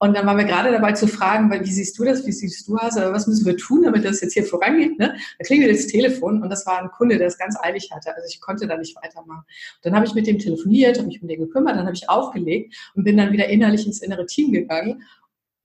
Und 0.04 0.16
dann 0.16 0.26
waren 0.26 0.38
wir 0.38 0.43
gerade 0.43 0.70
dabei 0.70 0.91
zu 0.91 1.08
fragen, 1.08 1.49
weil, 1.49 1.64
wie 1.64 1.72
siehst 1.72 1.97
du 1.97 2.04
das, 2.04 2.28
wie 2.28 2.34
siehst 2.34 2.68
du 2.68 2.76
das, 2.76 2.97
was 2.97 3.26
müssen 3.26 3.45
wir 3.45 3.56
tun, 3.56 3.84
damit 3.84 4.04
das 4.04 4.20
jetzt 4.20 4.34
hier 4.34 4.43
vorangeht. 4.43 4.99
Ne? 4.99 5.16
Da 5.39 5.45
klingelt 5.45 5.74
das 5.74 5.88
Telefon 5.88 6.43
und 6.43 6.49
das 6.49 6.66
war 6.66 6.82
ein 6.82 6.89
Kunde, 6.91 7.18
der 7.18 7.28
es 7.28 7.38
ganz 7.38 7.56
eilig 7.62 7.89
hatte. 7.89 8.14
Also 8.14 8.28
ich 8.28 8.41
konnte 8.41 8.68
da 8.68 8.76
nicht 8.76 8.97
weitermachen. 9.01 9.45
Und 9.45 9.86
dann 9.86 9.95
habe 9.95 10.06
ich 10.06 10.14
mit 10.14 10.28
dem 10.28 10.39
telefoniert, 10.39 10.97
habe 10.97 11.08
mich 11.08 11.22
um 11.22 11.30
den 11.30 11.39
gekümmert, 11.39 11.78
dann 11.78 11.86
habe 11.86 11.95
ich 11.95 12.10
aufgelegt 12.10 12.76
und 12.95 13.06
bin 13.06 13.16
dann 13.16 13.32
wieder 13.32 13.47
innerlich 13.47 13.86
ins 13.86 14.01
innere 14.01 14.26
Team 14.26 14.51
gegangen 14.51 15.04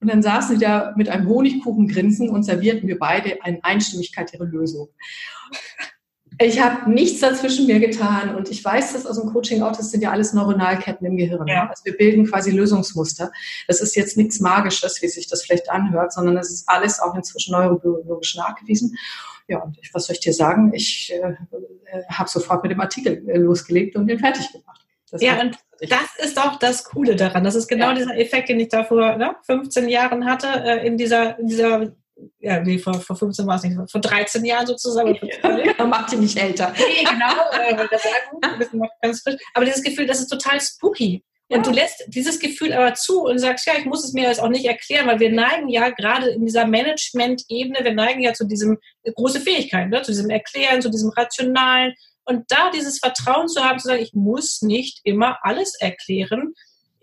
und 0.00 0.08
dann 0.08 0.22
saßen 0.22 0.56
sie 0.56 0.64
da 0.64 0.94
mit 0.96 1.08
einem 1.08 1.28
Honigkuchengrinsen 1.28 2.28
und 2.28 2.44
servierten 2.44 2.86
wir 2.86 3.00
beide 3.00 3.38
in 3.44 3.58
Einstimmigkeit 3.64 4.32
ihre 4.32 4.44
Lösung. 4.44 4.88
Ich 6.40 6.60
habe 6.60 6.88
nichts 6.90 7.20
dazwischen 7.20 7.66
mir 7.66 7.80
getan 7.80 8.36
und 8.36 8.48
ich 8.48 8.64
weiß 8.64 8.92
das 8.92 9.06
aus 9.06 9.20
dem 9.20 9.32
Coaching 9.32 9.62
auch, 9.62 9.76
das 9.76 9.90
sind 9.90 10.02
ja 10.02 10.12
alles 10.12 10.32
Neuronalketten 10.32 11.04
im 11.04 11.16
Gehirn. 11.16 11.48
Ja. 11.48 11.68
Also 11.68 11.84
wir 11.84 11.96
bilden 11.96 12.26
quasi 12.26 12.52
Lösungsmuster. 12.52 13.32
Das 13.66 13.80
ist 13.80 13.96
jetzt 13.96 14.16
nichts 14.16 14.38
Magisches, 14.38 15.02
wie 15.02 15.08
sich 15.08 15.26
das 15.26 15.42
vielleicht 15.42 15.68
anhört, 15.68 16.12
sondern 16.12 16.36
das 16.36 16.50
ist 16.50 16.68
alles 16.68 17.00
auch 17.00 17.16
inzwischen 17.16 17.52
neurobiologisch 17.52 18.36
nachgewiesen. 18.36 18.96
Ja, 19.48 19.58
und 19.58 19.78
ich, 19.82 19.92
was 19.92 20.06
soll 20.06 20.14
ich 20.14 20.20
dir 20.20 20.32
sagen? 20.32 20.72
Ich 20.74 21.12
äh, 21.12 21.16
äh 21.26 22.04
habe 22.08 22.28
sofort 22.28 22.62
mit 22.62 22.70
dem 22.70 22.80
Artikel 22.80 23.28
äh, 23.28 23.38
losgelegt 23.38 23.96
und 23.96 24.06
den 24.06 24.20
fertig 24.20 24.52
gemacht. 24.52 24.84
Das 25.10 25.22
ja, 25.22 25.40
und 25.40 25.58
das 25.80 26.16
ist 26.18 26.38
auch 26.38 26.56
das 26.58 26.84
Coole 26.84 27.16
daran. 27.16 27.42
Das 27.42 27.54
ist 27.54 27.66
genau 27.66 27.88
ja. 27.88 27.94
dieser 27.94 28.16
Effekt, 28.16 28.48
den 28.48 28.60
ich 28.60 28.68
da 28.68 28.84
vor 28.84 29.16
ne, 29.16 29.36
15 29.42 29.88
Jahren 29.88 30.26
hatte, 30.26 30.48
äh, 30.48 30.86
in 30.86 30.96
dieser, 30.96 31.38
in 31.38 31.46
dieser 31.46 31.92
ja, 32.40 32.60
nee, 32.60 32.78
vor, 32.78 32.94
vor 32.94 33.16
15 33.16 33.46
war 33.46 33.56
es 33.56 33.62
nicht, 33.62 33.76
vor 33.90 34.00
13 34.00 34.44
Jahren 34.44 34.66
sozusagen. 34.66 35.18
Ja, 35.42 35.86
macht 35.86 36.12
dich 36.12 36.18
nicht 36.18 36.38
älter. 36.38 36.72
Nee, 36.76 37.04
genau, 37.04 37.34
äh, 37.52 37.86
das 37.90 38.02
sagen, 38.02 38.78
noch 38.78 38.90
ganz 39.00 39.22
frisch. 39.22 39.36
Aber 39.54 39.64
dieses 39.64 39.82
Gefühl, 39.82 40.06
das 40.06 40.20
ist 40.20 40.28
total 40.28 40.60
spooky. 40.60 41.24
Und 41.50 41.58
ja. 41.58 41.62
du 41.62 41.70
lässt 41.70 42.04
dieses 42.08 42.38
Gefühl 42.38 42.74
aber 42.74 42.94
zu 42.94 43.22
und 43.22 43.38
sagst, 43.38 43.66
ja, 43.66 43.72
ich 43.78 43.86
muss 43.86 44.04
es 44.04 44.12
mir 44.12 44.24
jetzt 44.24 44.40
auch 44.40 44.50
nicht 44.50 44.66
erklären, 44.66 45.06
weil 45.06 45.18
wir 45.18 45.32
neigen 45.32 45.68
ja 45.68 45.88
gerade 45.88 46.28
in 46.28 46.44
dieser 46.44 46.66
Management-Ebene, 46.66 47.78
wir 47.82 47.94
neigen 47.94 48.20
ja 48.20 48.34
zu 48.34 48.46
diesem 48.46 48.78
äh, 49.02 49.12
große 49.12 49.40
Fähigkeiten, 49.40 49.90
ne? 49.90 50.02
zu 50.02 50.10
diesem 50.10 50.28
Erklären, 50.28 50.82
zu 50.82 50.90
diesem 50.90 51.10
Rationalen. 51.10 51.94
Und 52.24 52.44
da 52.48 52.70
dieses 52.70 52.98
Vertrauen 52.98 53.48
zu 53.48 53.64
haben, 53.64 53.78
zu 53.78 53.88
sagen, 53.88 54.02
ich 54.02 54.12
muss 54.12 54.60
nicht 54.60 55.00
immer 55.04 55.38
alles 55.40 55.74
erklären, 55.80 56.52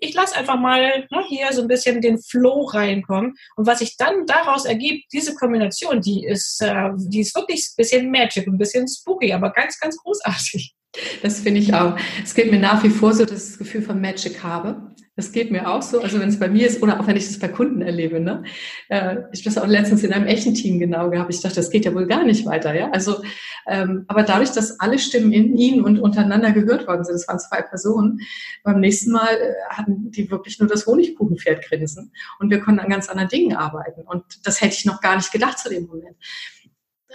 ich 0.05 0.13
lasse 0.13 0.35
einfach 0.35 0.59
mal 0.59 1.07
ne, 1.11 1.23
hier 1.27 1.51
so 1.51 1.61
ein 1.61 1.67
bisschen 1.67 2.01
den 2.01 2.21
Flow 2.21 2.65
reinkommen. 2.65 3.35
Und 3.55 3.67
was 3.67 3.79
sich 3.79 3.97
dann 3.97 4.25
daraus 4.25 4.65
ergibt, 4.65 5.11
diese 5.11 5.35
Kombination, 5.35 6.01
die 6.01 6.25
ist, 6.25 6.61
äh, 6.61 6.89
die 6.95 7.21
ist 7.21 7.35
wirklich 7.35 7.67
ein 7.67 7.75
bisschen 7.77 8.11
magic, 8.11 8.47
ein 8.47 8.57
bisschen 8.57 8.87
spooky, 8.87 9.33
aber 9.33 9.51
ganz, 9.51 9.79
ganz 9.79 9.97
großartig. 9.97 10.73
Das 11.21 11.41
finde 11.41 11.59
ich 11.59 11.73
auch. 11.73 11.97
Es 12.23 12.33
geht 12.33 12.51
mir 12.51 12.59
nach 12.59 12.83
wie 12.83 12.89
vor 12.89 13.13
so, 13.13 13.25
dass 13.25 13.43
ich 13.43 13.49
das 13.49 13.57
Gefühl 13.57 13.81
von 13.81 13.99
Magic 13.99 14.43
habe. 14.43 14.95
Das 15.15 15.31
geht 15.31 15.49
mir 15.49 15.69
auch 15.69 15.81
so. 15.81 16.01
Also 16.01 16.19
wenn 16.19 16.27
es 16.27 16.39
bei 16.39 16.49
mir 16.49 16.67
ist 16.67 16.83
oder 16.83 16.99
auch 16.99 17.07
wenn 17.07 17.15
ich 17.15 17.27
das 17.27 17.39
bei 17.39 17.47
Kunden 17.47 17.81
erlebe. 17.81 18.19
Ne? 18.19 18.43
Äh, 18.89 19.17
ich 19.31 19.41
habe 19.41 19.55
das 19.55 19.57
auch 19.57 19.67
letztens 19.67 20.03
in 20.03 20.11
einem 20.11 20.27
echten 20.27 20.53
Team 20.53 20.77
genau 20.77 21.09
gehabt. 21.09 21.33
Ich 21.33 21.41
dachte, 21.41 21.55
das 21.55 21.69
geht 21.69 21.85
ja 21.85 21.93
wohl 21.93 22.05
gar 22.05 22.25
nicht 22.25 22.45
weiter. 22.45 22.75
Ja? 22.75 22.91
Also, 22.91 23.23
ähm, 23.65 24.03
aber 24.07 24.23
dadurch, 24.23 24.51
dass 24.51 24.79
alle 24.81 24.99
Stimmen 24.99 25.31
in 25.31 25.55
ihnen 25.55 25.83
und 25.83 25.99
untereinander 25.99 26.51
gehört 26.51 26.85
worden 26.87 27.05
sind, 27.05 27.15
es 27.15 27.27
waren 27.29 27.39
zwei 27.39 27.61
Personen, 27.61 28.19
beim 28.63 28.81
nächsten 28.81 29.11
Mal 29.11 29.35
äh, 29.35 29.53
hatten 29.69 30.11
die 30.11 30.29
wirklich 30.29 30.59
nur 30.59 30.67
das 30.67 30.85
Honigkuchenpferd 30.85 31.63
grinsen 31.65 32.11
und 32.39 32.49
wir 32.49 32.59
konnten 32.59 32.81
an 32.81 32.89
ganz 32.89 33.07
anderen 33.07 33.29
Dingen 33.29 33.55
arbeiten. 33.55 34.01
Und 34.01 34.45
das 34.45 34.59
hätte 34.59 34.75
ich 34.75 34.85
noch 34.85 34.99
gar 34.99 35.15
nicht 35.15 35.31
gedacht 35.31 35.59
zu 35.59 35.69
dem 35.69 35.85
Moment. 35.85 36.17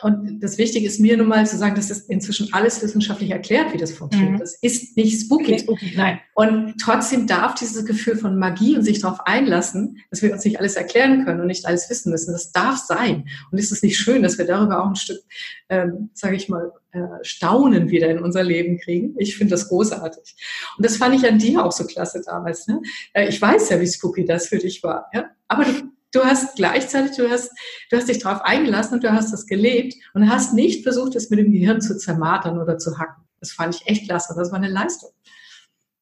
Und 0.02 0.40
das 0.40 0.58
Wichtige 0.58 0.86
ist 0.86 1.00
mir 1.00 1.16
nun 1.16 1.28
mal 1.28 1.46
zu 1.46 1.56
sagen, 1.56 1.74
das 1.74 1.90
ist 1.90 2.08
inzwischen 2.08 2.52
alles 2.52 2.82
wissenschaftlich 2.82 3.30
erklärt, 3.30 3.72
wie 3.72 3.78
das 3.78 3.92
funktioniert. 3.92 4.32
Mhm. 4.32 4.38
Das 4.38 4.54
ist 4.60 4.96
nicht 4.96 5.20
spooky. 5.20 5.52
Nicht 5.52 5.62
spooky. 5.64 5.92
Nein. 5.96 6.20
Und 6.34 6.76
trotzdem 6.80 7.26
darf 7.26 7.54
dieses 7.54 7.84
Gefühl 7.84 8.16
von 8.16 8.38
Magie 8.38 8.76
und 8.76 8.82
sich 8.82 9.00
darauf 9.00 9.20
einlassen, 9.26 9.98
dass 10.10 10.22
wir 10.22 10.32
uns 10.32 10.44
nicht 10.44 10.58
alles 10.58 10.76
erklären 10.76 11.24
können 11.24 11.40
und 11.40 11.46
nicht 11.46 11.66
alles 11.66 11.90
wissen 11.90 12.10
müssen, 12.10 12.32
das 12.32 12.52
darf 12.52 12.78
sein. 12.78 13.28
Und 13.50 13.58
ist 13.58 13.72
es 13.72 13.82
nicht 13.82 13.98
schön, 13.98 14.22
dass 14.22 14.38
wir 14.38 14.46
darüber 14.46 14.82
auch 14.82 14.88
ein 14.88 14.96
Stück, 14.96 15.20
ähm, 15.68 16.10
sage 16.14 16.36
ich 16.36 16.48
mal, 16.48 16.72
äh, 16.92 17.00
Staunen 17.22 17.90
wieder 17.90 18.10
in 18.10 18.20
unser 18.20 18.42
Leben 18.42 18.78
kriegen? 18.78 19.14
Ich 19.18 19.36
finde 19.36 19.52
das 19.52 19.68
großartig. 19.68 20.34
Und 20.76 20.86
das 20.86 20.96
fand 20.96 21.14
ich 21.14 21.28
an 21.28 21.38
dir 21.38 21.64
auch 21.64 21.72
so 21.72 21.84
klasse 21.84 22.22
damals. 22.24 22.66
Ne? 22.66 22.80
Äh, 23.12 23.28
ich 23.28 23.40
weiß 23.40 23.68
ja, 23.70 23.80
wie 23.80 23.86
spooky 23.86 24.24
das 24.24 24.46
für 24.46 24.58
dich 24.58 24.82
war. 24.82 25.10
Ja? 25.12 25.30
Aber 25.48 25.64
du 25.64 25.72
du 26.12 26.24
hast 26.24 26.56
gleichzeitig, 26.56 27.16
du 27.16 27.30
hast, 27.30 27.50
du 27.90 27.96
hast 27.96 28.08
dich 28.08 28.18
darauf 28.18 28.42
eingelassen 28.42 28.94
und 28.94 29.04
du 29.04 29.12
hast 29.12 29.32
das 29.32 29.46
gelebt 29.46 29.94
und 30.14 30.30
hast 30.30 30.54
nicht 30.54 30.82
versucht, 30.82 31.14
es 31.16 31.30
mit 31.30 31.38
dem 31.38 31.52
Gehirn 31.52 31.80
zu 31.80 31.96
zermatern 31.96 32.60
oder 32.60 32.78
zu 32.78 32.98
hacken. 32.98 33.24
Das 33.40 33.52
fand 33.52 33.74
ich 33.74 33.86
echt 33.86 34.06
klasse. 34.06 34.34
Das 34.36 34.50
war 34.50 34.58
eine 34.58 34.68
Leistung. 34.68 35.10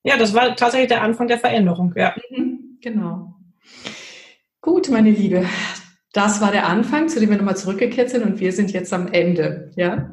Ja, 0.03 0.17
das 0.17 0.35
war 0.35 0.57
tatsächlich 0.57 0.89
der 0.89 1.03
Anfang 1.03 1.29
der 1.29 1.39
Veränderung, 1.39 1.93
ja. 1.97 2.15
Mhm, 2.31 2.79
genau. 2.81 3.35
Gut, 4.61 4.89
meine 4.89 5.11
Liebe, 5.11 5.47
das 6.19 6.41
war 6.41 6.51
der 6.51 6.67
Anfang, 6.67 7.09
zu 7.09 7.21
dem 7.21 7.31
wir 7.31 7.37
nochmal 7.37 7.57
zurückgekehrt 7.57 8.11
sind 8.11 8.25
und 8.25 8.41
wir 8.41 8.51
sind 8.51 8.73
jetzt 8.73 8.93
am 8.93 9.07
Ende. 9.07 9.71
Ja, 9.77 10.13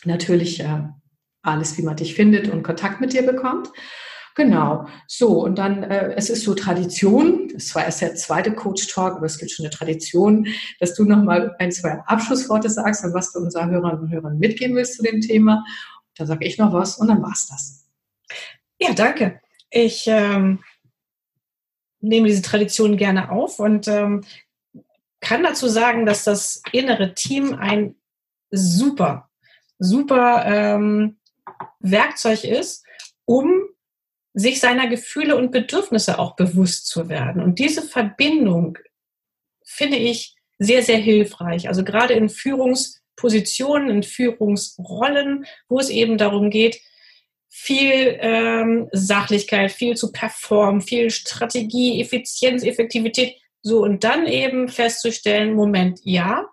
natürlich 0.04 0.62
äh, 0.62 0.88
alles, 1.46 1.78
wie 1.78 1.84
man 1.84 1.96
dich 1.96 2.16
findet 2.16 2.50
und 2.50 2.64
Kontakt 2.64 3.02
mit 3.02 3.14
dir 3.14 3.24
bekommt. 3.24 3.70
Genau, 4.36 4.86
so 5.08 5.43
und 5.46 5.58
dann, 5.58 5.84
äh, 5.84 6.14
es 6.18 6.30
ist 6.30 6.43
so 6.43 6.54
Tradition, 6.54 7.50
das 7.54 7.74
war 7.74 7.86
erst 7.86 8.02
der 8.02 8.16
zweite 8.16 8.54
Coach-Talk, 8.54 9.16
aber 9.16 9.26
es 9.26 9.38
gibt 9.38 9.52
schon 9.52 9.66
eine 9.66 9.74
Tradition, 9.74 10.48
dass 10.82 10.93
du 10.93 11.06
nochmal 11.06 11.56
ein, 11.58 11.72
zwei 11.72 12.00
Abschlussworte 12.06 12.70
sagst 12.70 13.06
und 13.06 13.14
was 13.14 13.32
du 13.32 13.39
unseren 13.39 13.70
Hörern 13.70 13.98
und 13.98 14.12
Hörern 14.12 14.38
mitgeben 14.38 14.76
willst 14.76 14.96
zu 14.96 15.04
dem 15.04 15.22
Thema. 15.22 15.64
Da 16.16 16.26
sage 16.26 16.46
ich 16.46 16.58
noch 16.58 16.74
was 16.74 16.98
und 16.98 17.08
dann 17.08 17.22
war's 17.22 17.48
das. 17.48 17.88
Ja, 18.78 18.93
danke. 18.93 19.39
Ich 19.70 20.04
ähm, 20.08 20.60
nehme 22.02 22.28
diese 22.28 22.41
Tradition 22.41 22.98
gerne 22.98 23.32
auf 23.32 23.60
und 23.60 23.88
ähm, 23.88 24.26
kann 25.22 25.43
dazu 25.43 25.70
sagen, 25.70 26.06
dass 26.06 26.26
das 26.26 26.62
innere 26.74 27.14
Team 27.14 27.56
ein 27.56 27.96
super, 28.52 29.30
super 29.80 30.46
ähm, 30.46 31.18
Werkzeug 31.80 32.43
ist, 32.43 32.86
um 33.26 33.64
sich 34.34 34.60
seiner 34.60 34.88
Gefühle 34.88 35.38
und 35.38 35.52
Bedürfnisse 35.52 36.20
auch 36.20 36.36
bewusst 36.36 36.88
zu 36.88 37.10
werden. 37.10 37.41
Und 37.41 37.60
diese 37.60 37.82
Verbindung 37.82 38.78
finde 39.64 39.98
ich 39.98 40.36
sehr, 40.60 40.84
sehr 40.84 40.98
hilfreich. 40.98 41.68
Also 41.68 41.84
gerade 41.84 42.14
in 42.14 42.30
Führungspositionen, 42.30 43.89
in 43.89 44.04
Führungsrollen, 44.04 45.46
wo 45.70 45.80
es 45.80 45.89
eben 45.89 46.18
darum 46.18 46.50
geht, 46.50 46.82
viel 47.50 48.18
ähm, 48.20 48.89
Sachlichkeit, 48.91 49.72
viel 49.72 49.96
zu 49.96 50.12
performen, 50.12 50.82
viel 50.82 51.10
Strategie, 51.10 52.02
Effizienz, 52.02 52.64
Effektivität. 52.64 53.38
So, 53.62 53.82
und 53.82 54.04
dann 54.04 54.28
eben 54.28 54.68
festzustellen, 54.68 55.54
Moment, 55.54 56.02
ja, 56.04 56.46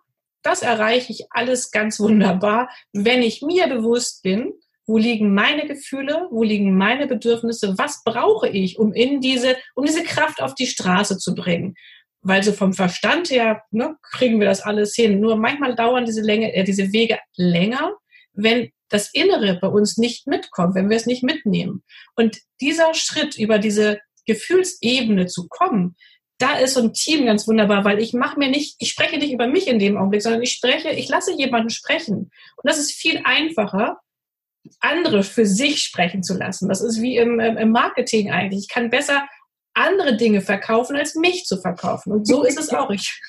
das 0.42 0.62
erreiche 0.62 1.12
ich 1.12 1.26
alles 1.30 1.72
ganz 1.72 1.98
wunderbar, 1.98 2.70
wenn 2.92 3.22
ich 3.22 3.42
mir 3.42 3.66
bewusst 3.66 4.22
bin, 4.22 4.52
wo 4.92 4.98
liegen 4.98 5.32
meine 5.32 5.66
Gefühle, 5.66 6.28
wo 6.30 6.42
liegen 6.42 6.76
meine 6.76 7.06
Bedürfnisse, 7.06 7.78
was 7.78 8.04
brauche 8.04 8.46
ich, 8.46 8.78
um 8.78 8.92
in 8.92 9.22
diese, 9.22 9.56
um 9.74 9.86
diese 9.86 10.02
Kraft 10.02 10.42
auf 10.42 10.54
die 10.54 10.66
Straße 10.66 11.16
zu 11.16 11.34
bringen. 11.34 11.76
Weil 12.20 12.42
so 12.42 12.52
vom 12.52 12.74
Verstand 12.74 13.30
her 13.30 13.62
ne, 13.70 13.96
kriegen 14.02 14.38
wir 14.38 14.46
das 14.46 14.60
alles 14.60 14.94
hin. 14.94 15.18
Nur 15.18 15.36
manchmal 15.36 15.74
dauern 15.74 16.04
diese 16.04 16.20
Länge, 16.20 16.52
äh, 16.52 16.62
diese 16.62 16.92
Wege 16.92 17.18
länger, 17.36 17.94
wenn 18.34 18.70
das 18.90 19.08
Innere 19.14 19.58
bei 19.58 19.68
uns 19.68 19.96
nicht 19.96 20.26
mitkommt, 20.26 20.74
wenn 20.74 20.90
wir 20.90 20.98
es 20.98 21.06
nicht 21.06 21.22
mitnehmen. 21.22 21.82
Und 22.14 22.42
dieser 22.60 22.92
Schritt 22.92 23.38
über 23.38 23.58
diese 23.58 23.98
Gefühlsebene 24.26 25.24
zu 25.24 25.48
kommen, 25.48 25.96
da 26.36 26.58
ist 26.58 26.74
so 26.74 26.82
ein 26.82 26.92
Team 26.92 27.24
ganz 27.24 27.48
wunderbar, 27.48 27.86
weil 27.86 27.98
ich 27.98 28.12
mache 28.12 28.38
mir 28.38 28.50
nicht, 28.50 28.76
ich 28.78 28.90
spreche 28.90 29.16
nicht 29.16 29.32
über 29.32 29.46
mich 29.46 29.68
in 29.68 29.78
dem 29.78 29.96
Augenblick, 29.96 30.20
sondern 30.20 30.42
ich 30.42 30.52
spreche, 30.52 30.90
ich 30.90 31.08
lasse 31.08 31.32
jemanden 31.32 31.70
sprechen. 31.70 32.30
Und 32.56 32.64
das 32.64 32.78
ist 32.78 32.92
viel 32.92 33.22
einfacher, 33.24 33.98
andere 34.80 35.22
für 35.22 35.46
sich 35.46 35.82
sprechen 35.82 36.22
zu 36.22 36.34
lassen. 36.34 36.68
Das 36.68 36.80
ist 36.80 37.00
wie 37.00 37.16
im, 37.16 37.40
im 37.40 37.70
Marketing 37.70 38.30
eigentlich. 38.30 38.64
Ich 38.64 38.68
kann 38.68 38.90
besser 38.90 39.26
andere 39.74 40.16
Dinge 40.16 40.40
verkaufen, 40.40 40.96
als 40.96 41.14
mich 41.14 41.44
zu 41.44 41.58
verkaufen. 41.58 42.12
Und 42.12 42.26
so 42.26 42.44
ist 42.44 42.58
es 42.58 42.70
auch. 42.70 42.90
Ich, 42.90 43.20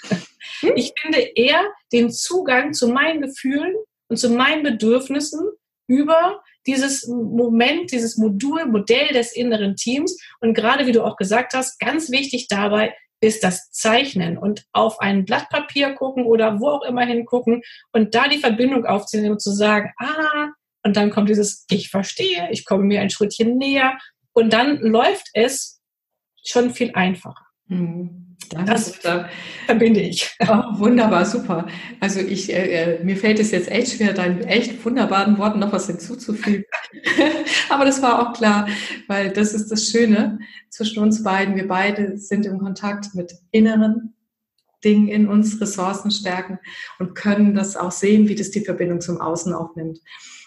ich 0.75 0.93
finde 1.01 1.19
eher 1.35 1.63
den 1.91 2.11
Zugang 2.11 2.73
zu 2.73 2.89
meinen 2.89 3.21
Gefühlen 3.21 3.75
und 4.09 4.17
zu 4.17 4.29
meinen 4.29 4.63
Bedürfnissen 4.63 5.41
über 5.87 6.41
dieses 6.65 7.07
Moment, 7.07 7.91
dieses 7.91 8.17
Modul, 8.17 8.65
Modell 8.65 9.09
des 9.09 9.33
inneren 9.33 9.75
Teams. 9.75 10.17
Und 10.39 10.53
gerade 10.53 10.85
wie 10.85 10.91
du 10.91 11.03
auch 11.03 11.17
gesagt 11.17 11.53
hast, 11.53 11.79
ganz 11.79 12.09
wichtig 12.09 12.47
dabei 12.47 12.95
ist 13.21 13.43
das 13.43 13.71
Zeichnen 13.71 14.37
und 14.37 14.65
auf 14.73 14.99
ein 14.99 15.23
Blatt 15.23 15.49
Papier 15.49 15.93
gucken 15.93 16.25
oder 16.25 16.59
wo 16.59 16.67
auch 16.67 16.83
immer 16.83 17.05
hingucken 17.05 17.61
und 17.93 18.15
da 18.15 18.27
die 18.27 18.39
Verbindung 18.39 18.85
aufzunehmen 18.85 19.33
und 19.33 19.41
zu 19.41 19.51
sagen, 19.51 19.93
ah, 19.97 20.49
und 20.83 20.97
dann 20.97 21.09
kommt 21.09 21.29
dieses, 21.29 21.65
ich 21.69 21.89
verstehe, 21.89 22.49
ich 22.51 22.65
komme 22.65 22.83
mir 22.83 23.01
ein 23.01 23.09
Schrittchen 23.09 23.57
näher. 23.57 23.97
Und 24.33 24.51
dann 24.53 24.77
läuft 24.79 25.29
es 25.33 25.81
schon 26.43 26.71
viel 26.71 26.91
einfacher. 26.93 27.45
Mhm. 27.67 28.23
Das 28.65 28.99
verbinde 29.65 30.01
ich. 30.01 30.29
Oh, 30.47 30.79
wunderbar, 30.79 31.25
super. 31.25 31.67
Also 32.01 32.19
ich, 32.19 32.53
äh, 32.53 32.97
äh, 32.97 33.03
mir 33.03 33.15
fällt 33.15 33.39
es 33.39 33.51
jetzt 33.51 33.71
echt 33.71 33.93
schwer, 33.93 34.13
deinen 34.13 34.41
echt 34.41 34.83
wunderbaren 34.83 35.37
Worten 35.37 35.59
noch 35.59 35.71
was 35.71 35.87
hinzuzufügen. 35.87 36.65
Aber 37.69 37.85
das 37.85 38.01
war 38.01 38.19
auch 38.21 38.33
klar, 38.33 38.67
weil 39.07 39.31
das 39.31 39.53
ist 39.53 39.71
das 39.71 39.87
Schöne 39.87 40.39
zwischen 40.69 41.01
uns 41.01 41.23
beiden. 41.23 41.55
Wir 41.55 41.67
beide 41.67 42.17
sind 42.17 42.45
im 42.45 42.59
Kontakt 42.59 43.15
mit 43.15 43.33
inneren 43.51 44.12
Dingen 44.83 45.07
in 45.07 45.27
uns, 45.27 45.59
Ressourcen 45.59 46.11
stärken 46.11 46.59
und 46.99 47.15
können 47.15 47.55
das 47.55 47.75
auch 47.75 47.91
sehen, 47.91 48.27
wie 48.27 48.35
das 48.35 48.51
die 48.51 48.65
Verbindung 48.65 49.01
zum 49.01 49.19
Außen 49.19 49.53
aufnimmt. 49.53 49.99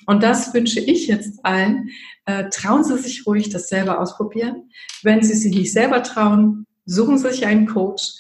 Und 0.07 0.23
das 0.23 0.55
wünsche 0.55 0.81
ich 0.81 1.09
jetzt 1.09 1.45
allen. 1.45 1.91
Äh, 2.27 2.49
trauen 2.51 2.85
Sie 2.85 2.97
sich 2.99 3.27
ruhig, 3.27 3.49
das 3.51 3.69
selber 3.69 4.01
ausprobieren. 4.01 4.71
Wenn 5.03 5.23
Sie 5.23 5.35
sich 5.35 5.55
nicht 5.55 5.73
selber 5.73 6.03
trauen, 6.03 6.67
suchen 6.85 7.19
Sie 7.19 7.29
sich 7.31 7.47
einen 7.47 7.67
Coach 7.67 8.13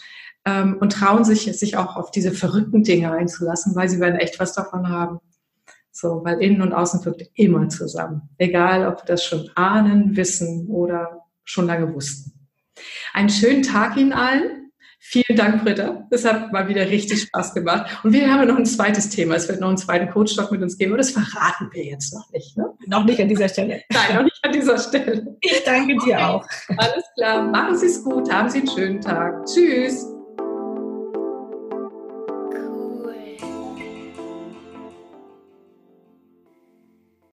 ähm, 0.44 0.78
und 0.80 0.92
trauen 0.92 1.24
sich, 1.24 1.44
sich 1.56 1.76
auch 1.76 1.96
auf 1.96 2.10
diese 2.10 2.32
verrückten 2.32 2.82
Dinge 2.82 3.12
einzulassen, 3.12 3.74
weil 3.74 3.88
Sie 3.88 4.00
werden 4.00 4.16
echt 4.16 4.40
was 4.40 4.54
davon 4.54 4.88
haben. 4.88 5.18
So, 5.92 6.22
weil 6.24 6.42
innen 6.42 6.60
und 6.60 6.74
außen 6.74 7.04
wirkt 7.06 7.30
immer 7.34 7.68
zusammen. 7.70 8.28
Egal, 8.36 8.86
ob 8.86 8.98
wir 8.98 9.06
das 9.06 9.24
schon 9.24 9.48
ahnen, 9.54 10.14
wissen 10.14 10.66
oder 10.68 11.22
schon 11.44 11.66
lange 11.66 11.94
wussten. 11.94 12.32
Einen 13.14 13.30
schönen 13.30 13.62
Tag 13.62 13.96
Ihnen 13.96 14.12
allen. 14.12 14.65
Vielen 15.08 15.36
Dank, 15.36 15.62
Britta. 15.62 16.04
Das 16.10 16.24
hat 16.24 16.52
mal 16.52 16.66
wieder 16.66 16.90
richtig 16.90 17.22
Spaß 17.22 17.54
gemacht. 17.54 18.00
Und 18.02 18.12
wir 18.12 18.28
haben 18.28 18.48
noch 18.48 18.56
ein 18.56 18.66
zweites 18.66 19.08
Thema. 19.08 19.36
Es 19.36 19.48
wird 19.48 19.60
noch 19.60 19.68
einen 19.68 19.76
zweiten 19.76 20.10
Coach-Talk 20.10 20.50
mit 20.50 20.62
uns 20.62 20.76
geben, 20.76 20.92
aber 20.92 20.98
das 20.98 21.10
verraten 21.10 21.70
wir 21.72 21.84
jetzt 21.84 22.12
noch 22.12 22.28
nicht. 22.32 22.56
Ne? 22.56 22.66
Noch 22.86 23.04
nicht 23.04 23.20
an 23.20 23.28
dieser 23.28 23.48
Stelle. 23.48 23.82
Nein, 23.92 24.16
noch 24.16 24.24
nicht 24.24 24.40
an 24.42 24.52
dieser 24.52 24.78
Stelle. 24.78 25.36
Ich 25.40 25.62
danke 25.64 25.94
dir 25.98 26.14
okay. 26.14 26.16
auch. 26.16 26.46
Alles 26.76 27.04
klar. 27.16 27.42
Machen 27.42 27.78
Sie 27.78 27.86
es 27.86 28.02
gut. 28.02 28.32
Haben 28.32 28.50
Sie 28.50 28.58
einen 28.58 28.68
schönen 28.68 29.00
Tag. 29.00 29.46
Tschüss. 29.46 30.15